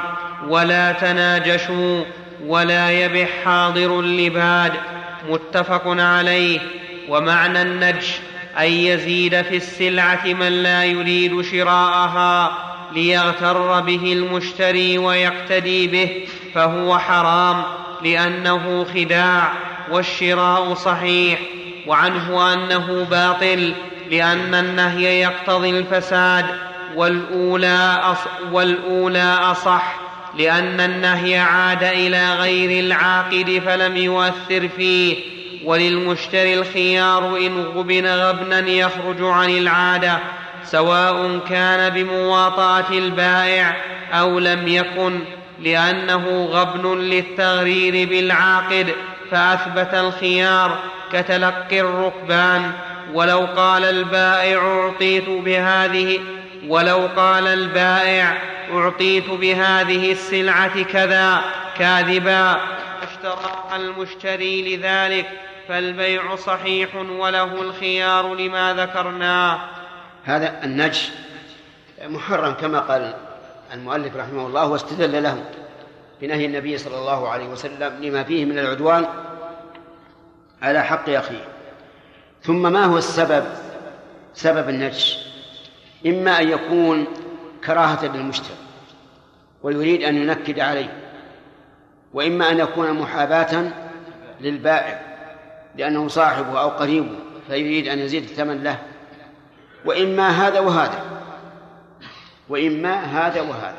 ولا 0.47 0.91
تناجشوا 0.91 2.03
ولا 2.47 2.91
يبع 2.91 3.25
حاضر 3.45 4.01
لباد 4.01 4.73
متفق 5.29 5.83
عليه. 5.85 6.59
ومعنى 7.09 7.61
النجش 7.61 8.19
أن 8.59 8.65
يزيد 8.71 9.41
في 9.41 9.55
السلعة 9.57 10.25
من 10.25 10.63
لا 10.63 10.83
يريد 10.83 11.41
شراءها 11.41 12.57
ليغتر 12.91 13.79
به 13.79 14.13
المشتري 14.13 14.97
ويقتدي 14.97 15.87
به 15.87 16.27
فهو 16.55 16.99
حرام 16.99 17.63
لأنه 18.03 18.85
خداع 18.95 19.53
والشراء 19.91 20.73
صحيح. 20.73 21.39
وعنه 21.87 22.53
أنه 22.53 23.07
باطل 23.11 23.73
لأن 24.11 24.55
النهي 24.55 25.21
يقتضي 25.21 25.69
الفساد 25.69 26.45
والأولى, 26.95 27.99
أص 28.03 28.17
والأولى 28.51 29.37
أصح. 29.41 30.02
لأن 30.37 30.79
النهي 30.79 31.37
عاد 31.37 31.83
إلى 31.83 32.35
غير 32.35 32.85
العاقد 32.85 33.61
فلم 33.65 33.97
يؤثر 33.97 34.67
فيه. 34.77 35.15
وللمشتري 35.65 36.53
الخيار 36.53 37.37
إن 37.37 37.61
غبن 37.61 38.07
غبنا 38.07 38.59
يخرج 38.59 39.21
عن 39.21 39.49
العادة 39.49 40.19
سواء 40.63 41.39
كان 41.49 41.89
بمواطأة 41.89 42.89
البائع 42.91 43.75
أو 44.13 44.39
لم 44.39 44.67
يكن 44.67 45.19
لأنه 45.59 46.45
غبن 46.51 46.99
للتغرير 46.99 48.09
بالعاقد 48.09 48.87
فأثبت 49.31 49.93
الخيار 49.93 50.79
كتلقي 51.13 51.81
الركبان. 51.81 52.71
ولو 53.13 53.39
قال 53.55 53.85
البائع 53.85 54.57
أعطيت 54.57 55.29
بهذه 55.29 56.19
ولو 56.67 57.07
قال 57.15 57.47
البائع 57.47 58.37
أعطيت 58.71 59.29
بهذه 59.29 60.11
السلعة 60.11 60.83
كذا 60.83 61.41
كاذبا. 61.77 62.57
اشتراها 63.03 63.75
المشتري 63.75 64.75
لذلك 64.75 65.29
فالبيع 65.67 66.35
صحيح 66.35 66.95
وله 66.95 67.61
الخيار 67.61 68.33
لما 68.35 68.73
ذكرناه 68.73 69.59
هذا 70.23 70.63
النجش 70.63 71.09
محرم 72.05 72.53
كما 72.53 72.79
قال 72.79 73.13
المؤلف 73.73 74.15
رحمه 74.15 74.47
الله 74.47 74.67
واستدل 74.67 75.23
له 75.23 75.43
بنهي 76.21 76.45
النبي 76.45 76.77
صلى 76.77 76.95
الله 76.97 77.29
عليه 77.29 77.47
وسلم 77.47 78.03
لما 78.03 78.23
فيه 78.23 78.45
من 78.45 78.59
العدوان 78.59 79.05
على 80.61 80.83
حق 80.83 81.09
أخيه. 81.09 81.43
ثم 82.41 82.73
ما 82.73 82.85
هو 82.85 82.97
السبب؟ 82.97 83.43
سبب 84.33 84.69
النجش. 84.69 85.32
إما 86.05 86.41
أن 86.41 86.49
يكون 86.49 87.05
كراهة 87.65 88.05
للمشتري 88.05 88.57
ويريد 89.63 90.03
أن 90.03 90.17
ينكد 90.17 90.59
عليه 90.59 91.03
وإما 92.13 92.51
أن 92.51 92.59
يكون 92.59 92.93
محاباة 92.93 93.71
للبائع 94.41 95.01
لأنه 95.75 96.07
صاحبه 96.07 96.61
أو 96.61 96.69
قريبه 96.69 97.15
فيريد 97.47 97.87
أن 97.87 97.99
يزيد 97.99 98.23
الثمن 98.23 98.63
له 98.63 98.79
وإما 99.85 100.29
هذا 100.29 100.59
وهذا 100.59 101.03
وإما 102.49 102.93
هذا 102.93 103.41
وهذا 103.41 103.77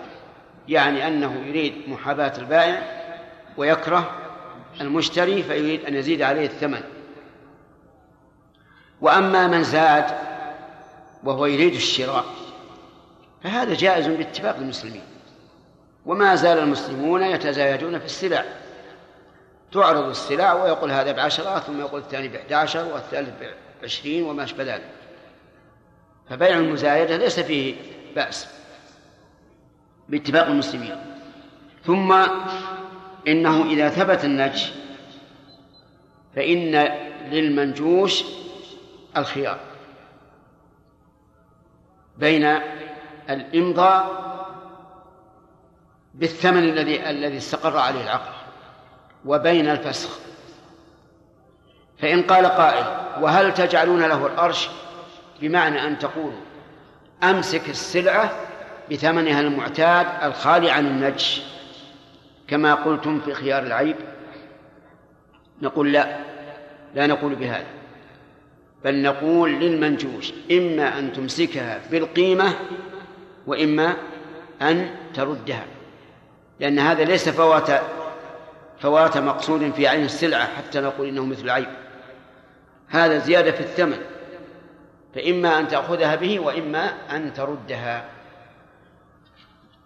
يعني 0.69 1.09
أنه 1.09 1.43
يريد 1.47 1.75
محاباة 1.89 2.33
البائع 2.39 2.83
ويكره 3.57 4.11
المشتري 4.81 5.43
فيريد 5.43 5.85
أن 5.85 5.95
يزيد 5.95 6.23
عليه 6.23 6.47
الثمن. 6.47 6.81
وأما 9.01 9.47
من 9.49 9.63
زاد 9.63 10.05
وهو 11.25 11.47
يريد 11.47 11.75
الشراء 11.75 12.25
فهذا 13.43 13.75
جائز 13.75 14.07
باتفاق 14.07 14.57
المسلمين. 14.57 15.03
وما 16.07 16.35
زال 16.35 16.59
المسلمون 16.59 17.23
يتزايدون 17.23 17.99
في 17.99 18.05
السلع. 18.05 18.45
تعرض 19.73 20.09
السلع 20.09 20.53
ويقول 20.53 20.91
هذا 20.91 21.13
بعشرة 21.13 21.59
ثم 21.59 21.81
يقول 21.81 22.01
الثاني 22.01 22.29
بإحدى 22.29 22.55
عشر 22.55 22.93
والثالث 22.93 23.31
بعشرين 23.83 24.25
وما 24.25 24.45
أشبه 24.45 24.65
ذلك. 24.65 24.91
فبيع 26.31 26.59
المزايدة 26.59 27.17
ليس 27.17 27.41
فيه 27.41 27.75
بأس 28.17 28.49
باتفاق 30.09 30.47
المسلمين. 30.47 30.97
ثم 31.85 32.13
إنه 33.29 33.71
إذا 33.71 33.89
ثبت 33.89 34.25
النجش 34.25 34.73
فإن 36.37 36.89
للمنجوش 37.31 38.25
الخيار. 39.17 39.74
بين 42.19 42.59
الإمضاء 43.31 44.25
بالثمن 46.15 46.65
الذي 46.65 47.11
الذي 47.11 47.37
استقر 47.37 47.79
عليه 47.79 48.03
العقد 48.03 48.33
وبين 49.25 49.71
الفسخ. 49.71 50.19
فإن 51.99 52.23
قال 52.23 52.47
قائل 52.47 52.85
وهل 53.23 53.55
تجعلون 53.55 54.03
له 54.03 54.27
الأرش؟ 54.27 54.69
بمعنى 55.41 55.87
أن 55.87 55.99
تقولوا 55.99 56.41
أمسك 57.23 57.69
السلعة 57.69 58.31
بثمنها 58.91 59.41
المعتاد 59.41 60.07
الخالي 60.23 60.71
عن 60.71 60.87
النجش. 60.87 61.43
كما 62.49 62.75
قلتم 62.75 63.21
في 63.21 63.35
خيار 63.35 63.63
العيب 63.63 63.97
نقول 65.63 65.93
لا 65.93 66.19
لا 66.95 67.07
نقول 67.07 67.35
بهذا. 67.35 67.67
بل 68.85 69.03
نقول 69.03 69.51
للمنجوش 69.53 70.33
إما 70.53 70.99
أن 70.99 71.13
تمسكها 71.13 71.81
بالقيمة 71.91 72.55
وإما 73.47 73.97
أن 74.63 74.95
تردها 75.15 75.67
لأن 76.61 76.79
هذا 76.79 77.05
ليس 77.05 77.29
فوات 77.29 77.83
فوات 78.81 79.19
مقصود 79.19 79.71
في 79.71 79.89
عين 79.89 80.05
السلعة 80.05 80.47
حتى 80.57 80.81
نقول 80.81 81.09
إنه 81.09 81.27
مثل 81.27 81.45
العيب 81.45 81.69
هذا 82.89 83.19
زيادة 83.19 83.51
في 83.51 83.61
الثمن 83.61 83.99
فإما 85.15 85.59
أن 85.59 85.69
تأخذها 85.69 86.15
به 86.15 86.41
وإما 86.41 86.87
أن 87.17 87.33
تردها. 87.35 88.05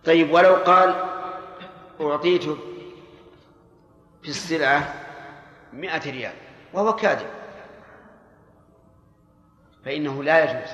طيب 0.05 0.31
ولو 0.31 0.55
قال 0.55 0.95
أعطيت 2.01 2.43
في 4.23 4.29
السلعة 4.29 4.95
مئة 5.73 6.11
ريال 6.11 6.33
وهو 6.73 6.97
كاذب 6.97 7.27
فإنه 9.89 10.23
لا 10.23 10.45
يجوز. 10.45 10.71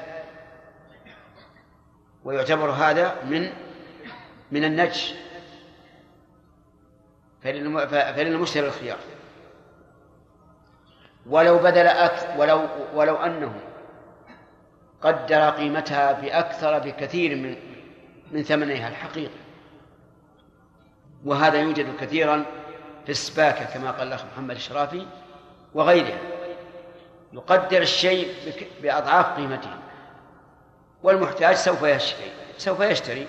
ويعتبر 2.25 2.71
هذا 2.71 3.23
من 3.25 3.53
من 4.51 4.65
النجش. 4.65 5.15
فللمشتري 7.43 8.67
الخيار. 8.67 8.99
ولو 11.27 11.59
بدل 11.59 11.87
أكثر 11.87 12.41
ولو 12.41 12.69
ولو 12.95 13.17
أنه 13.17 13.61
قدر 15.03 15.51
قيمتها 15.51 16.13
بأكثر 16.13 16.79
بكثير 16.79 17.37
من 17.37 17.57
من 18.33 18.43
ثمنها 18.43 18.89
الحقيقي. 18.89 19.41
وهذا 21.25 21.61
يوجد 21.61 21.97
كثيرا 22.01 22.45
في 23.05 23.11
السباكة 23.11 23.65
كما 23.65 23.91
قال 23.91 24.09
الأخ 24.09 24.25
محمد 24.25 24.55
الشرافي 24.55 25.07
وغيرها. 25.75 26.34
يقدر 27.35 27.83
الشيء 27.83 28.35
بأضعاف 28.83 29.37
قيمته. 29.37 29.71
والمحتاج 31.03 31.55
سوف 31.55 31.83
يشتري 31.83 32.31
سوف 32.59 32.81
يشتري. 32.81 33.27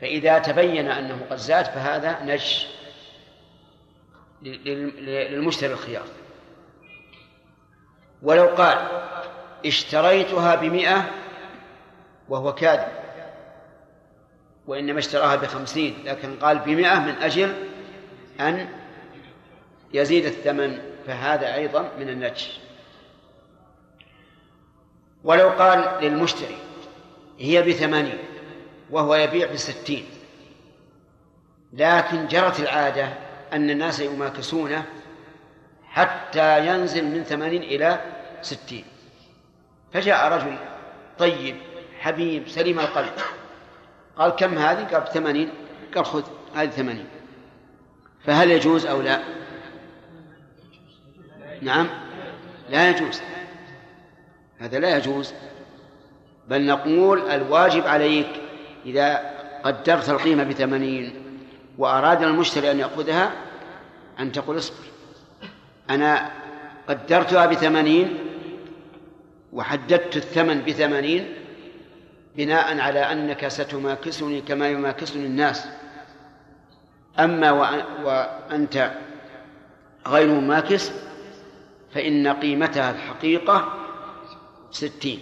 فإذا 0.00 0.38
تبين 0.38 0.90
أنه 0.90 1.26
قد 1.30 1.36
زاد 1.36 1.64
فهذا 1.64 2.22
نج 2.22 2.66
للمشتري 4.42 5.72
الخيار. 5.72 6.06
ولو 8.22 8.46
قال 8.46 8.78
اشتريتها 9.66 10.54
بمئة 10.54 11.10
وهو 12.28 12.54
كاذب 12.54 12.88
وإنما 14.66 14.98
اشتراها 14.98 15.36
بخمسين 15.36 15.94
لكن 16.04 16.36
قال 16.36 16.58
بمئة 16.58 16.98
من 16.98 17.14
أجل 17.22 17.54
أن 18.40 18.68
يزيد 19.92 20.24
الثمن 20.24 20.78
فهذا 21.06 21.54
أيضا 21.54 21.90
من 21.98 22.08
النجش 22.08 22.58
ولو 25.24 25.48
قال 25.48 26.04
للمشتري 26.04 26.58
هي 27.38 27.62
بثمانين 27.62 28.18
وهو 28.90 29.14
يبيع 29.14 29.52
بستين. 29.52 30.06
لكن 31.72 32.26
جرت 32.26 32.60
العادة 32.60 33.08
أن 33.52 33.70
الناس 33.70 34.00
يماكسونه 34.00 34.84
حتى 35.84 36.66
ينزل 36.66 37.04
من 37.04 37.24
ثمانين 37.24 37.62
إلى 37.62 38.00
ستين. 38.42 38.84
فجاء 39.92 40.32
رجل 40.32 40.56
طيب 41.18 41.56
حبيب 42.00 42.48
سليم 42.48 42.80
القلب. 42.80 43.12
قال 44.16 44.30
كم 44.30 44.58
هذه؟ 44.58 44.84
قال 44.84 45.00
بثمانين. 45.00 45.50
قال 45.94 46.04
خذ 46.04 46.22
هذه 46.54 46.68
ثمانين. 46.68 47.06
فهل 48.24 48.50
يجوز 48.50 48.86
أو 48.86 49.00
لا؟ 49.00 49.22
نعم. 51.62 51.88
لا 52.70 52.90
يجوز. 52.90 53.20
هذا 54.58 54.78
لا 54.78 54.96
يجوز. 54.96 55.32
بل 56.48 56.66
نقول 56.66 57.30
الواجب 57.30 57.86
عليك 57.86 58.28
إذا 58.86 59.30
قدرت 59.64 60.10
القيمة 60.10 60.44
بثمانين 60.44 61.14
وأراد 61.78 62.22
المشتري 62.22 62.70
أن 62.70 62.78
يأخذها 62.78 63.32
أن 64.20 64.32
تقول 64.32 64.58
اصبر. 64.58 64.84
أنا 65.90 66.30
قدرتها 66.88 67.46
بثمانين 67.46 68.18
وحددت 69.52 70.16
الثمن 70.16 70.62
بثمانين 70.62 71.34
بناء 72.36 72.80
على 72.80 73.00
أنك 73.00 73.48
ستماكسني 73.48 74.40
كما 74.40 74.68
يماكسني 74.68 75.26
الناس. 75.26 75.68
أما 77.18 77.50
وأنت 78.04 78.92
غير 80.06 80.28
مماكس 80.28 80.92
فإن 81.94 82.28
قيمتها 82.28 82.90
الحقيقة 82.90 83.87
ستين 84.70 85.20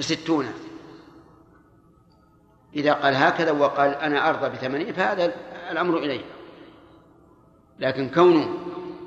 ستون. 0.00 0.52
إذا 2.76 2.92
قال 2.92 3.14
هكذا 3.14 3.50
وقال 3.50 3.94
أنا 3.94 4.28
أرضى 4.28 4.48
بثمانين 4.48 4.92
فهذا 4.92 5.34
الأمر 5.70 5.98
إليه. 5.98 6.20
لكن 7.78 8.08
كونه 8.08 8.54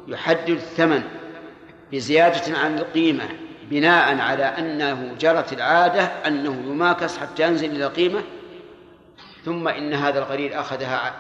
يحدد 0.08 0.50
الثمن 0.50 1.04
بزيادة 1.92 2.58
عن 2.58 2.78
القيمة 2.78 3.24
بناء 3.70 4.20
على 4.20 4.44
أنه 4.44 5.16
جرت 5.20 5.54
العادة 5.54 6.04
أنه 6.04 6.52
يماكس 6.52 7.18
حتى 7.18 7.44
ينزل 7.44 7.72
إلى 7.72 7.86
القيمة 7.86 8.24
ثم 9.46 9.68
إن 9.68 9.94
هذا 9.94 10.20
القليل 10.20 10.54
أخذها 10.54 11.16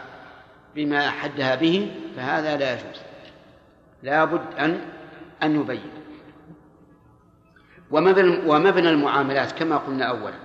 بما 0.75 1.09
حدها 1.09 1.55
به 1.55 1.91
فهذا 2.15 2.57
لا 2.57 2.73
يجوز. 2.73 3.01
لا 4.03 4.25
بد 4.25 4.59
أن 4.59 4.81
أن 5.43 5.61
يبين 5.61 6.00
ومبنى 7.91 8.89
المعاملات 8.89 9.51
كما 9.51 9.77
قلنا 9.77 10.05
أولا. 10.05 10.39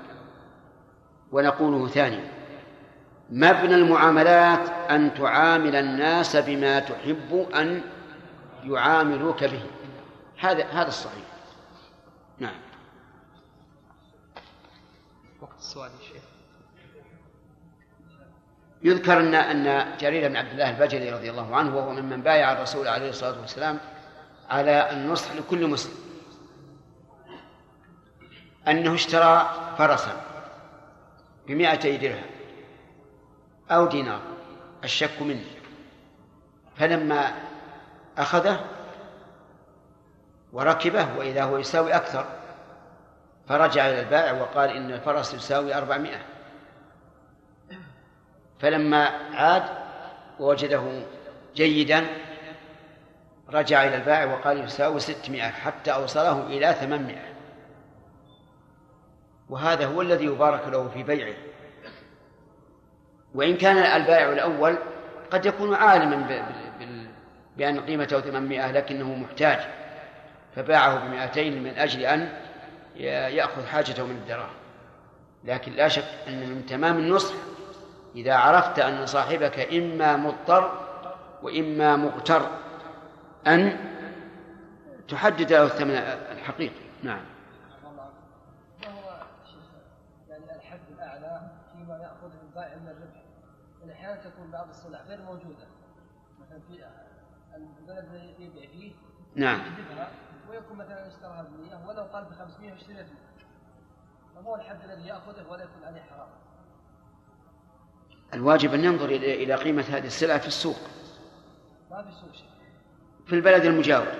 ونقوله 1.32 1.88
ثانيا 1.88 2.24
مبنى 3.30 3.74
المعاملات 3.74 4.68
أن 4.90 5.14
تعامل 5.14 5.76
الناس 5.76 6.36
بما 6.36 6.78
تحب 6.78 7.46
أن 7.54 7.82
يعاملوك 8.64 9.44
به. 9.44 9.62
هذا 10.38 10.64
هذا 10.64 10.88
الصحيح. 10.88 11.24
نعم. 12.38 12.60
وقت 15.40 15.58
السؤال 15.58 15.90
يا 15.90 16.08
شيخ. 16.08 16.22
يذكر 18.82 19.20
أن 19.20 19.34
أن 19.34 19.96
جرير 20.00 20.28
بن 20.28 20.36
عبد 20.36 20.50
الله 20.50 20.70
البجلي 20.70 21.10
رضي 21.10 21.30
الله 21.30 21.56
عنه 21.56 21.76
وهو 21.76 21.92
ممن 21.92 22.22
بايع 22.22 22.52
الرسول 22.52 22.88
عليه 22.88 23.08
الصلاة 23.08 23.40
والسلام 23.40 23.78
على 24.50 24.90
النصح 24.92 25.34
لكل 25.34 25.66
مسلم. 25.66 26.05
أنه 28.68 28.94
اشترى 28.94 29.50
فرسا 29.78 30.22
بمائتي 31.46 31.96
درهم 31.96 32.26
أو 33.70 33.86
دينار 33.86 34.20
الشك 34.84 35.22
منه. 35.22 35.44
فلما 36.76 37.32
أخذه 38.18 38.60
وركبه 40.52 41.18
وإذا 41.18 41.44
هو 41.44 41.58
يساوي 41.58 41.96
أكثر 41.96 42.26
فرجع 43.48 43.88
إلى 43.88 44.00
البائع 44.00 44.32
وقال 44.32 44.70
إن 44.70 44.92
الفرس 44.92 45.34
يساوي 45.34 45.74
أربعمائة. 45.74 46.18
فلما 48.60 49.10
عاد 49.34 49.62
ووجده 50.40 51.02
جيدا 51.54 52.06
رجع 53.50 53.84
إلى 53.84 53.96
البائع 53.96 54.24
وقال 54.24 54.64
يساوي 54.64 55.00
ستمائة 55.00 55.50
حتى 55.50 55.92
أوصله 55.92 56.46
إلى 56.46 56.72
ثمانمائة. 56.72 57.35
وهذا 59.50 59.86
هو 59.86 60.02
الذي 60.02 60.24
يبارك 60.24 60.68
له 60.68 60.88
في 60.88 61.02
بيعه. 61.02 61.34
وإن 63.34 63.56
كان 63.56 63.76
البائع 63.76 64.32
الأول 64.32 64.78
قد 65.30 65.46
يكون 65.46 65.74
عالما 65.74 66.46
بأن 67.56 67.80
قيمته 67.80 68.20
ثمانمائة 68.20 68.72
لكنه 68.72 69.14
محتاج 69.14 69.58
فباعه 70.54 71.06
بمائتين 71.06 71.62
من 71.62 71.78
أجل 71.78 72.00
أن 72.00 72.32
يأخذ 73.34 73.66
حاجته 73.66 74.06
من 74.06 74.16
الدراهم. 74.16 74.54
لكن 75.44 75.72
لا 75.72 75.88
شك 75.88 76.04
أن 76.28 76.50
من 76.50 76.66
تمام 76.66 76.98
النصح 76.98 77.34
إذا 78.14 78.34
عرفت 78.34 78.78
أن 78.78 79.06
صاحبك 79.06 79.74
إما 79.74 80.16
مضطر 80.16 80.86
وإما 81.42 81.96
مغتر 81.96 82.48
أن 83.46 83.78
تحدد 85.08 85.52
له 85.52 85.62
الثمن 85.62 85.94
الحقيقي. 86.32 86.74
نعم 87.02 87.20
ما 87.84 88.02
هو 88.88 89.20
يعني 90.28 90.44
الحد 90.56 90.80
الأعلى 90.96 91.40
فيما 91.72 91.94
يأخذه 91.94 92.40
البائع 92.48 92.76
من 92.76 92.88
الربح 92.88 93.20
أحيانا 94.06 94.30
تكون 94.30 94.50
بعض 94.50 94.68
السلع 94.68 94.98
غير 95.08 95.22
موجودة. 95.22 95.66
مثلا 96.40 96.60
في 96.68 96.84
البلد 97.78 98.04
الذي 98.14 98.44
يبيع 98.44 98.70
فيه 98.70 98.92
نعم. 99.34 99.60
ويكون 100.50 100.76
مثلا 100.76 101.08
اشتراها 101.08 101.42
ب 101.42 101.60
100 101.60 101.88
ولو 101.88 102.02
قال 102.02 102.24
ب 102.24 102.28
500 102.28 102.72
واشتريت 102.72 103.06
فما 104.34 104.48
هو 104.48 104.54
الحد 104.54 104.84
الذي 104.84 105.06
يأخذه 105.06 105.46
ولا 105.48 105.62
يكون 105.62 105.84
عليه 105.84 106.02
حرام. 106.02 106.28
الواجب 108.34 108.74
أن 108.74 108.84
ينظر 108.84 109.08
إلى 109.08 109.54
قيمة 109.54 109.82
هذه 109.82 110.06
السلعة 110.06 110.38
في 110.38 110.46
السوق. 110.46 110.80
ما 111.90 112.02
في 112.02 112.12
سوق 112.12 112.32
شيء. 112.32 112.50
في 113.26 113.34
البلد 113.34 113.64
المجاور. 113.64 114.12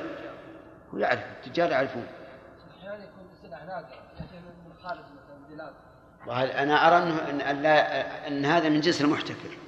هو 0.95 0.99
يعرف 0.99 1.21
التجار 1.21 1.71
يعرفون. 1.71 2.07
أحيانا 2.79 3.05
يكون 3.05 3.29
سلعه 3.43 3.65
نادرة 3.65 4.03
من 4.67 4.75
خارج 4.83 4.99
مثلا 4.99 5.37
البلاد 5.49 5.75
أنه 6.63 7.31
أن, 7.31 7.41
أن, 7.41 7.63
لا 7.63 8.29
أن 8.29 8.45
هذا 8.45 8.69
من 8.69 8.81
جنس 8.81 9.01
المحتكر. 9.01 9.66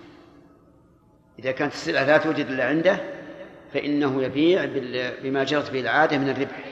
إذا 1.39 1.53
كانت 1.53 1.73
السلعة 1.73 2.05
لا 2.05 2.19
توجد 2.19 2.47
إلا 2.47 2.65
عنده 2.65 3.01
فإنه 3.75 4.23
يبيع 4.23 4.65
بما 5.23 5.45
جرت 5.45 5.71
به 5.71 5.81
العادة 5.81 6.19
من 6.19 6.29
الربح. 6.29 6.65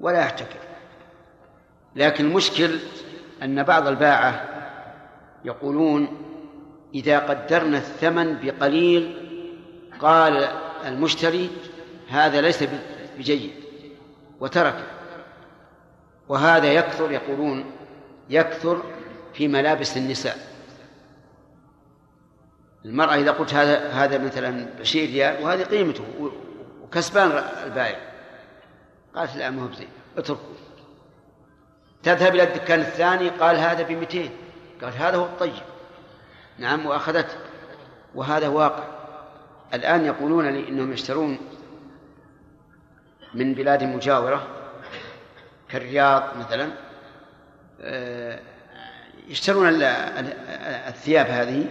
ولا 0.00 0.20
يحتكر. 0.20 0.58
لكن 1.96 2.24
المشكل 2.24 2.78
أن 3.42 3.62
بعض 3.62 3.86
الباعة 3.86 4.48
يقولون 5.44 6.08
إذا 6.94 7.18
قدرنا 7.18 7.78
الثمن 7.78 8.38
بقليل 8.42 9.16
قال 10.00 10.48
المشتري 10.86 11.50
هذا 12.08 12.40
ليس 12.40 12.64
بجيد 13.18 13.50
وتركه. 14.40 14.86
وهذا 16.28 16.72
يكثر 16.72 17.12
يقولون 17.12 17.64
يكثر 18.30 18.82
في 19.34 19.48
ملابس 19.48 19.96
النساء. 19.96 20.51
المرأة 22.84 23.14
إذا 23.14 23.30
قلت 23.30 23.54
هذا 23.54 23.88
هذا 23.88 24.18
مثلا 24.18 24.66
20 24.80 25.06
ريال 25.06 25.42
وهذه 25.44 25.62
قيمته 25.62 26.04
وكسبان 26.82 27.30
البائع. 27.64 27.98
قالت 29.14 29.36
لا 29.36 29.50
ما 29.50 29.62
هو 29.62 29.66
بزين 29.66 29.88
اتركه. 30.18 30.40
تذهب 32.02 32.34
إلى 32.34 32.42
الدكان 32.42 32.80
الثاني 32.80 33.28
قال 33.28 33.56
هذا 33.56 33.82
ب 33.82 33.90
200 33.92 34.30
قال 34.82 34.92
هذا 34.94 35.16
هو 35.16 35.24
الطيب. 35.24 35.62
نعم 36.58 36.86
وأخذته 36.86 37.34
وهذا 38.14 38.48
واقع. 38.48 38.84
الآن 39.74 40.04
يقولون 40.04 40.48
لي 40.48 40.68
إنهم 40.68 40.92
يشترون 40.92 41.38
من 43.34 43.54
بلاد 43.54 43.84
مجاورة 43.84 44.46
كالرياض 45.68 46.22
مثلا. 46.38 46.68
آه، 47.80 48.40
يشترون 49.28 49.68
ال- 49.68 49.82
ال- 49.82 50.36
الثياب 50.88 51.26
هذه. 51.26 51.66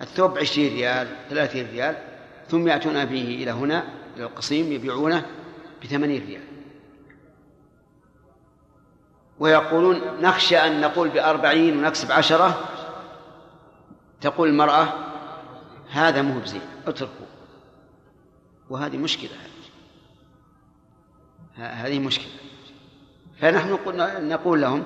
الثوب 0.00 0.38
عشرين 0.38 0.72
ريال 0.72 1.08
ثلاثين 1.30 1.66
ريال 1.66 1.96
ثم 2.48 2.68
يأتون 2.68 3.04
به 3.04 3.38
إلى 3.42 3.50
هنا 3.50 3.84
إلى 4.16 4.24
القصيم 4.24 4.72
يبيعونه 4.72 5.26
بثمانين 5.82 6.26
ريال. 6.26 6.42
ويقولون 9.38 10.00
نخشى 10.20 10.56
أن 10.56 10.80
نقول 10.80 11.08
بأربعين 11.08 11.78
ونكسب 11.78 12.12
عشرة. 12.12 12.60
تقول 14.20 14.48
المرأة 14.48 14.88
هذا 15.90 16.22
مو 16.22 16.40
بزين 16.40 16.60
اتركوا 16.86 17.26
وهذه 18.70 18.96
مشكلة. 18.96 19.30
هذه 21.56 21.98
مشكلة. 21.98 22.32
فنحن 23.40 23.78
نقول 24.28 24.60
لهم 24.60 24.84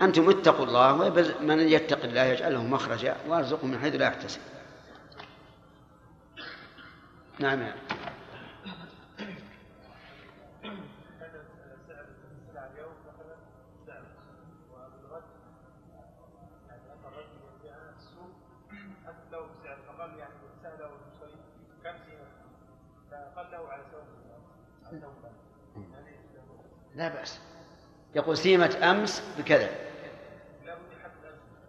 أنتم 0.00 0.30
اتقوا 0.30 0.66
الله 0.66 0.94
ومن 1.40 1.58
يتق 1.58 2.04
الله 2.04 2.22
يجعل 2.22 2.52
له 2.52 2.62
مخرجا 2.62 3.16
ويرزقه 3.28 3.66
من 3.66 3.78
حيث 3.78 3.94
لا 3.94 4.06
يحتسب. 4.06 4.40
نعم 7.38 7.60
يعني 7.60 7.80
لا 26.94 27.08
بأس. 27.08 27.40
يقول 28.14 28.36
سيمة 28.36 28.78
أمس 28.90 29.22
بكذا. 29.38 29.70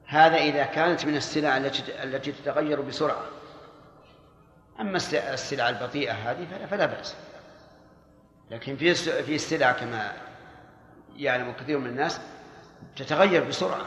هذا 0.06 0.38
إذا 0.38 0.64
كانت 0.64 1.06
من 1.06 1.16
السلع 1.16 1.58
التي 1.58 2.04
التي 2.04 2.32
تتغير 2.32 2.82
بسرعة. 2.82 3.24
أما 4.80 4.96
الس- 4.98 5.14
السلع 5.14 5.70
البطيئة 5.70 6.14
هذه 6.14 6.66
فلا, 6.66 6.86
بأس. 6.86 7.16
لكن 8.52 8.76
في 8.76 8.94
في 9.24 9.36
السلع 9.36 9.72
كما 9.72 10.14
يعلم 11.16 11.52
كثير 11.52 11.78
من 11.78 11.88
الناس 11.88 12.22
تتغير 12.96 13.44
بسرعة. 13.44 13.86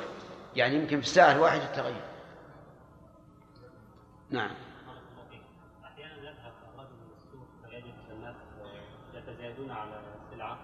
يعني 0.56 0.74
يمكن 0.74 1.00
في 1.00 1.06
الساعة 1.06 1.32
الواحدة 1.32 1.64
تتغير. 1.66 2.04
نعم. 4.30 4.50
أحيانا 5.84 6.16
يذهب 6.16 6.52
الرجل 6.74 6.92
من 6.92 7.12
السوق 7.16 7.48
فيجد 7.70 7.94
الناس 8.10 8.36
يتزايدون 9.14 9.70
على 9.70 10.00
السلعه 10.24 10.58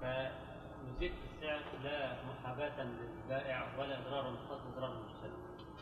فيزيد 0.00 1.12
في 1.12 1.36
السعر 1.36 1.60
لا 1.86 2.12
محاباة 2.30 2.82
للبائع 2.82 3.66
ولا 3.78 3.98
اضرارا 3.98 4.36
خاص 4.48 4.60
إضرار 4.76 4.92
المشتري. 4.92 5.32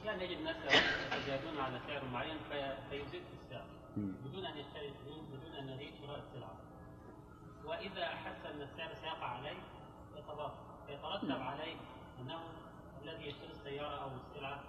يعني 0.05 0.25
يجد 0.25 0.39
الناس 0.39 0.57
يتزايدون 0.57 1.61
على 1.61 1.79
سعر 1.89 2.05
معين 2.13 2.37
في- 2.51 2.77
فيزيد 2.91 3.23
في 3.23 3.37
السعر. 3.45 3.65
بدون 3.97 4.47
أن 4.47 4.57
يشتري 4.59 4.93
بدون 5.33 5.55
أن 5.59 5.69
يريد 5.69 5.93
شراء 6.07 6.19
السلعة. 6.19 6.55
وإذا 7.65 8.05
أحس 8.05 8.47
أن 8.55 8.63
السعر 8.63 8.95
سيقع 8.95 9.27
عليه 9.27 9.57
يتضرر 10.17 10.53
يترتب 10.89 11.43
عليه 11.43 11.77
أنه 12.21 12.39
الذي 13.05 13.27
يشتري 13.29 13.51
السيارة 13.51 14.03
أو 14.03 14.09
السلعة. 14.31 14.61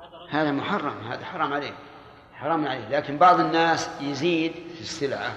هذا 0.00 0.26
هذا 0.30 0.52
محرم 0.52 0.98
هذا 1.12 1.24
حرام 1.24 1.52
عليه. 1.52 1.72
حرام 2.34 2.66
عليه. 2.66 2.88
لكن 2.88 3.18
بعض 3.18 3.40
الناس 3.40 4.00
يزيد 4.00 4.52
في 4.52 4.80
السلعة 4.80 5.34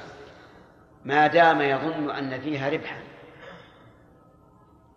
ما 1.06 1.28
دام 1.28 1.62
يظن 1.62 2.10
أن 2.10 2.41
فيها 2.41 2.70
ربحا 2.70 3.04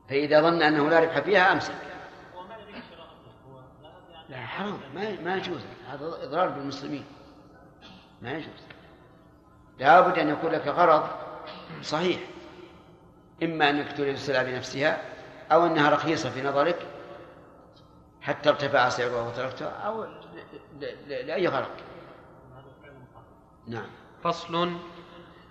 فإذا 0.09 0.41
ظن 0.41 0.63
أنه 0.63 0.91
لا 0.91 1.01
ربح 1.01 1.21
فيها 1.21 1.53
أمسك. 1.53 1.75
لا 4.29 4.37
لا 4.37 4.47
حرام. 4.47 4.79
ما 4.95 5.21
ما 5.21 5.37
يجوز. 5.37 5.61
هذا 5.89 6.07
إضرار 6.23 6.49
بالمسلمين. 6.49 7.05
ما 8.23 8.33
يجوز. 8.33 8.63
لابد 9.79 10.19
أن 10.19 10.29
يكون 10.29 10.51
لك 10.51 10.67
غرض 10.67 11.09
صحيح. 11.83 12.21
إما 13.43 13.71
أنك 13.71 13.97
تريد 13.97 14.15
السلعة 14.15 14.43
بنفسها 14.43 15.03
أو 15.53 15.67
أنها 15.67 15.91
رخيصة 15.91 16.31
في 16.31 16.43
نظرك 16.43 16.87
حتى 18.21 18.49
ارتفع 18.49 18.89
سعرها 18.89 19.29
وتركتها 19.29 19.69
أو 19.69 20.07
لأي 21.07 21.49
غرض. 21.49 21.71
نعم. 23.67 23.91
فصل 24.23 24.77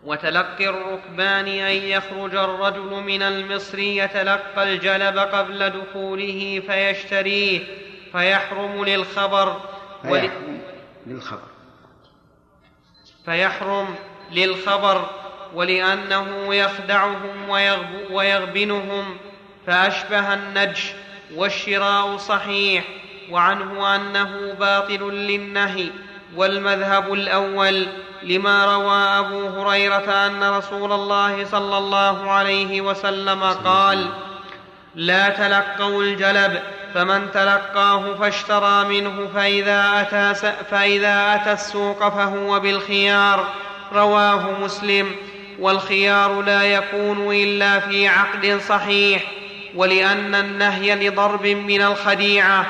وتلقي 0.05 0.67
الركبان 0.69 1.47
أن 1.47 1.75
يخرج 1.75 2.35
الرجل 2.35 3.03
من 3.03 3.21
المصر 3.21 3.79
يتلقى 3.79 4.63
الجلب 4.63 5.17
قبل 5.17 5.69
دخوله 5.69 6.61
فيشتريه 6.67 7.59
فيحرم 8.11 8.85
للخبر 8.85 9.61
ول... 10.05 10.19
فيحكم 10.21 10.57
للخبر. 11.07 11.47
فيحرم 13.25 13.95
للخبر 14.31 15.09
ولأنه 15.53 16.55
يخدعهم 16.55 17.49
ويغب 17.49 18.11
ويغبنهم 18.11 19.17
فأشبه 19.67 20.33
النجش 20.33 20.93
والشراء 21.35 22.17
صحيح 22.17 22.83
وعنه 23.29 23.95
أنه 23.95 24.53
باطل 24.53 25.13
للنهي 25.13 25.89
والمذهب 26.35 27.13
الأول 27.13 27.87
لما 28.23 28.75
روى 28.75 28.97
أبو 28.97 29.47
هريرة 29.47 30.27
أن 30.27 30.43
رسول 30.43 30.91
الله 30.91 31.45
صلى 31.45 31.77
الله 31.77 32.31
عليه 32.31 32.81
وسلم 32.81 33.43
قال 33.43 34.05
لا 34.95 35.29
تلقوا 35.29 36.03
الجلب 36.03 36.59
فمن 36.93 37.31
تلقاه 37.33 38.15
فاشترى 38.19 38.85
منه 38.85 39.29
فإذا 39.35 39.91
أتى, 39.95 40.53
فإذا 40.71 41.35
أتى 41.35 41.51
السوق 41.51 42.09
فهو 42.09 42.59
بالخيار. 42.59 43.47
رواه 43.93 44.51
مسلم. 44.61 45.15
والخيار 45.59 46.41
لا 46.41 46.63
يكون 46.63 47.35
إلا 47.35 47.79
في 47.79 48.07
عقد 48.07 48.59
صحيح 48.67 49.23
ولأن 49.75 50.35
النهي 50.35 51.07
لضرب 51.07 51.45
من 51.47 51.81
الخديعة 51.81 52.65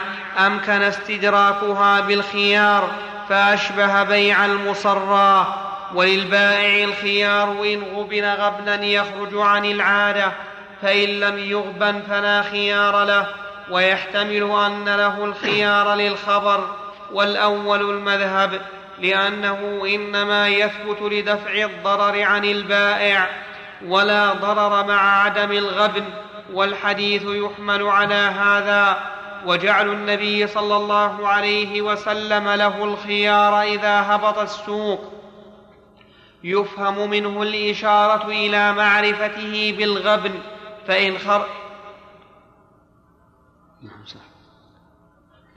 أمكن 0.46 0.82
استدراكها 0.82 2.00
بالخيار 2.00 2.92
فأشبه 3.30 4.04
بيع 4.04 4.46
المصرى 4.46 5.56
وللبائع 5.94 6.84
الخيار 6.84 7.52
إن 7.52 7.84
غبن 7.96 8.26
غبنا 8.26 8.86
يخرج 8.86 9.30
عن 9.34 9.66
العادة 9.66 10.32
فإن 10.82 11.10
لم 11.10 11.38
يغبن 11.38 12.02
فلا 12.10 12.42
خيار 12.42 13.04
له 13.04 13.28
ويحتمل 13.70 14.52
أن 14.66 14.86
له 14.86 15.26
الخيار 15.26 15.96
للخبر 15.96 16.64
والأول 17.12 17.82
المذهب 17.82 18.62
لأنه 19.00 19.82
إنما 19.86 20.48
يثبت 20.48 21.02
لدفع 21.02 21.52
الضرر 21.52 22.24
عن 22.24 22.46
البائع 22.46 23.30
ولا 23.88 24.34
ضرر 24.34 24.88
مع 24.88 25.24
عدم 25.24 25.52
الغبن 25.52 26.06
والحديث 26.54 27.24
يحمل 27.26 27.84
على 27.84 28.16
هذا. 28.16 29.15
وجعل 29.46 29.90
النبي 29.90 30.48
صلى 30.48 30.76
الله 30.76 31.28
عليه 31.28 31.82
وسلم 31.82 32.50
له 32.50 32.84
الخيار 32.84 33.62
إذا 33.62 34.16
هبط 34.16 34.38
السوق. 34.38 35.16
يفهم 36.46 37.10
منه 37.10 37.42
الإشارة 37.42 38.28
إلى 38.28 38.74
معرفته 38.74 39.76
بالغبن 39.78 40.34
فإن 40.88 41.18
خر 41.18 41.46
نعم 43.84 44.04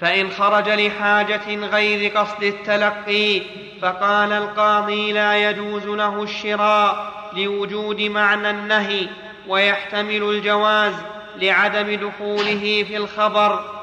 فإن 0.00 0.30
خرج 0.30 0.68
لحاجة 0.68 1.54
غير 1.54 2.18
قصد 2.18 2.42
التلقي 2.42 3.42
فقال 3.82 4.32
القاضي 4.32 5.12
لا 5.12 5.50
يجوز 5.50 5.86
له 5.86 6.22
الشراء 6.22 7.12
لوجود 7.32 8.00
معنى 8.00 8.50
النهي 8.50 9.08
ويحتمل 9.48 10.22
الجواز 10.22 10.94
لعدم 11.36 12.08
دخوله 12.08 12.84
في 12.88 12.96
الخبر. 12.96 13.77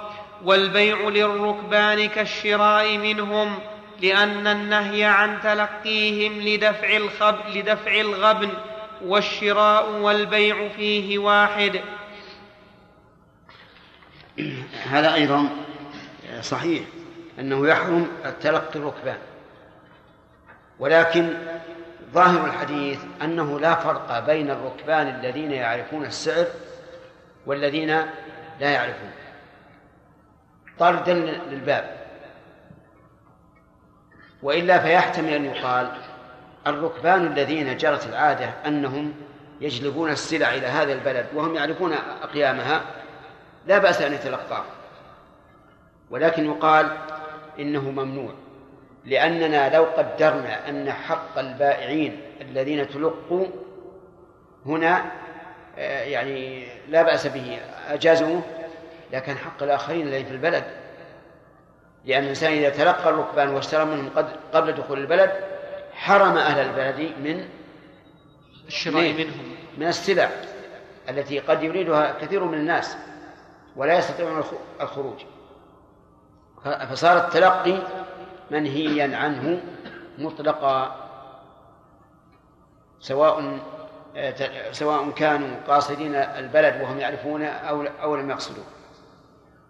والبيع 0.46 1.10
للركبان 1.10 2.08
كالشراء 2.08 2.98
منهم 2.98 3.60
لأن 4.02 4.48
النهي 4.48 5.04
عن 5.04 5.42
تلقيهم 5.42 6.42
لدفع, 6.42 6.98
الخب 6.98 7.36
لدفع 7.56 8.00
الغبن 8.02 8.50
والشراء 9.06 9.92
والبيع 9.92 10.70
فيه 10.70 11.20
واحد. 11.20 11.82
هذا 14.86 15.14
أيضا 15.14 15.50
صحيح 16.42 16.84
أنه 17.40 17.68
يحرم 17.68 18.08
تلقي 18.42 18.80
الركبان 18.80 19.18
ولكن 20.80 21.34
ظاهر 22.14 22.46
الحديث 22.46 23.00
أنه 23.22 23.60
لا 23.60 23.76
فرق 23.76 24.20
بين 24.20 24.52
الركبان 24.52 25.08
الذين 25.08 25.52
يعرفون 25.52 26.06
السعر 26.06 26.46
والذين 27.46 27.88
لا 28.60 28.70
يعرفون. 28.70 29.25
طردا 30.80 31.14
للباب. 31.52 31.96
وإلا 34.44 34.80
فيحتمل 34.80 35.34
أن 35.34 35.46
يقال 35.46 35.92
الركبان 36.68 37.28
الذين 37.28 37.78
جرت 37.78 38.08
العادة 38.08 38.50
أنهم 38.66 39.14
يجلبون 39.62 40.10
السلع 40.10 40.54
إلى 40.54 40.68
هذا 40.68 40.94
البلد 40.94 41.26
وهم 41.34 41.56
يعرفون 41.56 41.94
أقيامها 42.24 42.82
لا 43.68 43.78
بأس 43.78 44.02
أن 44.02 44.14
يتلقاه. 44.14 44.64
ولكن 46.10 46.46
يقال 46.46 46.98
إنه 47.60 47.82
ممنوع 47.82 48.34
لأننا 49.06 49.76
لو 49.76 49.84
قدرنا 49.84 50.70
أن 50.70 50.92
حق 50.92 51.40
البائعين 51.40 52.22
الذين 52.42 52.90
تلقوا 52.90 53.46
هنا 54.66 55.06
آه، 55.78 56.04
يعني 56.04 56.68
لا 56.90 57.04
بأس 57.04 57.28
به. 57.28 57.60
أجازوه 57.90 58.42
لكن 59.16 59.38
حق 59.38 59.64
الآخرين 59.64 60.08
الذين 60.08 60.26
في 60.26 60.32
البلد. 60.32 60.64
لأن 62.06 62.24
الإنسان 62.24 62.52
إذا 62.52 62.70
تلقى 62.70 63.10
الركبان 63.10 63.50
واشترى 63.50 63.86
منهم 63.86 64.10
قبل 64.54 64.72
دخول 64.72 65.00
البلد 65.00 65.32
حرم 65.94 66.38
أهل 66.38 66.60
البلد 66.60 67.14
من 67.20 67.46
الشراء 68.68 69.14
منهم. 69.14 69.56
من 69.78 69.88
السلع 69.88 70.30
التي 71.10 71.40
قد 71.40 71.64
يريدها 71.64 72.12
كثير 72.22 72.44
من 72.44 72.54
الناس 72.54 72.98
ولا 73.76 73.98
يستطيعون 73.98 74.44
الخروج. 74.82 75.20
فصار 76.90 77.18
التلقي 77.18 77.78
منهيا 78.52 79.18
عنه 79.18 79.62
مطلقا 80.18 80.96
سواء 83.00 83.60
سواء 84.72 85.10
كانوا 85.10 85.58
قاصدين 85.68 86.16
البلد 86.16 86.82
وهم 86.82 87.00
يعرفون 87.00 87.44
أو 87.44 87.82
أو 88.02 88.16
لم 88.16 88.30
يقصدوا. 88.30 88.64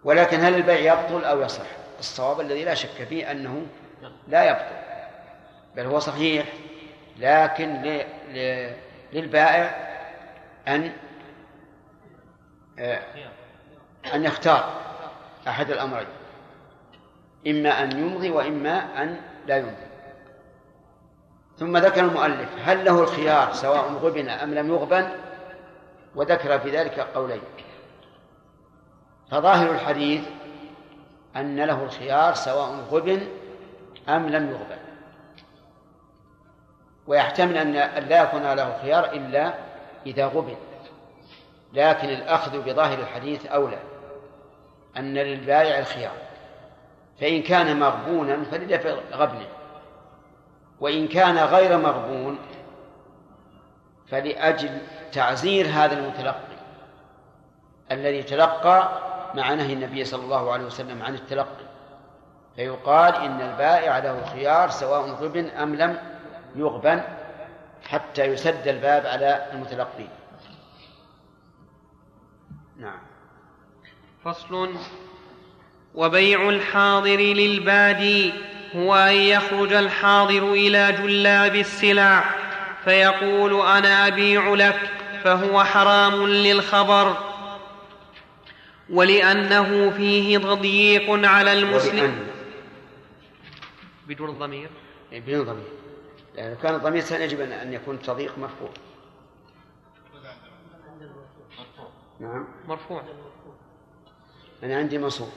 ولكن 0.04 0.40
هل 0.40 0.54
البيع 0.54 0.92
يبطل 0.92 1.24
أو 1.24 1.40
يصح؟ 1.40 1.66
الصواب 1.98 2.40
الذي 2.40 2.64
لا 2.64 2.74
شك 2.74 3.04
فيه 3.08 3.30
أنه 3.30 3.66
لا 4.28 4.44
يبطل. 4.50 4.76
بل 5.76 5.86
هو 5.86 5.98
صحيح 5.98 6.46
لكن 7.18 8.02
للبائع 9.12 9.86
أن 10.68 10.92
آه، 12.78 13.00
أن 14.14 14.24
يختار 14.24 14.80
أحد 15.48 15.70
الأمرين 15.70 16.06
إما 17.46 17.82
أن 17.82 17.98
يمضي 17.98 18.30
وإما 18.30 19.02
أن 19.02 19.20
لا 19.46 19.56
يمضي. 19.56 19.86
ثم 21.58 21.76
ذكر 21.76 22.04
المؤلف 22.04 22.48
هل 22.64 22.84
له 22.84 23.00
الخيار 23.00 23.52
سواء 23.52 23.92
غبن 23.92 24.28
أم 24.28 24.54
لم 24.54 24.68
يغبن؟ 24.68 25.08
وذكر 26.14 26.58
في 26.58 26.70
ذلك 26.70 27.00
قولين. 27.00 27.40
فظاهر 29.30 29.70
الحديث 29.70 30.24
أن 31.36 31.60
له 31.60 31.82
الخيار 31.82 32.34
سواء 32.34 32.70
غبن 32.90 33.26
أم 34.08 34.28
لم 34.28 34.50
يغبن. 34.50 34.78
ويحتمل 37.06 37.56
أن 37.76 38.04
لا 38.08 38.22
يكون 38.22 38.52
له 38.52 38.78
خيار 38.82 39.12
إلا 39.12 39.54
إذا 40.06 40.26
غبن. 40.26 40.56
لكن 41.72 42.08
الأخذ 42.08 42.62
بظاهر 42.62 42.98
الحديث 42.98 43.46
أولى 43.46 43.78
أن 44.96 45.14
للبائع 45.14 45.78
الخيار. 45.78 46.16
فإن 47.20 47.42
كان 47.42 47.80
مغبونا 47.80 48.44
فلدفع 48.44 48.94
غبنه. 49.12 49.46
وإن 50.80 51.08
كان 51.08 51.38
غير 51.38 51.78
مغبون 51.78 52.38
فلأجل 54.08 54.78
تعزير 55.12 55.66
هذا 55.66 55.98
المتلقي 55.98 56.56
الذي 57.90 58.22
تلقى 58.22 58.88
مع 59.36 59.54
نهي 59.54 59.72
النبي 59.72 60.04
صلى 60.04 60.24
الله 60.24 60.52
عليه 60.52 60.64
وسلم 60.64 61.02
عن 61.02 61.14
التلقي 61.14 61.66
فيقال 62.56 63.14
إن 63.14 63.40
البائع 63.40 63.98
له 63.98 64.24
خيار 64.32 64.70
سواء 64.70 65.10
غبن 65.10 65.46
أم 65.46 65.74
لم 65.74 65.98
يغبن 66.56 67.02
حتى 67.88 68.24
يسد 68.24 68.68
الباب 68.68 69.06
على 69.06 69.46
المتلقين. 69.52 70.08
نعم. 72.76 72.98
فصل. 74.24 74.74
وبيع 75.94 76.48
الحاضر 76.48 77.16
للبادي 77.16 78.32
هو 78.76 78.94
أن 78.94 79.14
يخرج 79.14 79.72
الحاضر 79.72 80.52
إلى 80.52 80.92
جلاب 80.92 81.54
السلع 81.54 82.24
فيقول 82.84 83.66
أنا 83.66 84.06
أبيع 84.06 84.54
لك 84.54 84.90
فهو 85.24 85.64
حرام 85.64 86.26
للخبر. 86.26 87.25
ولأنه 88.90 89.90
فيه 89.90 90.38
تضييق 90.38 91.26
على 91.28 91.52
المسلم. 91.52 92.26
بدون 94.08 94.30
ضمير. 94.30 94.70
إيه، 95.12 95.20
بدون 95.20 95.44
ضمير. 95.44 95.72
لأن 96.36 96.50
لو 96.50 96.58
كان 96.58 96.74
الضمير 96.74 97.04
يجب 97.20 97.40
أن 97.40 97.72
يكون 97.72 98.02
تضييق 98.02 98.38
مرفوع. 98.38 98.70
نعم. 102.20 102.48
مرفوع. 102.68 103.02
أنا 104.62 104.76
عندي 104.76 104.98
منصوب. 104.98 105.32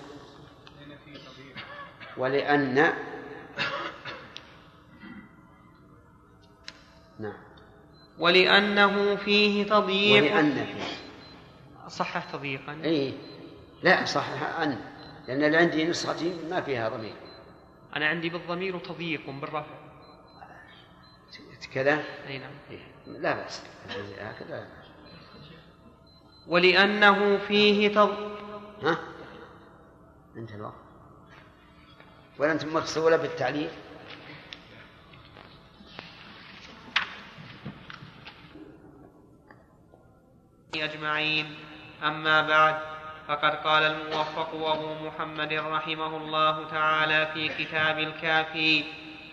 ولأن. 2.18 2.94
نعم. 7.20 7.34
ولأنه 8.20 9.16
فيه 9.16 9.64
تضييق. 9.64 10.24
ولأن. 10.24 10.66
فيه 10.66 11.00
صحح 11.88 12.32
تضييقا. 12.32 12.82
أي 12.84 13.14
لا 13.84 14.06
صحح 14.06 14.60
أن 14.60 14.78
لأن 15.28 15.44
اللي 15.44 15.58
عندي 15.58 15.86
نسختي 15.86 16.34
ما 16.50 16.62
فيها 16.62 16.90
ضمير. 16.90 17.16
أنا 17.96 18.08
عندي 18.08 18.30
بالضمير 18.30 18.80
تضييق 18.80 19.30
بالرفع. 19.30 19.76
كذا؟ 21.74 22.04
أي 22.28 22.38
نعم. 22.38 22.52
إيه. 22.72 22.88
لا 23.08 23.34
بأس. 23.34 23.64
هكذا. 24.20 24.68
ولأنه 26.48 27.38
فيه 27.38 27.88
تض... 27.88 28.38
ها؟ 28.84 29.00
انتهى 30.38 30.56
الوقت. 30.56 30.74
ولا 32.40 32.52
أنتم 32.52 32.74
مغسولة 32.74 33.18
بالتعليل؟ 33.18 33.70
أجمعين. 40.76 41.56
أما 42.04 42.48
بعد. 42.48 42.99
فقد 43.30 43.56
قال 43.56 43.84
الموفق 43.84 44.50
أبو 44.54 45.08
محمد 45.08 45.54
رحمه 45.54 46.18
الله 46.18 46.66
تعالى 46.72 47.28
في 47.34 47.50
كتاب 47.60 48.00
الكافي 48.00 48.84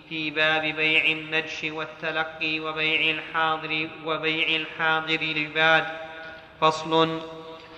في 0.08 0.30
باب 0.30 0.62
بيع 0.62 1.04
النجش 1.04 1.64
والتلقي 1.64 2.60
وبيع 2.60 3.10
الحاضر 3.10 3.88
وبيع 4.04 4.56
الحاضر 4.56 5.18
للباد. 5.20 5.84
فصل 6.60 7.20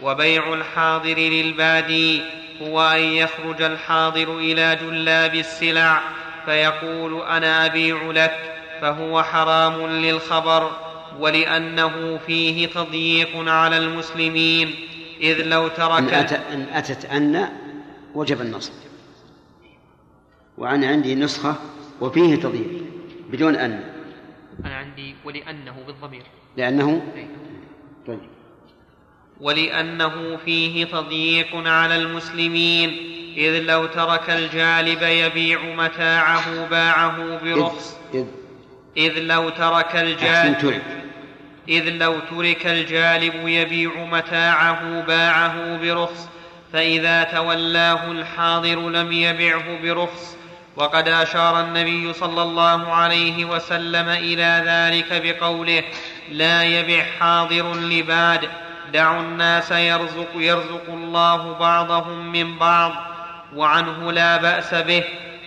وبيع 0.02 0.54
الحاضر 0.54 1.18
للبادي 1.18 2.22
هو 2.62 2.80
أن 2.80 3.00
يخرج 3.00 3.62
الحاضر 3.62 4.38
إلى 4.38 4.78
جلاب 4.82 5.34
السلع 5.34 6.00
فيقول 6.44 7.22
أنا 7.22 7.66
أبيع 7.66 8.10
لك 8.10 8.60
فهو 8.80 9.22
حرام 9.22 9.86
للخبر 9.86 10.70
ولأنه 11.18 12.20
فيه 12.26 12.66
تضييق 12.66 13.48
على 13.48 13.76
المسلمين. 13.76 14.87
إذ 15.20 15.42
لو 15.42 15.68
ترك 15.68 15.98
إن, 15.98 16.08
أتى 16.08 16.34
إن 16.34 16.66
أتت 16.72 17.04
أن 17.04 17.48
وجب 18.14 18.40
النصب. 18.40 18.72
وأنا 20.58 20.86
عندي 20.86 21.14
نسخة 21.14 21.56
وفيه 22.00 22.36
تضييق 22.36 22.82
بدون 23.30 23.56
أن. 23.56 23.84
أنا 24.64 24.76
عندي 24.76 25.14
ولأنه 25.24 25.76
بالضمير. 25.86 26.22
لأنه؟ 26.56 27.02
طيب. 28.06 28.18
ولأنه 29.40 30.36
فيه 30.36 30.84
تضييق 30.84 31.56
على 31.56 31.96
المسلمين 31.96 32.88
إذ 33.36 33.62
لو 33.62 33.86
ترك 33.86 34.30
الجالب 34.30 35.02
يبيع 35.02 35.62
متاعه 35.74 36.68
باعه 36.68 37.44
برخص. 37.44 37.96
إذ, 38.14 38.24
إذ 38.96 39.18
لو 39.18 39.48
ترك 39.48 39.96
الجالب 39.96 40.82
إذ 41.68 41.88
لو 41.88 42.16
ترك 42.30 42.66
الجالب 42.66 43.48
يبيع 43.48 43.90
متاعه 44.10 45.00
باعه 45.00 45.76
برخص 45.76 46.28
فإذا 46.72 47.22
تولاه 47.22 48.10
الحاضر 48.10 48.88
لم 48.90 49.12
يبعه 49.12 49.82
برخص. 49.82 50.36
وقد 50.76 51.08
أشار 51.08 51.60
النبي 51.60 52.12
صلى 52.12 52.42
الله 52.42 52.92
عليه 52.92 53.44
وسلم 53.44 54.08
إلى 54.08 54.62
ذلك 54.66 55.22
بقوله 55.24 55.84
لا 56.30 56.64
يبع 56.64 57.04
حاضر 57.20 57.74
لباد 57.74 58.48
دعوا 58.92 59.20
الناس 59.20 59.70
يرزق 59.70 60.28
يرزق 60.34 60.84
الله 60.88 61.52
بعضهم 61.52 62.32
من 62.32 62.58
بعض. 62.58 62.92
وعنه 63.54 64.12
لا 64.12 64.36
بأس 64.36 64.74
به 64.74 65.04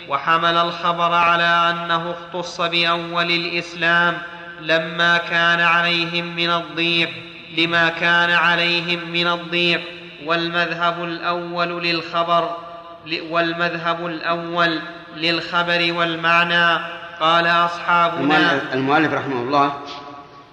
وحمل 0.09 0.57
الخبر 0.57 1.13
على 1.13 1.69
أنه 1.69 2.11
اختص 2.11 2.61
بأول 2.61 3.31
الإسلام. 3.31 4.17
لما 4.61 5.17
كان 5.17 5.59
عليهم 5.59 6.35
من 6.35 6.49
الضيق 6.49 7.09
لما 7.57 7.89
كان 7.89 8.29
عليهم 8.29 9.11
من 9.11 9.27
الضيق. 9.27 9.81
والمذهب 10.25 11.03
الأول 11.03 11.83
للخبر 11.83 12.55
والمذهب 13.29 14.05
الأول 14.05 14.79
للخبر 15.17 15.93
والمعنى. 15.93 16.83
قال 17.19 17.47
أصحابنا 17.47 18.61
المؤلف- 18.73 19.13
رحمه 19.13 19.41
الله 19.41 19.73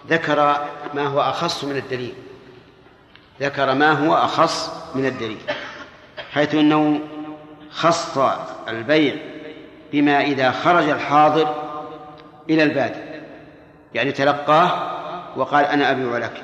ذكر 0.08 0.56
ما 0.94 1.06
هو 1.06 1.20
أخص 1.20 1.64
من 1.64 1.76
الدليل. 1.76 2.14
ذكر 3.40 3.74
ما 3.74 3.90
هو 3.92 4.14
أخص 4.14 4.70
من 4.94 5.06
الدليل 5.06 5.38
حيث 6.32 6.54
أنه 6.54 7.00
خص 7.72 8.18
البيع 8.68 9.14
بما 9.92 10.20
إذا 10.20 10.50
خرج 10.50 10.88
الحاضر 10.88 11.54
إلى 12.50 12.62
البادي 12.62 13.07
يعني 13.94 14.12
تلقاه 14.12 14.98
وقال 15.36 15.64
أنا 15.64 15.90
أبيع 15.90 16.18
لك. 16.18 16.42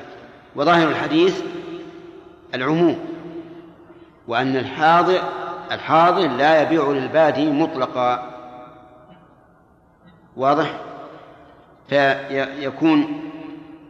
وظاهر 0.57 0.89
الحديث 0.89 1.43
العموم 2.55 3.05
وأن 4.29 4.57
الحاضر 4.57 5.23
الحاضر 5.73 6.29
لا 6.29 6.63
يبيع 6.63 6.91
للبادي 6.91 7.51
مطلقا. 7.51 8.31
واضح؟ 10.37 10.81
فيكون 11.89 13.21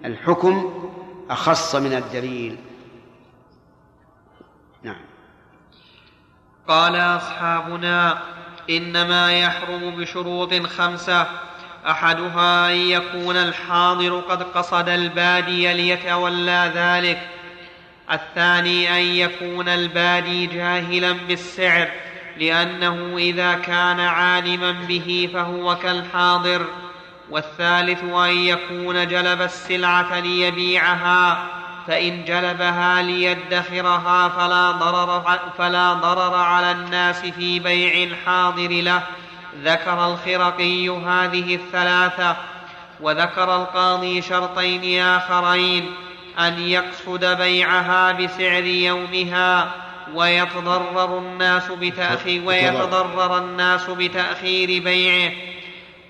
الحكم 0.05 0.75
أخص 1.31 1.75
من 1.75 1.93
الدليل. 1.93 2.57
نعم. 4.83 5.01
قال 6.69 6.97
أصحابنا 6.97 8.19
إنما 8.71 9.33
يحرم 9.33 9.97
بشروط 9.97 10.55
خمسة 10.55 11.27
أحدها 11.87 12.71
أن 12.71 12.77
يكون 12.77 13.37
الحاضر 13.37 14.21
قد 14.21 14.43
قصد 14.43 14.89
البادي 14.89 15.73
ليتولى 15.73 16.73
ذلك. 16.75 17.29
الثاني 18.13 18.91
أن 18.91 19.03
يكون 19.17 19.69
البادي 19.69 20.47
جاهلا 20.47 21.13
بالسعر 21.13 21.89
لأنه 22.39 23.17
إذا 23.17 23.55
كان 23.55 24.01
عالما 24.01 24.73
به 24.73 25.31
فهو 25.35 25.77
كالحاضر. 25.77 26.67
والثالث 27.31 28.05
أن 28.05 28.31
يكون 28.31 29.09
جلب 29.09 29.43
السلعة 29.43 30.21
ليبيعها 30.21 31.47
فإن 31.87 32.25
جلبها 32.25 33.03
ليدخرها 33.03 34.29
فلا 34.29 34.71
ضرر, 34.71 35.39
فلا 35.59 35.93
ضرر 35.93 36.35
على 36.35 36.71
الناس 36.71 37.21
في 37.21 37.59
بيع 37.61 38.05
الحاضر 38.05 38.69
له. 38.69 39.03
ذكر 39.63 40.07
الخرقي 40.07 40.89
هذه 40.89 41.55
الثلاثة 41.55 42.37
وذكر 43.01 43.57
القاضي 43.57 44.23
شرطين 44.23 45.03
آخرين 45.03 45.91
أن 46.39 46.59
يقصد 46.59 47.25
بيعها 47.25 48.13
بسعر 48.13 48.65
يومها 48.65 49.71
ويتضرر 50.15 51.19
الناس 51.19 51.69
بتأخير 51.69 52.43
ويتضرر 52.47 53.39
الناس 53.39 53.91
بتأخير 53.91 54.83
بيعه. 54.83 55.33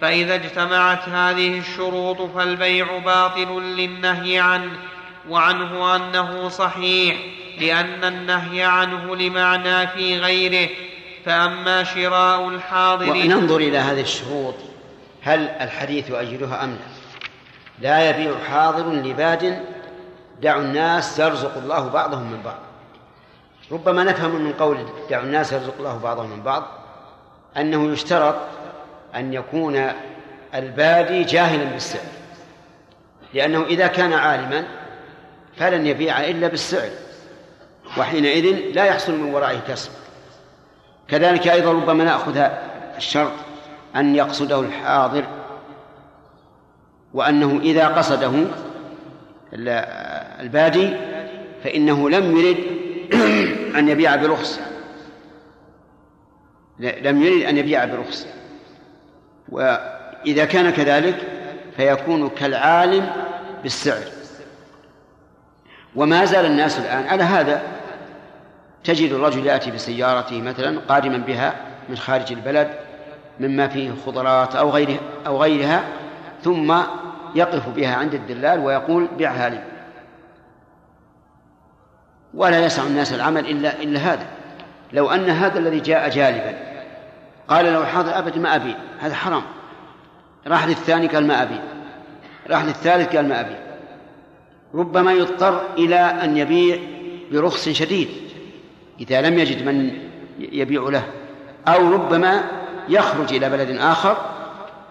فإذا 0.01 0.35
اجتمعت 0.35 1.09
هذه 1.09 1.59
الشروط 1.59 2.23
فالبيع 2.23 2.99
باطل 2.99 3.63
للنهي 3.63 4.39
عنه 4.39 4.73
وعنه 5.29 5.97
أنه 5.97 6.49
صحيح 6.49 7.17
لأن 7.61 8.05
النهي 8.05 8.63
عنه 8.63 9.17
لمعنى 9.17 9.87
في 9.87 10.19
غيره. 10.19 10.69
فأما 11.25 11.85
شراء 11.85 12.49
الحاضر 12.49 13.11
وننظر 13.11 13.57
إلى 13.57 13.79
هذه 13.79 14.01
الشروط. 14.01 14.55
هل 15.23 15.49
الحديث 15.49 16.11
يؤيدها 16.11 16.65
أم 16.65 16.71
لا؟ 16.71 16.79
لا 17.79 18.11
يبيع 18.11 18.39
حاضر 18.51 18.93
لباد. 18.93 19.63
دعوا 20.43 20.63
الناس 20.63 21.19
يرزق 21.19 21.57
الله 21.57 21.89
بعضهم 21.89 22.23
من 22.23 22.43
بعض. 22.43 22.59
ربما 23.73 24.05
نفهم 24.05 24.31
من 24.31 24.53
قول 24.53 24.79
دعوا 25.11 25.23
الناس 25.23 25.53
يرزق 25.53 25.75
الله 25.79 25.99
بعضهم 25.99 26.31
من 26.31 26.43
بعض 26.43 26.65
أنه 27.57 27.93
يشترط 27.93 28.37
أن 29.15 29.33
يكون 29.33 29.91
البادي 30.55 31.25
جاهلا 31.25 31.65
بالسعر. 31.65 32.07
لأنه 33.35 33.63
إذا 33.63 33.87
كان 33.87 34.13
عالما 34.13 34.65
فلن 35.57 35.87
يبيع 35.87 36.21
إلا 36.21 36.49
بالسعر 36.49 36.91
وحينئذ 37.99 38.73
لا 38.75 38.85
يحصل 38.85 39.13
من 39.13 39.35
ورائه 39.35 39.61
كسب 39.69 39.91
كذلك 41.09 41.49
أيضا 41.49 41.73
ربما 41.73 42.05
نأخذ 42.05 42.49
الشرط 42.97 43.33
أن 43.97 44.15
يقصده 44.15 44.61
الحاضر 44.61 45.25
وأنه 47.15 47.61
إذا 47.63 47.89
قصده 47.89 48.33
البادي 50.41 50.91
فإنه 51.65 52.11
لم 52.11 52.37
يرد 52.37 52.59
أن 53.79 53.89
يبيع 53.89 54.17
برخص 54.17 54.61
لم 56.79 57.23
يرد 57.23 57.43
أن 57.43 57.57
يبيع 57.57 57.85
برخص 57.85 58.27
وإذا 59.49 60.45
كان 60.45 60.71
كذلك 60.71 61.17
فيكون 61.77 62.29
كالعالم 62.29 63.11
بالسعر. 63.63 64.03
وما 65.97 66.25
زال 66.25 66.47
الناس 66.47 66.79
الآن 66.79 67.07
على 67.07 67.23
هذا 67.23 67.63
تجد 68.85 69.13
الرجل 69.13 69.47
يأتي 69.47 69.71
بسيارته 69.71 70.43
مثلا 70.43 70.81
قادما 70.89 71.19
بها 71.19 71.55
من 71.89 71.97
خارج 71.97 72.33
البلد 72.33 72.71
مما 73.41 73.69
فيه 73.69 73.91
خضرات 74.07 74.57
أو 74.57 74.71
غيرها 74.71 74.99
أو 75.27 75.43
غيرها 75.43 75.85
ثم 76.43 76.75
يقف 77.35 77.69
بها 77.69 77.95
عند 77.95 78.15
الدلال 78.15 78.61
ويقول 78.61 79.09
بعها 79.19 79.49
لي. 79.49 79.63
ولا 82.35 82.67
يسع 82.67 82.83
الناس 82.83 83.13
العمل 83.13 83.51
إلا 83.51 83.83
إلا 83.83 84.01
هذا. 84.01 84.27
لو 84.93 85.11
أن 85.11 85.31
هذا 85.31 85.59
الذي 85.59 85.81
جاء 85.81 86.09
جالبا 86.09 86.59
قال 87.49 87.65
له 87.65 87.85
حاضر 87.85 88.19
أبد 88.19 88.39
ما 88.39 88.57
أبي 88.57 88.75
هذا 89.01 89.15
حرام. 89.15 89.43
راح 90.47 90.67
للثاني 90.67 91.07
قال 91.07 91.27
ما 91.27 91.43
أبي. 91.43 91.61
راح 92.51 92.65
للثالث 92.65 93.17
قال 93.17 93.29
ما 93.29 93.41
أبي. 93.41 93.57
ربما 94.75 95.13
يضطر 95.13 95.61
إلى 95.79 95.97
أن 95.97 96.37
يبيع 96.37 96.79
برخص 97.33 97.69
شديد. 97.69 98.24
إذا 99.01 99.21
لم 99.21 99.39
يجد 99.39 99.67
من 99.67 99.99
يبيع 100.39 100.83
له 100.83 101.05
أو 101.69 101.93
ربما 101.93 102.45
يخرج 102.89 103.33
إلى 103.33 103.51
بلد 103.51 103.77
آخر 103.79 104.17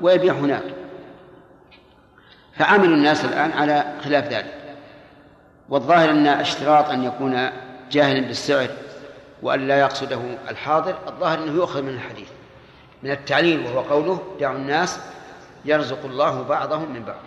ويبيع 0.01 0.33
هناك. 0.33 0.63
فعمل 2.57 2.93
الناس 2.93 3.25
الآن 3.25 3.51
على 3.51 3.93
خلاف 4.03 4.27
ذلك. 4.27 4.75
والظاهر 5.69 6.09
أن 6.09 6.27
اشتراط 6.27 6.89
أن 6.89 7.03
يكون 7.03 7.49
جاهلا 7.91 8.27
بالسعر 8.27 8.69
وأن 9.41 9.67
لا 9.67 9.79
يقصده 9.79 10.21
الحاضر 10.49 10.95
الظاهر 11.07 11.43
أنه 11.43 11.51
يؤخذ 11.51 11.81
من 11.81 11.89
الحديث. 11.89 12.27
من 13.03 13.11
التعليل 13.11 13.65
وهو 13.65 13.79
قوله 13.79 14.35
دعوا 14.39 14.55
الناس 14.55 14.99
يرزق 15.65 16.05
الله 16.05 16.43
بعضهم 16.43 16.91
من 16.91 17.03
بعض. 17.03 17.21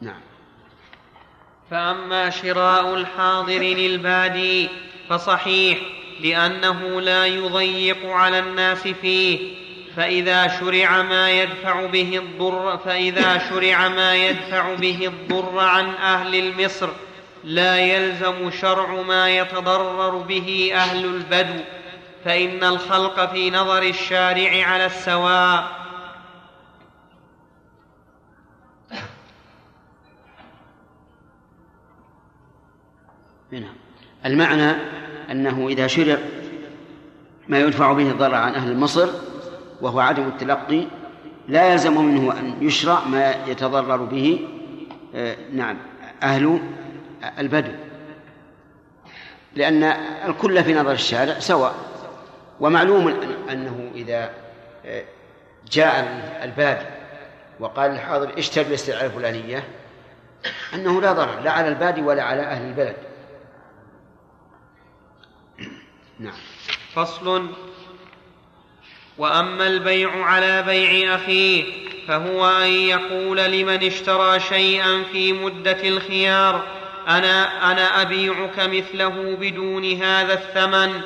نعم. 0.00 0.20
فأما 1.70 2.30
شراء 2.30 2.94
الحاضر 2.94 3.58
للبادي 3.58 4.68
فصحيح 5.08 5.78
لأنه 6.20 7.00
لا 7.00 7.26
يضيق 7.26 8.06
على 8.06 8.38
الناس 8.38 8.88
فيه 8.88 9.38
فإذا 9.96 10.58
شرع 10.60 11.02
ما 11.02 11.30
يدفع 11.30 11.86
به 11.86 12.18
الضر 12.18 12.78
فإذا 12.84 13.48
شرع 13.50 13.88
ما 13.88 14.14
يدفع 14.14 14.74
به 14.74 15.06
الضر 15.06 15.58
عن 15.58 15.88
أهل 15.88 16.34
المصر 16.34 16.88
لا 17.44 17.78
يلزم 17.78 18.50
شرع 18.60 19.02
ما 19.02 19.30
يتضرر 19.30 20.16
به 20.16 20.70
أهل 20.74 21.04
البدو 21.04 21.60
فإن 22.24 22.64
الخلق 22.64 23.32
في 23.32 23.50
نظر 23.50 23.82
الشارع 23.82 24.66
على 24.66 24.86
السواء 24.86 25.75
نعم 33.50 33.74
المعنى 34.26 34.76
أنه 35.30 35.68
إذا 35.68 35.86
شرع 35.86 36.18
ما 37.48 37.58
يدفع 37.58 37.92
به 37.92 38.10
الضرر 38.10 38.34
عن 38.34 38.54
أهل 38.54 38.76
مصر 38.76 39.08
وهو 39.80 40.00
عدم 40.00 40.22
التلقي 40.22 40.86
لا 41.48 41.72
يلزم 41.72 42.04
منه 42.04 42.38
أن 42.38 42.54
يشرع 42.60 43.04
ما 43.04 43.34
يتضرر 43.46 43.96
به 43.96 44.48
آه، 45.14 45.36
نعم 45.52 45.76
أهل 46.22 46.60
البدو. 47.38 47.72
لأن 49.54 49.82
الكل 50.28 50.64
في 50.64 50.74
نظر 50.74 50.92
الشارع 50.92 51.38
سواء. 51.38 51.74
ومعلوم 52.60 53.08
أنه 53.50 53.90
إذا 53.94 54.30
آه، 54.86 55.04
جاء 55.70 56.04
البادي 56.42 56.86
وقال 57.60 57.90
الحاضر 57.90 58.38
اشتر 58.38 58.62
بالاستدعاء 58.62 59.04
الفلانية 59.06 59.64
أنه 60.74 61.00
لا 61.00 61.12
ضرر 61.12 61.40
لا 61.40 61.50
على 61.50 61.68
البادي 61.68 62.02
ولا 62.02 62.22
على 62.22 62.42
أهل 62.42 62.66
البلد. 62.68 62.96
نعم. 66.20 66.34
فصل. 66.94 67.46
وأما 69.18 69.66
البيع 69.66 70.24
على 70.24 70.62
بيع 70.62 71.14
أخيه 71.14 71.64
فهو 72.08 72.48
أن 72.48 72.68
يقول 72.68 73.36
لمن 73.36 73.86
اشترى 73.86 74.40
شيئا 74.40 75.02
في 75.12 75.32
مدة 75.32 75.88
الخيار 75.88 76.62
أنا 77.08 77.72
أنا 77.72 78.02
أبيعك 78.02 78.58
مثله 78.58 79.36
بدون 79.40 80.02
هذا 80.02 80.34
الثمن 80.34 81.00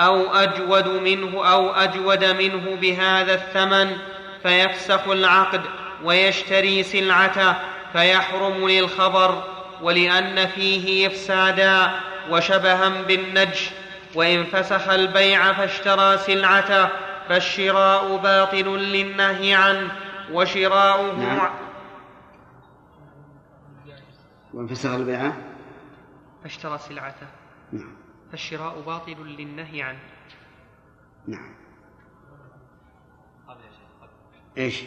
أو 0.00 0.34
أجود 0.34 0.88
منه 0.88 1.46
أو 1.52 1.70
أجود 1.70 2.24
منه 2.24 2.76
بهذا 2.80 3.34
الثمن 3.34 3.96
فيفسخ 4.42 5.08
العقد 5.08 5.60
ويشتري 6.04 6.82
سلعته 6.82 7.54
فيحرم 7.92 8.68
للخبر 8.68 9.44
ولأن 9.82 10.46
فيه 10.46 11.06
إفسادا 11.06 11.90
وشبها 12.30 12.88
بالنجش 13.08 13.70
وإن 14.14 14.44
فسخ 14.44 14.88
البيع 14.88 15.52
فاشترى 15.52 16.18
سلعته 16.18 16.88
فالشراء 17.28 18.16
باطل 18.16 18.78
للنهي 18.78 19.54
عنه 19.54 19.92
وشراؤه 20.32 21.18
نعم. 21.18 21.54
وإن 24.52 24.66
فسخ 24.66 24.90
البيع؟ 24.90 25.32
فاشترى 26.42 26.78
سلعته 26.78 27.26
نعم. 27.72 27.96
فالشراء 28.30 28.80
باطل 28.80 29.26
للنهي 29.26 29.82
عنه. 29.82 29.98
نعم. 31.26 31.54
إيش؟ 34.58 34.82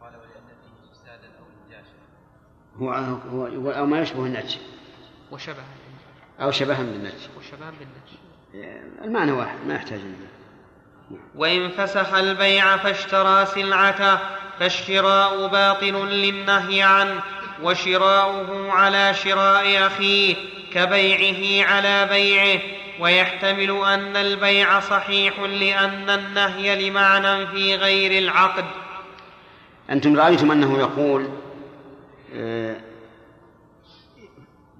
قال 0.00 0.12
ولأن 0.16 0.46
فيه 0.46 0.90
إفسادا 0.90 1.28
أو 1.38 1.44
نجاشا 1.66 1.92
هو 2.76 2.90
هو 2.90 3.70
أو 3.70 3.86
ما 3.86 4.00
يشبه 4.00 4.26
النج 4.26 4.58
وشبها 5.30 5.64
أو 6.40 6.50
شبها 6.50 6.82
بالنج 6.82 7.12
وشبها 7.38 7.70
بالنجش 7.70 8.18
المعنى 9.04 9.32
واحد 9.32 9.58
ما 9.66 9.74
يحتاج 9.74 9.98
إلى 10.00 10.28
وإن 11.34 11.70
فسخ 11.70 12.14
البيع 12.14 12.76
فاشترى 12.76 13.46
سلعته 13.46 14.18
فالشراء 14.60 15.46
باطل 15.46 16.08
للنهي 16.08 16.82
عنه 16.82 17.20
وشراؤه 17.62 18.72
على 18.72 19.14
شراء 19.14 19.86
أخيه 19.86 20.36
كبيعه 20.72 21.70
على 21.70 22.06
بيعه. 22.10 22.60
ويحتمل 23.00 23.70
أن 23.70 24.16
البيع 24.16 24.80
صحيح 24.80 25.40
لأن 25.40 26.10
النهي 26.10 26.90
لمعنى 26.90 27.46
في 27.46 27.76
غير 27.76 28.22
العقد. 28.22 28.64
أنتم 29.90 30.16
رأيتم 30.16 30.50
أنه 30.50 30.78
يقول 30.78 31.28
آه، 32.34 32.76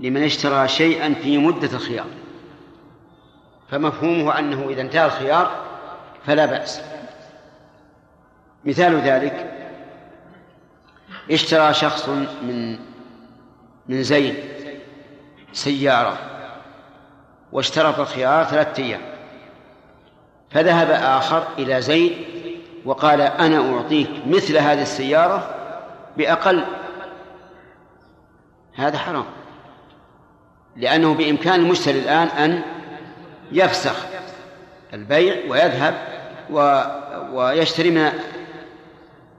لمن 0.01 0.25
اشترى 0.25 0.69
شيئا 0.69 1.15
في 1.15 1.39
مدة 1.39 1.77
الخيار. 1.77 2.07
فمفهومه 3.71 4.39
أنه 4.39 4.69
إذا 4.69 4.81
انتهى 4.81 5.07
الخيار 5.07 5.51
فلا 6.27 6.47
بأس. 6.47 6.83
مثال 8.65 9.01
ذلك 9.01 9.55
اشترى 11.31 11.75
شخص 11.75 12.09
من 12.43 12.79
من 13.89 14.03
زيد 14.03 14.35
سيارة 15.53 16.19
واشترط 17.53 18.01
الخيار 18.01 18.45
ثلاثة 18.45 18.83
أيام. 18.83 19.01
فذهب 20.51 20.91
آخر 20.91 21.47
إلى 21.59 21.83
زيد 21.83 22.13
وقال 22.85 23.21
أنا 23.21 23.75
أعطيك 23.75 24.11
مثل 24.27 24.57
هذه 24.59 24.83
السيارة 24.83 25.55
بأقل. 26.17 26.65
هذا 28.75 28.99
حرام. 28.99 29.25
لأنه 30.79 31.15
بإمكان 31.15 31.61
المشتري 31.61 31.99
الآن 31.99 32.29
أن 32.29 32.63
يفسخ 33.53 34.07
البيع 34.95 35.51
ويذهب 35.51 35.95
و... 36.51 36.83
ويشتري 37.33 37.91
من 37.91 38.13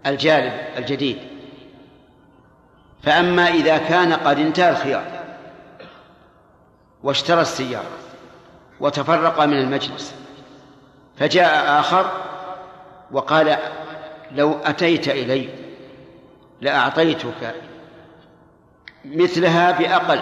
الجالب 0.05 0.53
الجديد. 0.77 1.17
فأما 3.03 3.47
إذا 3.47 3.77
كان 3.77 4.13
قد 4.13 4.39
انتهى 4.39 4.69
الخيار 4.69 5.03
واشترى 7.03 7.41
السيارة 7.41 7.89
وتفرق 8.79 9.41
من 9.41 9.59
المجلس 9.59 10.15
فجاء 11.17 11.79
آخر 11.79 12.11
وقال 13.11 13.57
لو 14.31 14.57
أتيت 14.63 15.07
إلي 15.07 15.49
لأعطيتك 16.61 17.55
مثلها 19.05 19.71
بأقل. 19.71 20.21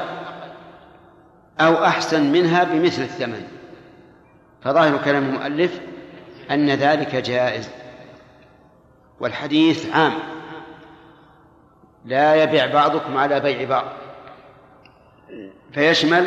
أو 1.59 1.85
أحسن 1.85 2.31
منها 2.31 2.63
بمثل 2.63 3.01
الثمن. 3.01 3.47
فظاهر 4.63 4.97
كلام 4.97 5.23
المؤلف 5.23 5.79
أن 6.51 6.69
ذلك 6.69 7.15
جائز. 7.15 7.69
والحديث 9.19 9.95
عام. 9.95 10.13
لا 12.05 12.43
يبيع 12.43 12.65
بعضكم 12.73 13.17
على 13.17 13.39
بيع 13.39 13.69
بعض. 13.69 13.85
فيشمل 15.73 16.25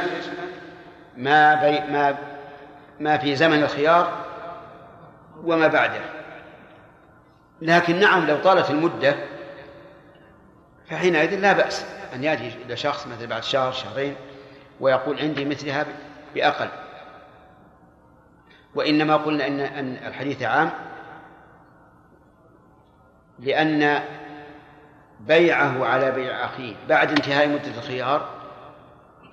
ما 1.16 1.55
بي 1.55 1.93
ما 1.93 2.19
ما 3.01 3.19
في 3.19 3.36
زمن 3.36 3.62
الخيار 3.62 4.12
وما 5.44 5.66
بعده. 5.66 6.01
لكن 7.62 8.01
نعم 8.01 8.27
لو 8.27 8.36
طالت 8.36 8.70
المدة 8.70 9.16
فحينئذ 10.90 11.35
لا 11.35 11.52
بأس 11.52 11.85
أن 12.15 12.24
يأتي 12.24 12.52
إلى 12.66 12.77
شخص 12.77 13.07
مثل 13.07 13.27
بعد 13.27 13.43
شهر 13.43 13.73
شهرين 13.73 14.15
ويقول 14.81 15.20
عندي 15.20 15.44
مثلها 15.44 15.86
بأقل. 16.35 16.69
وإنما 18.74 19.16
قلنا 19.16 19.47
إن 19.47 19.61
أن 19.61 19.97
الحديث 20.07 20.43
عام 20.43 20.70
لأن 23.39 24.02
بيعه 25.20 25.86
على 25.86 26.11
بيع 26.11 26.44
أخيه 26.44 26.74
بعد 26.89 27.09
انتهاء 27.11 27.48
مدة 27.48 27.78
الخيار 27.78 28.28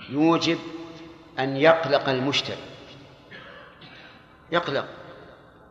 يوجب 0.10 0.58
أن 1.40 1.58
يقلق 1.58 2.10
المشتري. 2.10 2.58
يقلق. 4.52 4.86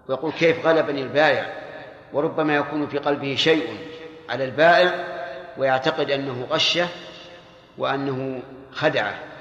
ويقول 0.08 0.32
كيف 0.32 0.66
غلبني 0.66 1.02
البائع؟ 1.02 1.52
وربما 2.12 2.56
يكون 2.56 2.86
في 2.86 2.98
قلبه 2.98 3.34
شيء 3.34 3.78
على 4.28 4.44
البائع 4.44 5.16
ويعتقد 5.58 6.10
أنه 6.10 6.46
غشه 6.50 6.88
وأنه 7.78 8.42
خدعه. 8.72 9.35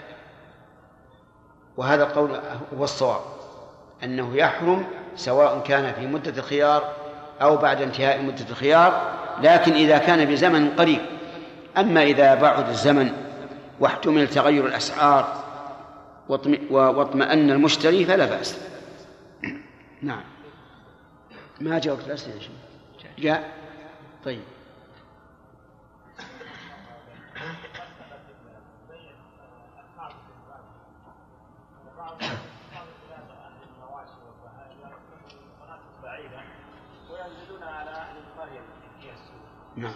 وهذا 1.77 2.03
القول 2.03 2.31
هو 2.77 2.84
الصواب 2.84 3.22
أنه 4.03 4.38
يحرم 4.38 4.85
سواء 5.15 5.64
كان 5.68 5.93
في 5.93 6.07
مدة 6.07 6.34
الخيار 6.38 6.93
أو 7.41 7.57
بعد 7.57 7.81
انتهاء 7.81 8.22
مدة 8.22 8.45
الخيار 8.49 9.14
لكن 9.41 9.73
إذا 9.73 9.97
كان 9.97 10.26
بزمن 10.26 10.69
قريب. 10.69 11.02
أما 11.77 12.03
إذا 12.03 12.35
بعد 12.35 12.69
الزمن 12.69 13.11
واحتمل 13.80 14.27
تغير 14.27 14.65
الأسعار 14.65 15.43
واطمأن 16.69 17.52
المشتري 17.52 18.06
فلا 18.06 18.26
بأس. 18.26 18.57
نعم. 20.02 20.23
ما 21.61 21.80
جاوبت 21.80 22.07
الأسئلة 22.07 22.35
جاء؟ 23.19 23.52
طيب. 24.26 24.41
نعم. 39.77 39.93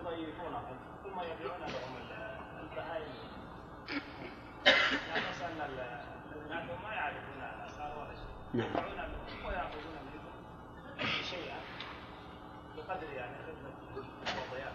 يضيفونها 0.00 0.62
ثم 1.04 1.20
يبيعون 1.20 1.60
لهم 1.60 1.96
ال- 2.00 2.62
البهائم 2.62 3.12
عندهم 6.50 6.82
ما 6.82 6.92
يعرفون 6.94 7.42
ولا 7.98 8.14
شيء 8.14 8.26
يدفعون 8.54 8.92
منهم 10.12 11.22
شيئا 11.30 11.56
بقدر 12.76 13.12
يعني 13.12 13.36
الضيافه 14.26 14.72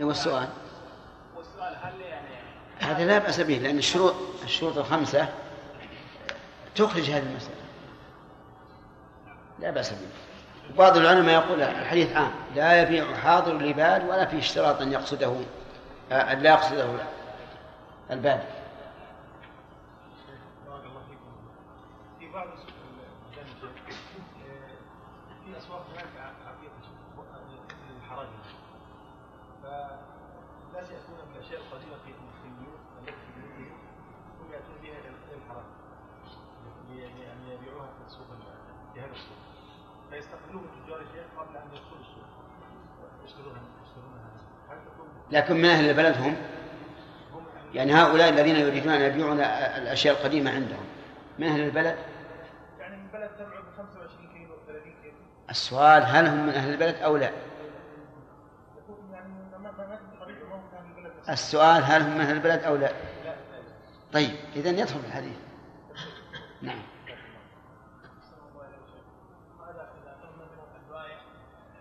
والسؤال 0.00 0.48
والسؤال 1.36 1.76
هل 1.82 2.00
يعني 2.00 2.36
هذا 2.80 3.04
لا 3.06 3.18
بأس 3.18 3.40
به 3.40 3.54
لأن 3.58 3.78
الشروط 3.78 4.14
الشروط 4.44 4.78
الخمسة 4.78 5.28
تخرج 6.74 7.10
هذه 7.10 7.22
المسألة. 7.30 7.56
لا 9.58 9.70
بأس 9.70 9.90
به. 9.92 10.08
بعض 10.78 10.96
العلماء 10.96 11.34
يقول 11.34 11.62
الحديث 11.62 12.16
عام 12.16 12.30
لا 12.56 12.82
يبيع 12.82 13.04
حاضر 13.14 13.52
لباد 13.58 14.08
ولا 14.08 14.24
في 14.24 14.38
اشتراط 14.38 14.82
أن 14.82 14.92
يقصده 14.92 15.32
آه، 16.12 16.32
أن 16.32 16.38
لا 16.38 16.50
يقصده 16.50 16.86
الباد 18.10 18.40
لكن 45.30 45.56
من 45.56 45.64
أهل 45.64 45.88
البلد 45.90 46.16
هم 46.20 46.36
يعني 47.74 47.94
هؤلاء 47.94 48.28
الذين 48.28 48.56
يريدون 48.56 48.92
أن 48.92 49.00
يبيعون 49.00 49.40
الأشياء 49.40 50.14
القديمة 50.16 50.50
عندهم 50.50 50.84
من 51.38 51.46
أهل 51.46 51.60
البلد؟ 51.60 51.96
يعني 52.80 52.96
من 52.96 53.08
بلد 53.12 53.30
تبعد 53.38 53.62
25 53.76 54.28
كيلو 54.32 54.54
30 54.66 54.82
كيلو. 55.02 55.14
السؤال 55.50 56.02
هل 56.06 56.26
هم 56.26 56.46
من 56.46 56.52
أهل 56.52 56.70
البلد 56.72 56.94
أو 56.96 57.16
لا؟ 57.16 57.22
يعني. 57.22 57.36
السؤال 61.28 61.82
هل 61.84 62.02
هم 62.02 62.14
من 62.14 62.20
أهل 62.20 62.36
البلد 62.36 62.62
أو 62.64 62.76
لا؟ 62.76 62.90
طيب 64.12 64.30
إذا 64.56 64.70
يدخل 64.70 65.00
في 65.00 65.06
الحديث. 65.06 65.36
نعم. 66.62 66.78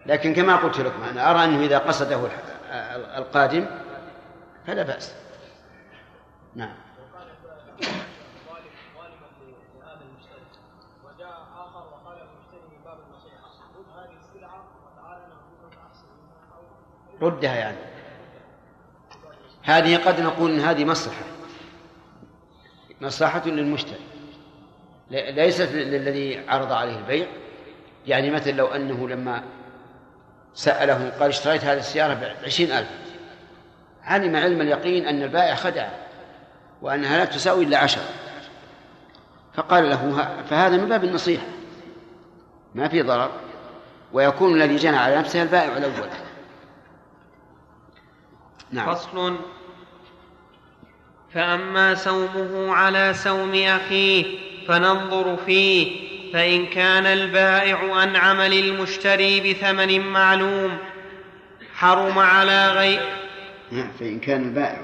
لكن 0.06 0.34
كما 0.34 0.56
قلت 0.56 0.80
لكم 0.80 1.04
أنا 1.04 1.32
أرى 1.32 1.44
أنه 1.44 1.60
إذا 1.66 1.78
قصده 1.78 2.26
الح- 2.26 2.55
القادم 2.96 3.66
فلا 4.68 4.84
بأس. 4.84 5.16
نعم. 6.56 6.76
ردها 17.22 17.56
يعني. 17.56 17.78
هذه 19.64 19.98
قد 19.98 20.22
نقول 20.22 20.52
إن 20.52 20.60
هذه 20.60 20.86
مصلحة. 20.86 21.26
مصلحة 23.02 23.46
للمشتري 23.46 24.06
ليست 25.12 25.72
للذي 25.72 26.50
عرض 26.50 26.72
عليه 26.72 26.98
البيع. 26.98 27.28
يعني 28.08 28.32
مثل 28.32 28.56
لو 28.56 28.68
أنه 28.68 29.10
لما 29.10 29.44
ساله 30.56 31.10
قال 31.20 31.30
اشتريت 31.30 31.64
هذه 31.64 31.78
السيارة 31.78 32.36
بعشرين 32.42 32.72
ألف. 32.72 32.90
علم 34.04 34.36
علم 34.36 34.62
اليقين 34.62 35.08
أن 35.08 35.24
البائع 35.24 35.56
خدع 35.56 35.88
وأنها 36.82 37.18
لا 37.18 37.26
تساوي 37.26 37.66
إلا 37.66 37.78
عشرة. 37.78 38.04
فقال 39.54 39.90
له 39.90 40.28
فهذا 40.50 40.78
من 40.78 40.90
باب 40.90 41.04
النصيحة. 41.04 41.46
ما 42.76 42.88
في 42.88 43.02
ضرر 43.02 43.32
ويكون 44.14 44.62
الذي 44.62 44.76
جنى 44.76 44.98
على 44.98 45.16
نفسه 45.16 45.42
البائع 45.42 45.78
الأول. 45.78 46.10
نعم. 48.72 48.96
فصل. 48.96 49.38
فأما 51.34 51.96
سومه 51.96 52.76
على 52.76 53.14
سوم 53.14 53.56
أخيه 53.56 54.40
فننظر 54.68 55.38
فيه. 55.38 56.05
فإن 56.34 56.66
كان 56.66 57.06
البائع 57.06 58.04
أنعم 58.04 58.42
للمشتري 58.42 59.54
بثمن 59.54 60.00
معلوم 60.02 60.78
حرم 61.76 62.20
على 62.20 62.72
غير 62.72 63.02
نعم 63.72 63.92
فإن 64.00 64.20
كان 64.20 64.42
البائع. 64.44 64.82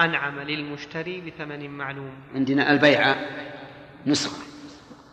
أنعم 0.00 0.40
للمشتري 0.40 1.20
بثمن 1.20 1.70
معلوم. 1.70 2.14
عندنا 2.34 2.72
البيع 2.72 3.16
نسخة. 4.06 4.42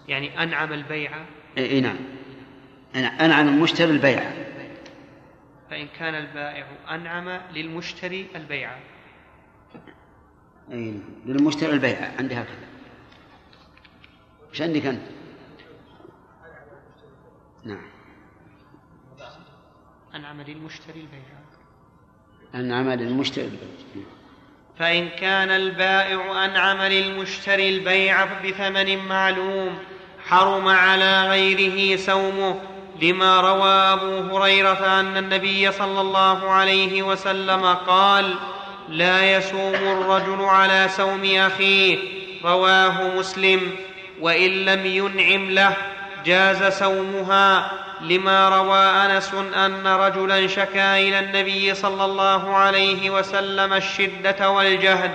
يعني 0.08 0.44
أنعم 0.44 0.74
البيع؟ 0.74 1.12
إي 1.58 1.82
نعم. 1.82 1.98
أنعم 2.96 3.48
المشتري 3.48 3.92
البيع. 3.92 4.32
فإن 5.70 5.88
كان 6.00 6.16
البائع 6.16 6.66
أنعم 6.92 7.42
للمشتري 7.54 8.28
البيع. 8.36 8.72
إي 10.72 10.92
نعم. 10.92 11.02
للمشتري 11.26 11.74
البيع 11.74 12.12
عندي 12.20 12.36
هكذا. 12.36 12.68
إيش 14.52 14.62
عندك 14.62 14.86
أنت؟ 14.86 15.02
نعم. 17.64 17.92
أنعم 20.16 20.42
للمشتري 20.42 21.00
البيع. 21.00 21.22
أنعم 22.56 22.90
للمشتري 22.90 23.46
البيع. 23.46 24.06
فإن 24.80 25.10
كان 25.10 25.50
البائع 25.50 26.46
أنعم 26.46 26.82
للمشتري 26.82 27.70
البيع 27.70 28.26
بثمن 28.26 28.98
معلوم 28.98 29.78
حرم 30.28 30.68
على 30.68 31.30
غيره 31.30 31.98
سومه 31.98 32.62
لما 33.02 33.42
روى 33.42 33.72
أبو 33.72 34.38
هريرة 34.38 35.00
أن 35.00 35.18
النبي 35.18 35.72
صلى 35.72 36.02
الله 36.02 36.50
عليه 36.50 37.04
وسلم 37.04 37.66
قال 37.66 38.36
لا 38.90 39.38
يسوم 39.38 39.76
الرجل 39.76 40.44
على 40.44 40.88
سوم 40.90 41.26
أخيه 41.26 41.98
رواه 42.44 43.16
مسلم 43.18 43.72
وإن 44.22 44.50
لم 44.50 44.86
ينعم 44.86 45.52
له 45.52 45.78
جاز 46.26 46.64
سومها 46.64 47.72
لما 48.02 48.50
روى 48.50 48.80
أنس 48.80 49.34
أن 49.56 49.88
رجلا 49.88 50.48
شكا 50.48 50.98
إلى 50.98 51.20
النبي 51.20 51.74
صلى 51.74 52.06
الله 52.06 52.58
عليه 52.58 53.10
وسلم 53.10 53.74
الشدة 53.74 54.50
والجهد 54.50 55.12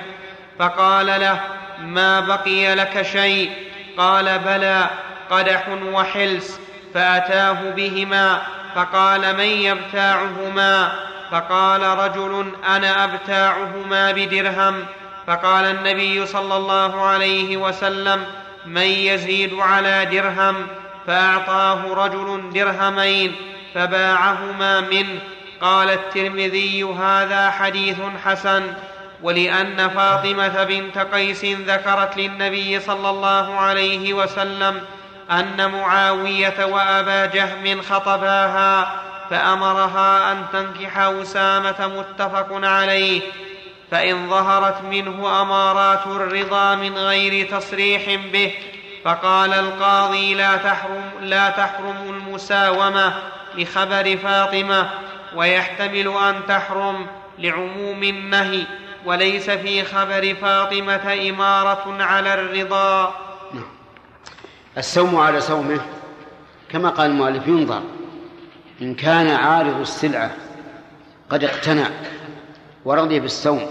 فقال 0.58 1.06
له 1.06 1.40
ما 1.80 2.20
بقي 2.20 2.74
لك 2.74 3.02
شيء؟ 3.02 3.50
قال 3.98 4.38
بلى 4.38 4.86
قدح 5.30 5.68
وحلس 5.92 6.60
فأتاه 6.94 7.70
بهما 7.76 8.42
فقال 8.74 9.36
من 9.36 9.44
يبتاعهما؟ 9.44 10.92
فقال 11.30 11.82
رجل 11.82 12.52
أنا 12.66 13.04
أبتاعهما 13.04 14.12
بدرهم. 14.12 14.84
فقال 15.26 15.64
النبي 15.64 16.26
صلى 16.26 16.56
الله 16.56 17.06
عليه 17.06 17.56
وسلم 17.56 18.24
من 18.66 18.82
يزيد 18.82 19.54
على 19.54 20.04
درهم؟ 20.04 20.66
فأعطاه 21.06 21.94
رجل 21.94 22.50
درهمين 22.54 23.36
فباعهما 23.74 24.80
منه. 24.80 25.18
قال 25.60 25.90
الترمذي 25.90 26.84
هذا 26.84 27.50
حديث 27.50 27.96
حسن. 28.24 28.62
ولأن 29.22 29.88
فاطمة 29.88 30.64
بنت 30.64 30.98
قيس 30.98 31.44
ذكرت 31.44 32.16
للنبي 32.16 32.80
صلى 32.80 33.10
الله 33.10 33.54
عليه 33.54 34.14
وسلم 34.14 34.80
أن 35.30 35.70
معاوية 35.70 36.64
وأبا 36.64 37.26
جهم 37.26 37.82
خطباها 37.82 39.02
فأمرها 39.30 40.32
أن 40.32 40.44
تنكح 40.52 40.98
أسامة 40.98 41.90
متفق 41.98 42.48
عليه. 42.52 43.20
فإن 43.90 44.30
ظهرت 44.30 44.82
منه 44.90 45.42
أمارات 45.42 46.06
الرضا 46.06 46.74
من 46.74 46.98
غير 46.98 47.48
تصريح 47.58 48.20
به 48.32 48.52
فقال 49.06 49.52
القاضي 49.52 50.34
لا 50.34 50.56
تحرم 50.56 51.10
لا 51.20 51.50
تحرم 51.50 51.96
المساومة 52.08 53.14
لخبر 53.54 54.16
فاطمة 54.16 54.90
ويحتمل 55.36 56.08
أن 56.08 56.34
تحرم 56.48 57.06
لعموم 57.38 58.02
النهي 58.02 58.62
وليس 59.04 59.50
في 59.50 59.84
خبر 59.84 60.34
فاطمة 60.34 61.30
إمارة 61.30 62.02
على 62.02 62.34
الرضا. 62.34 63.14
نعم. 63.54 63.68
السوم 64.78 65.16
على 65.16 65.40
سومه 65.40 65.80
كما 66.68 66.88
قال 66.88 67.10
المؤلف 67.10 67.46
ينظر. 67.46 67.82
إن 68.82 68.94
كان 68.94 69.30
عارض 69.30 69.80
السلعة 69.80 70.30
قد 71.30 71.44
اقتنع 71.44 71.86
ورضي 72.84 73.20
بالسوم 73.20 73.66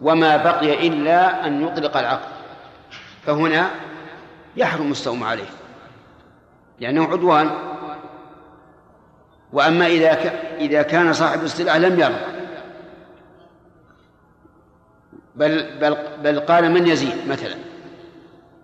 وما 0.00 0.36
بقي 0.36 0.88
إلا 0.88 1.46
أن 1.46 1.64
يطلق 1.64 1.96
العقد. 1.96 2.28
فهنا 3.26 3.70
يحرم 4.58 4.90
السوم 4.90 5.24
عليه 5.24 5.48
لأنه 6.80 7.04
عدوان. 7.04 7.50
وأما 9.52 9.86
إذا. 9.86 10.12
إذا 10.58 10.82
كان 10.82 11.12
صاحب 11.12 11.42
السلعة 11.42 11.78
لم 11.78 12.00
يرضى 12.00 12.38
بل 15.34 15.78
بل 15.80 15.96
بل 16.22 16.40
قال 16.40 16.70
من 16.70 16.86
يزيد 16.86 17.28
مثلا 17.28 17.54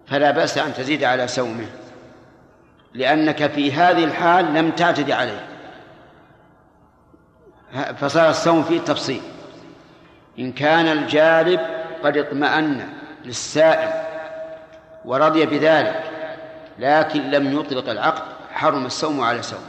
فلا 0.07 0.31
بأس 0.31 0.59
أن 0.59 0.75
تزيد 0.75 1.05
على 1.05 1.29
سومه 1.29 1.67
لأنك 2.95 3.47
في 3.47 3.73
هذه 3.73 4.05
الحال 4.05 4.55
لم 4.55 4.71
تعتدي 4.71 5.13
عليه. 5.13 5.47
فصار 7.97 8.31
الصوم 8.31 8.63
فيه 8.63 8.81
تفصيل. 8.81 9.23
إن 10.39 10.53
كان 10.53 10.87
الجالب 10.87 11.61
قد 12.05 12.17
اطمأن 12.17 12.89
للسائل 13.25 14.04
ورضي 15.05 15.47
بذلك 15.47 16.11
لكن 16.79 17.31
لم 17.31 17.61
يطلق 17.61 17.89
العقد 17.89 18.23
حرم 18.53 18.87
الصوم 18.87 19.21
على 19.21 19.43
سوم 19.43 19.65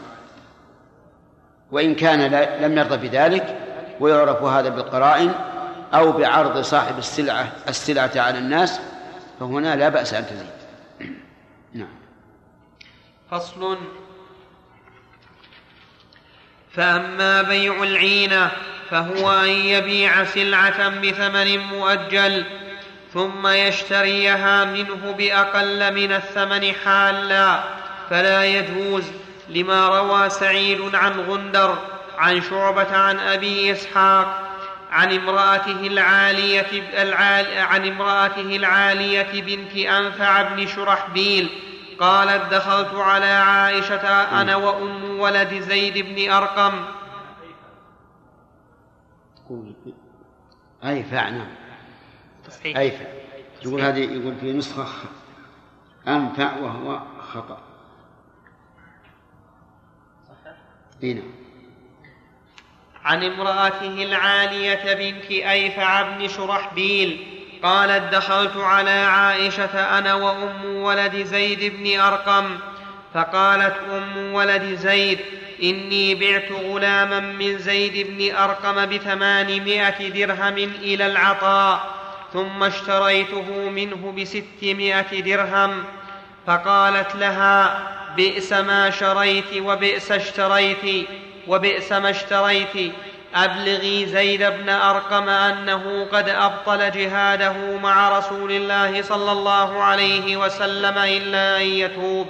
وإن 1.71 1.95
كان 1.95 2.31
لم 2.61 2.77
يرضى 2.77 3.07
بذلك 3.07 3.57
ويعرف 3.99 4.43
هذا 4.43 4.69
بالقرائن 4.69 5.33
أو 5.93 6.11
بعرض 6.11 6.61
صاحب 6.61 6.97
السلعة 6.97 7.51
السلعة 7.69 8.11
على 8.15 8.37
الناس 8.37 8.79
فهنا 9.39 9.75
لا 9.75 9.89
بأس 9.89 10.13
أن 10.13 10.25
تزيد. 10.25 11.09
نعم. 11.73 11.95
فصل. 13.31 13.77
فأما 16.71 17.41
بيع 17.41 17.83
العينة 17.83 18.51
فهو 18.89 19.31
أن 19.31 19.49
يبيع 19.49 20.23
سلعة 20.23 20.89
بثمن 20.89 21.57
مؤجل. 21.57 22.45
ثم 23.15 23.47
يشتريها 23.47 24.65
منه 24.65 25.11
بأقل 25.17 25.93
من 25.93 26.11
الثمن 26.11 26.73
حالا 26.85 27.63
فلا 28.09 28.45
يجوز 28.45 29.03
لما 29.49 29.87
روى 29.99 30.29
سعيد 30.29 30.95
عن 30.95 31.19
غندر 31.19 31.77
عن 32.17 32.41
شعبة 32.41 32.97
عن 32.97 33.19
أبي 33.19 33.71
إسحاق 33.71 34.41
عن 34.91 35.13
امرأته 35.13 35.87
العالية 35.87 37.01
العال 37.01 37.57
عن 37.57 37.87
امرأته 37.87 38.55
العالية 38.55 39.41
بنت 39.41 39.77
أنفع 39.77 40.41
بن 40.41 40.67
شرحبيل 40.67 41.49
قالت 41.99 42.53
دخلت 42.53 42.93
على 42.93 43.25
عائشة 43.25 44.07
أنا 44.41 44.55
وأم 44.55 45.19
ولد 45.19 45.53
زيد 45.53 45.97
بن 45.97 46.31
أرقم. 46.31 46.85
أيفع 50.83 51.29
نعم. 51.29 51.64
أيفع 52.65 53.05
يقول 53.65 53.81
هذه 53.81 53.99
يقول 53.99 54.35
في 54.41 54.53
نسخة 54.53 54.87
أنفع 56.07 56.57
وهو 56.57 57.01
خطأ. 57.33 57.61
هنا 61.03 61.21
عن 63.03 63.23
امرأته 63.23 64.03
العالية 64.03 64.93
بنت 64.93 65.31
أيفع 65.31 66.01
بن 66.01 66.27
شرحبيل 66.27 67.27
قالت 67.63 68.13
دخلت 68.13 68.57
على 68.57 68.89
عائشة 68.89 69.97
أنا 69.97 70.13
وأم 70.13 70.65
ولد 70.65 71.15
زيد 71.15 71.73
بن 71.75 71.99
أرقم. 71.99 72.57
فقالت 73.13 73.75
أم 73.91 74.33
ولد 74.33 74.75
زيد 74.75 75.19
إني 75.63 76.15
بعت 76.15 76.51
غلاما 76.51 77.19
من 77.19 77.57
زيد 77.57 78.07
بن 78.07 78.35
أرقم 78.35 78.85
بثمانمائة 78.85 80.09
درهم 80.09 80.57
إلى 80.57 81.05
العطاء. 81.05 81.94
ثم 82.35 82.63
اشتريته 82.63 83.69
منه 83.69 84.13
بستمائة 84.17 85.21
درهم 85.21 85.83
فقالت 86.47 87.15
لها 87.15 87.79
بئس 88.15 88.53
ما 88.53 88.89
شريت 88.89 89.57
وبئس 89.57 90.11
اشتريت 90.11 91.07
وبئس 91.47 91.91
ما 91.91 92.09
اشتريت 92.09 92.93
أبلغي 93.35 94.05
زيد 94.05 94.43
بن 94.43 94.69
أرقم 94.69 95.29
أنه 95.29 96.07
قد 96.11 96.29
أبطل 96.29 96.91
جهاده 96.91 97.77
مع 97.83 98.17
رسول 98.17 98.51
الله 98.51 99.01
صلى 99.01 99.31
الله 99.31 99.83
عليه 99.83 100.37
وسلم 100.37 100.97
إلا 100.97 101.57
أن 101.61 101.67
يتوب 101.67 102.27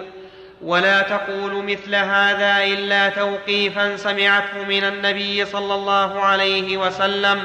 ولا 0.62 1.02
تقول 1.02 1.64
مثل 1.64 1.96
هذا 1.96 2.64
إلا 2.64 3.10
توقيفا 3.10 3.98
سمعته 3.98 4.64
من 4.68 4.84
النبي 4.84 5.46
صلى 5.46 5.74
الله 5.74 6.20
عليه 6.20 6.78
وسلم. 6.78 7.44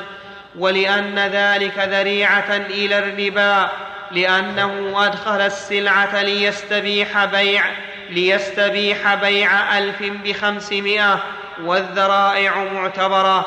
ولأن 0.59 1.19
ذلك 1.19 1.79
ذريعة 1.79 2.57
إلى 2.57 2.99
الربا 2.99 3.71
لأنه 4.13 5.07
أدخل 5.07 5.41
السلعة 5.41 6.23
ليستبيح 6.23 7.25
بيع 7.25 7.65
ليستبيح 8.11 9.15
بيع 9.15 9.79
ألف 9.79 10.03
بخمسمائة 10.25 11.23
والذرائع 11.65 12.65
معتبرة 12.65 13.47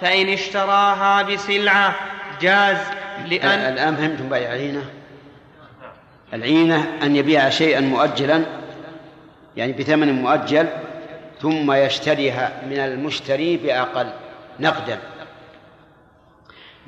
فإن 0.00 0.28
اشتراها 0.28 1.22
بسلعة 1.22 1.94
جاز 2.40 2.76
لأن 3.26 3.72
الآن 3.72 3.96
فهمتم 3.96 4.28
بيع 4.28 4.54
العينة؟ 4.54 4.84
العينة 6.34 6.98
أن 7.02 7.16
يبيع 7.16 7.48
شيئا 7.48 7.80
مؤجلا 7.80 8.44
يعني 9.56 9.72
بثمن 9.72 10.12
مؤجل 10.12 10.66
ثم 11.42 11.72
يشتريها 11.72 12.52
من 12.70 12.78
المشتري 12.78 13.56
بأقل 13.56 14.06
نقدا. 14.60 14.98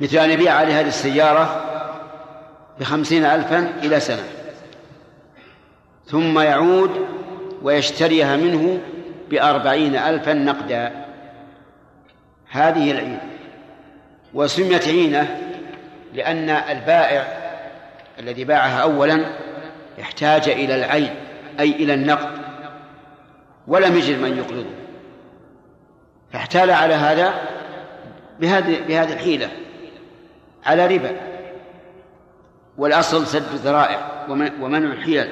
مثل 0.01 0.17
أن 0.17 0.31
يبيع 0.31 0.55
عليه 0.55 0.81
هذه 0.81 0.89
السيارة 0.89 1.65
بخمسين 2.81 3.25
ألفا 3.25 3.73
إلى 3.83 4.01
سنة. 4.01 4.25
ثم 6.07 6.39
يعود 6.39 7.07
ويشتريها 7.63 8.37
منه 8.37 8.81
بأربعين 9.31 9.97
ألفا 9.97 10.33
نقدا. 10.33 11.05
هذه 12.51 12.91
العينة. 12.91 13.21
وسميت 14.35 14.89
عينة 14.89 15.39
لأن 16.15 16.51
البائع 16.51 17.27
الذي 18.19 18.45
باعها 18.45 18.83
أولا 18.83 19.25
احتاج 20.01 20.49
إلى 20.49 20.75
العين 20.75 21.15
أي 21.61 21.71
إلى 21.71 21.95
النقد 21.95 22.31
ولم 23.67 23.97
يجد 23.97 24.19
من 24.19 24.39
يقرضه. 24.39 24.71
فاحتال 26.33 26.71
على 26.71 26.95
هذا 26.95 27.35
بهذه 28.41 28.81
بهذه 28.89 29.13
الحيلة. 29.13 29.51
على 30.67 30.97
ربا. 30.97 31.17
والأصل 32.79 33.27
سد 33.27 33.53
الذرائع 33.53 34.27
ومنع 34.61 34.93
الحيل. 34.93 35.29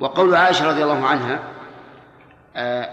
وقول 0.00 0.34
عائشة 0.34 0.68
رضي 0.68 0.82
الله 0.82 1.06
عنها 1.06 1.38
آه، 2.56 2.88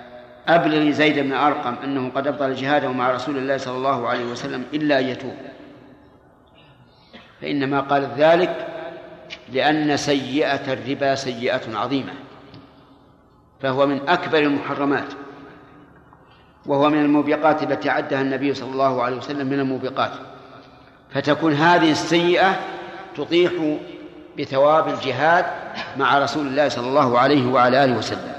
أبلغ 0.47 0.91
زيد 0.91 1.19
بن 1.19 1.33
أرقم 1.33 1.75
أنه 1.83 2.09
قد 2.09 2.27
أبطل 2.27 2.55
جهاده 2.55 2.91
مع 2.91 3.11
رسول 3.11 3.37
الله 3.37 3.57
صلى 3.57 3.77
الله 3.77 4.07
عليه 4.07 4.25
وسلم 4.25 4.65
إلا 4.73 4.99
أن 4.99 5.05
يتوب. 5.05 5.35
فإنما 7.41 7.79
قالت 7.79 8.11
ذلك 8.17 8.67
لأن 9.51 9.97
سيئة 9.97 10.73
الربا 10.73 11.15
سيئة 11.15 11.77
عظيمة. 11.77 12.13
فهو 13.61 13.85
من 13.85 14.09
أكبر 14.09 14.37
المحرمات. 14.37 15.13
وهو 16.65 16.89
من 16.89 17.01
الموبقات 17.01 17.63
التي 17.63 17.89
عدها 17.89 18.21
النبي 18.21 18.53
صلى 18.53 18.71
الله 18.71 19.03
عليه 19.03 19.17
وسلم 19.17 19.47
من 19.47 19.59
الموبقات. 19.59 20.11
فتكون 21.13 21.53
هذه 21.53 21.91
السيئة 21.91 22.59
تطيح 23.15 23.51
بثواب 24.39 24.87
الجهاد 24.87 25.45
مع 25.97 26.19
رسول 26.19 26.47
الله 26.47 26.69
صلى 26.69 26.87
الله 26.87 27.19
عليه 27.19 27.47
وعلى 27.47 27.83
آله 27.83 27.97
وسلم. 27.97 28.35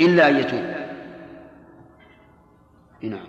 إلا 0.00 0.28
أن 0.28 0.36
يتوب. 0.36 0.88
نعم. 3.02 3.28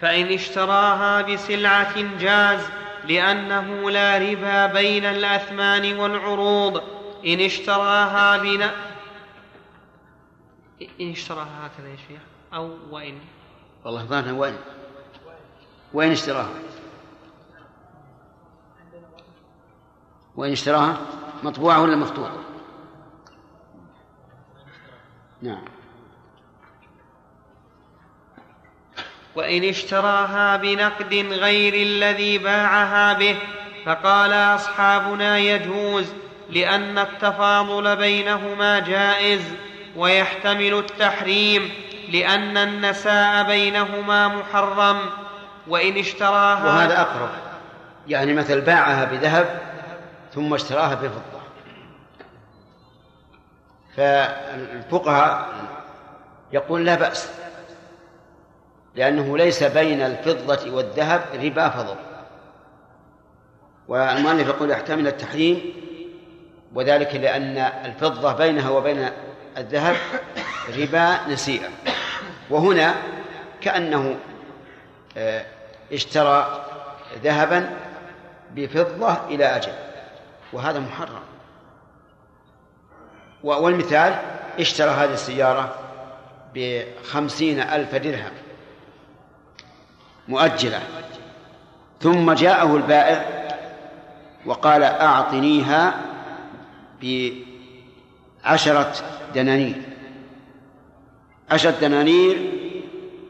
فإن 0.00 0.26
اشتراها 0.26 1.22
بسلعة 1.22 2.18
جاز 2.18 2.60
لأنه 3.08 3.90
لا 3.90 4.18
ربا 4.18 4.66
بين 4.66 5.04
الأثمان 5.04 5.96
والعروض. 5.96 6.82
إن 7.26 7.40
اشتراها 7.40 8.36
بنا 8.36 8.70
إن 11.00 11.10
اشتراها 11.10 11.66
هكذا 11.66 11.88
يا 11.88 11.96
شيخ. 12.08 12.20
أو 12.54 12.70
وإن. 12.90 13.18
والله 13.84 14.04
ظاهرها 14.04 14.32
وين؟ 14.32 14.56
وين 15.94 16.12
اشتراها؟ 16.12 16.48
وين 20.36 20.52
اشتراها؟ 20.52 20.96
مطبوعة 21.42 21.82
ولا 21.82 21.96
مخطوطة 21.96 22.44
نعم. 25.42 25.64
وإن 29.34 29.64
اشتراها 29.64 30.56
بنقد 30.56 31.14
غير 31.14 31.74
الذي 31.74 32.38
باعها 32.38 33.12
به 33.12 33.38
فقال 33.86 34.32
أصحابنا 34.32 35.38
يجوز 35.38 36.12
لأن 36.50 36.98
التفاضل 36.98 37.96
بينهما 37.96 38.78
جائز 38.78 39.42
ويحتمل 39.96 40.74
التحريم. 40.74 41.83
لأن 42.12 42.56
النساء 42.56 43.44
بينهما 43.44 44.28
محرم 44.28 45.00
وإن 45.68 45.96
اشتراها 45.98 46.64
وهذا 46.66 47.00
أقرب. 47.00 47.30
يعني 48.08 48.32
مثل 48.32 48.60
باعها 48.60 49.04
بذهب 49.04 49.60
ثم 50.34 50.54
اشتراها 50.54 50.94
بفضة. 50.94 51.40
فالفقهاء 53.96 55.48
يقول 56.52 56.86
لا 56.86 56.94
بأس 56.94 57.30
لأنه 58.94 59.38
ليس 59.38 59.62
بين 59.62 60.00
الفضة 60.00 60.70
والذهب 60.70 61.24
ربا 61.42 61.68
فضل. 61.68 61.96
والمؤلف 63.88 64.48
يقول 64.48 64.70
يحتمل 64.70 65.06
التحريم 65.06 65.72
وذلك 66.74 67.14
لأن 67.14 67.58
الفضة 67.58 68.32
بينها 68.32 68.70
وبين 68.70 69.10
الذهب 69.56 69.96
ربا 70.78 71.28
نسيئة. 71.28 71.68
وهنا 72.50 72.94
كأنه 73.60 74.16
آه، 75.16 75.46
اشترى 75.92 76.64
ذهبا 77.22 77.70
بفضة 78.54 79.16
إلى 79.28 79.44
أجل 79.44 79.72
وهذا 80.52 80.80
محرم. 80.80 81.22
والمثال 83.42 84.14
اشترى 84.60 84.90
هذه 84.90 85.12
السيارة 85.12 85.74
بخمسين 86.54 87.60
ألف 87.60 87.94
درهم 87.94 88.32
مؤجلة 90.28 90.80
ثم 92.00 92.32
جاءه 92.32 92.76
البائع 92.76 93.24
وقال 94.46 94.82
أعطنيها 94.82 95.94
بعشرة 98.44 98.92
دنانير. 99.34 99.93
عشرة 101.54 101.70
دنانير 101.80 102.52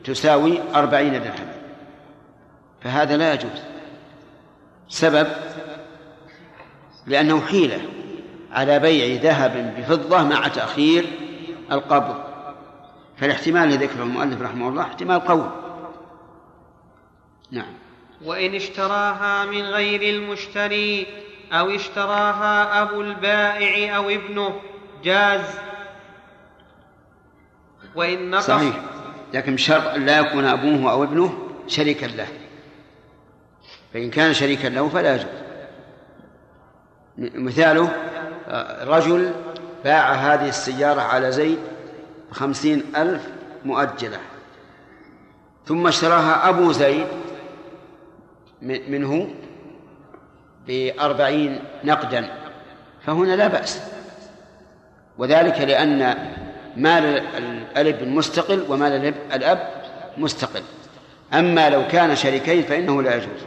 تساوي 0.05 0.61
أربعين 0.75 1.13
درهم. 1.13 1.53
فهذا 2.81 3.17
لا 3.17 3.35
يجوز. 3.35 3.63
سبب؟ 4.89 5.27
لأنه 7.07 7.41
حيلة 7.41 7.81
على 8.53 8.79
بيع 8.79 9.23
ذهب 9.23 9.75
بفضة 9.79 10.23
مع 10.23 10.49
تأخير 10.49 11.07
القبض. 11.73 12.25
فالاحتمال 13.17 13.63
الذي 13.63 13.87
ذكره 13.87 14.03
المؤلف 14.03 14.43
رحمه 14.43 14.69
الله 14.69 14.83
احتمال 14.83 15.21
قوي. 15.21 15.51
نعم. 17.51 17.75
وإن 18.25 18.55
اشتراها 18.55 19.45
من 19.45 19.63
غير 19.63 20.15
المشتري 20.15 21.07
أو 21.53 21.71
اشتراها 21.71 22.83
أبو 22.83 23.01
البائع 23.01 23.97
أو 23.97 24.11
ابنه 24.11 24.61
جاز 25.05 25.45
وإن 27.95 28.31
نقص 28.31 28.47
صحيح. 28.47 28.81
لكن 29.35 29.55
بشرط 29.55 29.87
أن 29.87 30.07
لا 30.07 30.19
يكون 30.19 30.45
أبوه 30.45 30.93
أو 30.93 31.05
ابنه 31.05 31.49
شريكا 31.67 32.07
له. 32.07 32.29
فإن 33.95 34.11
كان 34.11 34.35
شريكا 34.35 34.69
له 34.69 34.89
فلا 34.89 35.15
يجوز. 35.15 35.27
مثاله 37.19 37.91
رجل 38.83 39.33
باع 39.85 40.13
هذه 40.13 40.49
السيارة 40.49 41.01
على 41.01 41.33
زيد 41.33 41.59
بخمسين 42.31 42.83
ألف 42.97 43.29
مؤجلة. 43.65 44.19
ثم 45.67 45.87
اشتراها 45.87 46.49
أبو 46.49 46.73
زيد 46.73 47.07
منه 48.63 49.35
بأربعين 50.67 51.65
نقدا. 51.85 52.31
فهنا 53.07 53.37
لا 53.37 53.49
بأس. 53.49 53.81
وذلك 55.19 55.61
لأن 55.61 56.17
مال 56.77 57.05
الابن 57.77 58.09
مستقل 58.09 58.65
ومال 58.69 59.15
الأب 59.33 59.83
مستقل. 60.19 60.63
أما 61.33 61.71
لو 61.71 61.89
كان 61.89 62.17
شريكين 62.17 62.63
فإنه 62.63 63.03
لا 63.03 63.15
يجوز. 63.15 63.41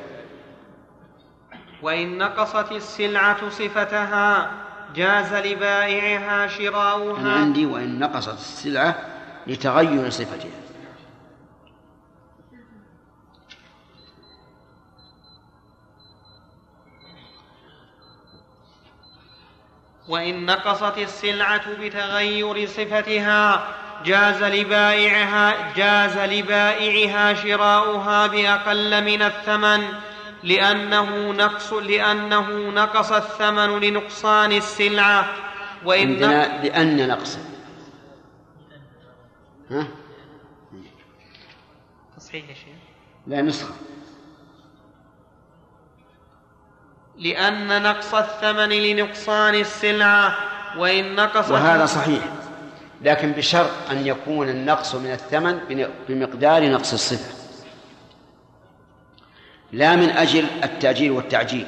وإن 1.81 2.17
نقصت 2.17 2.71
السلعة 2.71 3.49
صفتها 3.49 4.51
جاز 4.95 5.33
لبائعها 5.33 6.47
شراؤها. 6.47 7.21
أنا 7.21 7.33
عندي 7.33 7.65
وإن 7.65 7.99
نقصت 7.99 8.33
السلعة 8.33 8.95
لتغير 9.47 10.09
صفتها. 10.09 10.49
وإن 20.07 20.45
نقصت 20.45 20.97
السلعة 20.97 21.73
بتغير 21.73 22.65
صفتها 22.65 23.67
جاز 24.05 24.43
لبائعها 24.43 25.73
جاز 25.75 26.17
لبائعها 26.17 27.33
شراؤها 27.33 28.27
بأقل 28.27 29.03
من 29.03 29.21
الثمن 29.21 29.87
لأنه 30.43 31.31
نقص 31.31 31.73
لأنه 31.73 32.49
نقص 32.69 33.11
الثمن 33.11 33.79
لنقصان 33.79 34.51
السلعة. 34.51 35.33
وإن 35.85 36.09
عندنا 36.09 36.63
لأن 36.63 37.07
نقص. 37.07 37.37
ها؟ 39.71 39.87
تصحيح 42.17 42.49
يا 42.49 42.53
شيخ. 42.53 42.67
لا 43.27 43.41
نسخة. 43.41 43.73
لأن 47.17 47.81
نقص 47.83 48.13
الثمن 48.13 48.69
لنقصان 48.69 49.55
السلعة 49.55 50.37
وإن 50.77 51.15
نقص 51.15 51.51
وهذا 51.51 51.85
صحيح. 51.85 52.23
لكن 53.01 53.31
بشرط 53.31 53.71
أن 53.91 54.07
يكون 54.07 54.49
النقص 54.49 54.95
من 54.95 55.11
الثمن 55.11 55.59
بمقدار 56.09 56.71
نقص 56.71 56.93
الصفة 56.93 57.37
لا 59.71 59.95
من 59.95 60.09
أجل 60.09 60.45
التأجيل 60.63 61.11
والتعجيل. 61.11 61.67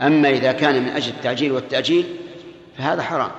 أما 0.00 0.28
إذا 0.28 0.52
كان 0.52 0.82
من 0.82 0.88
أجل 0.88 1.10
التعجيل 1.10 1.52
والتأجيل 1.52 2.16
فهذا 2.78 3.02
حرام. 3.02 3.30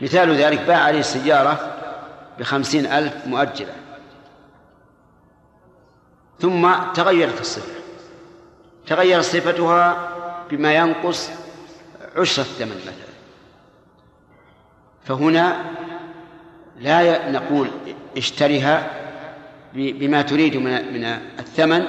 مثال 0.00 0.34
ذلك 0.34 0.60
باع 0.60 0.78
عليه 0.78 1.00
السيارة 1.00 1.76
بخمسين 2.38 2.86
ألف 2.86 3.26
مؤجلة 3.26 3.72
ثم 6.40 6.72
تغيرت 6.94 7.40
الصفة 7.40 7.79
تغيرت 8.90 9.24
صفتها 9.24 10.12
بما 10.50 10.74
ينقص 10.74 11.30
عشر 12.16 12.42
الثمن 12.42 12.76
مثلا. 12.76 13.10
فهنا 15.04 15.64
لا 16.80 17.30
نقول 17.30 17.68
اشترها 18.16 18.90
بما 19.74 20.22
تريد 20.22 20.56
من 20.56 21.04
الثمن 21.38 21.84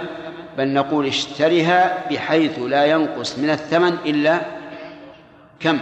بل 0.57 0.67
نقول 0.67 1.07
اشترها 1.07 2.09
بحيث 2.09 2.59
لا 2.59 2.85
ينقص 2.85 3.37
من 3.37 3.49
الثمن 3.49 3.97
إلا 4.05 4.41
كم؟ 5.59 5.79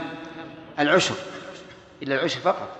العشر. 0.80 1.16
إلا 2.04 2.16
العشر 2.16 2.40
فقط. 2.40 2.79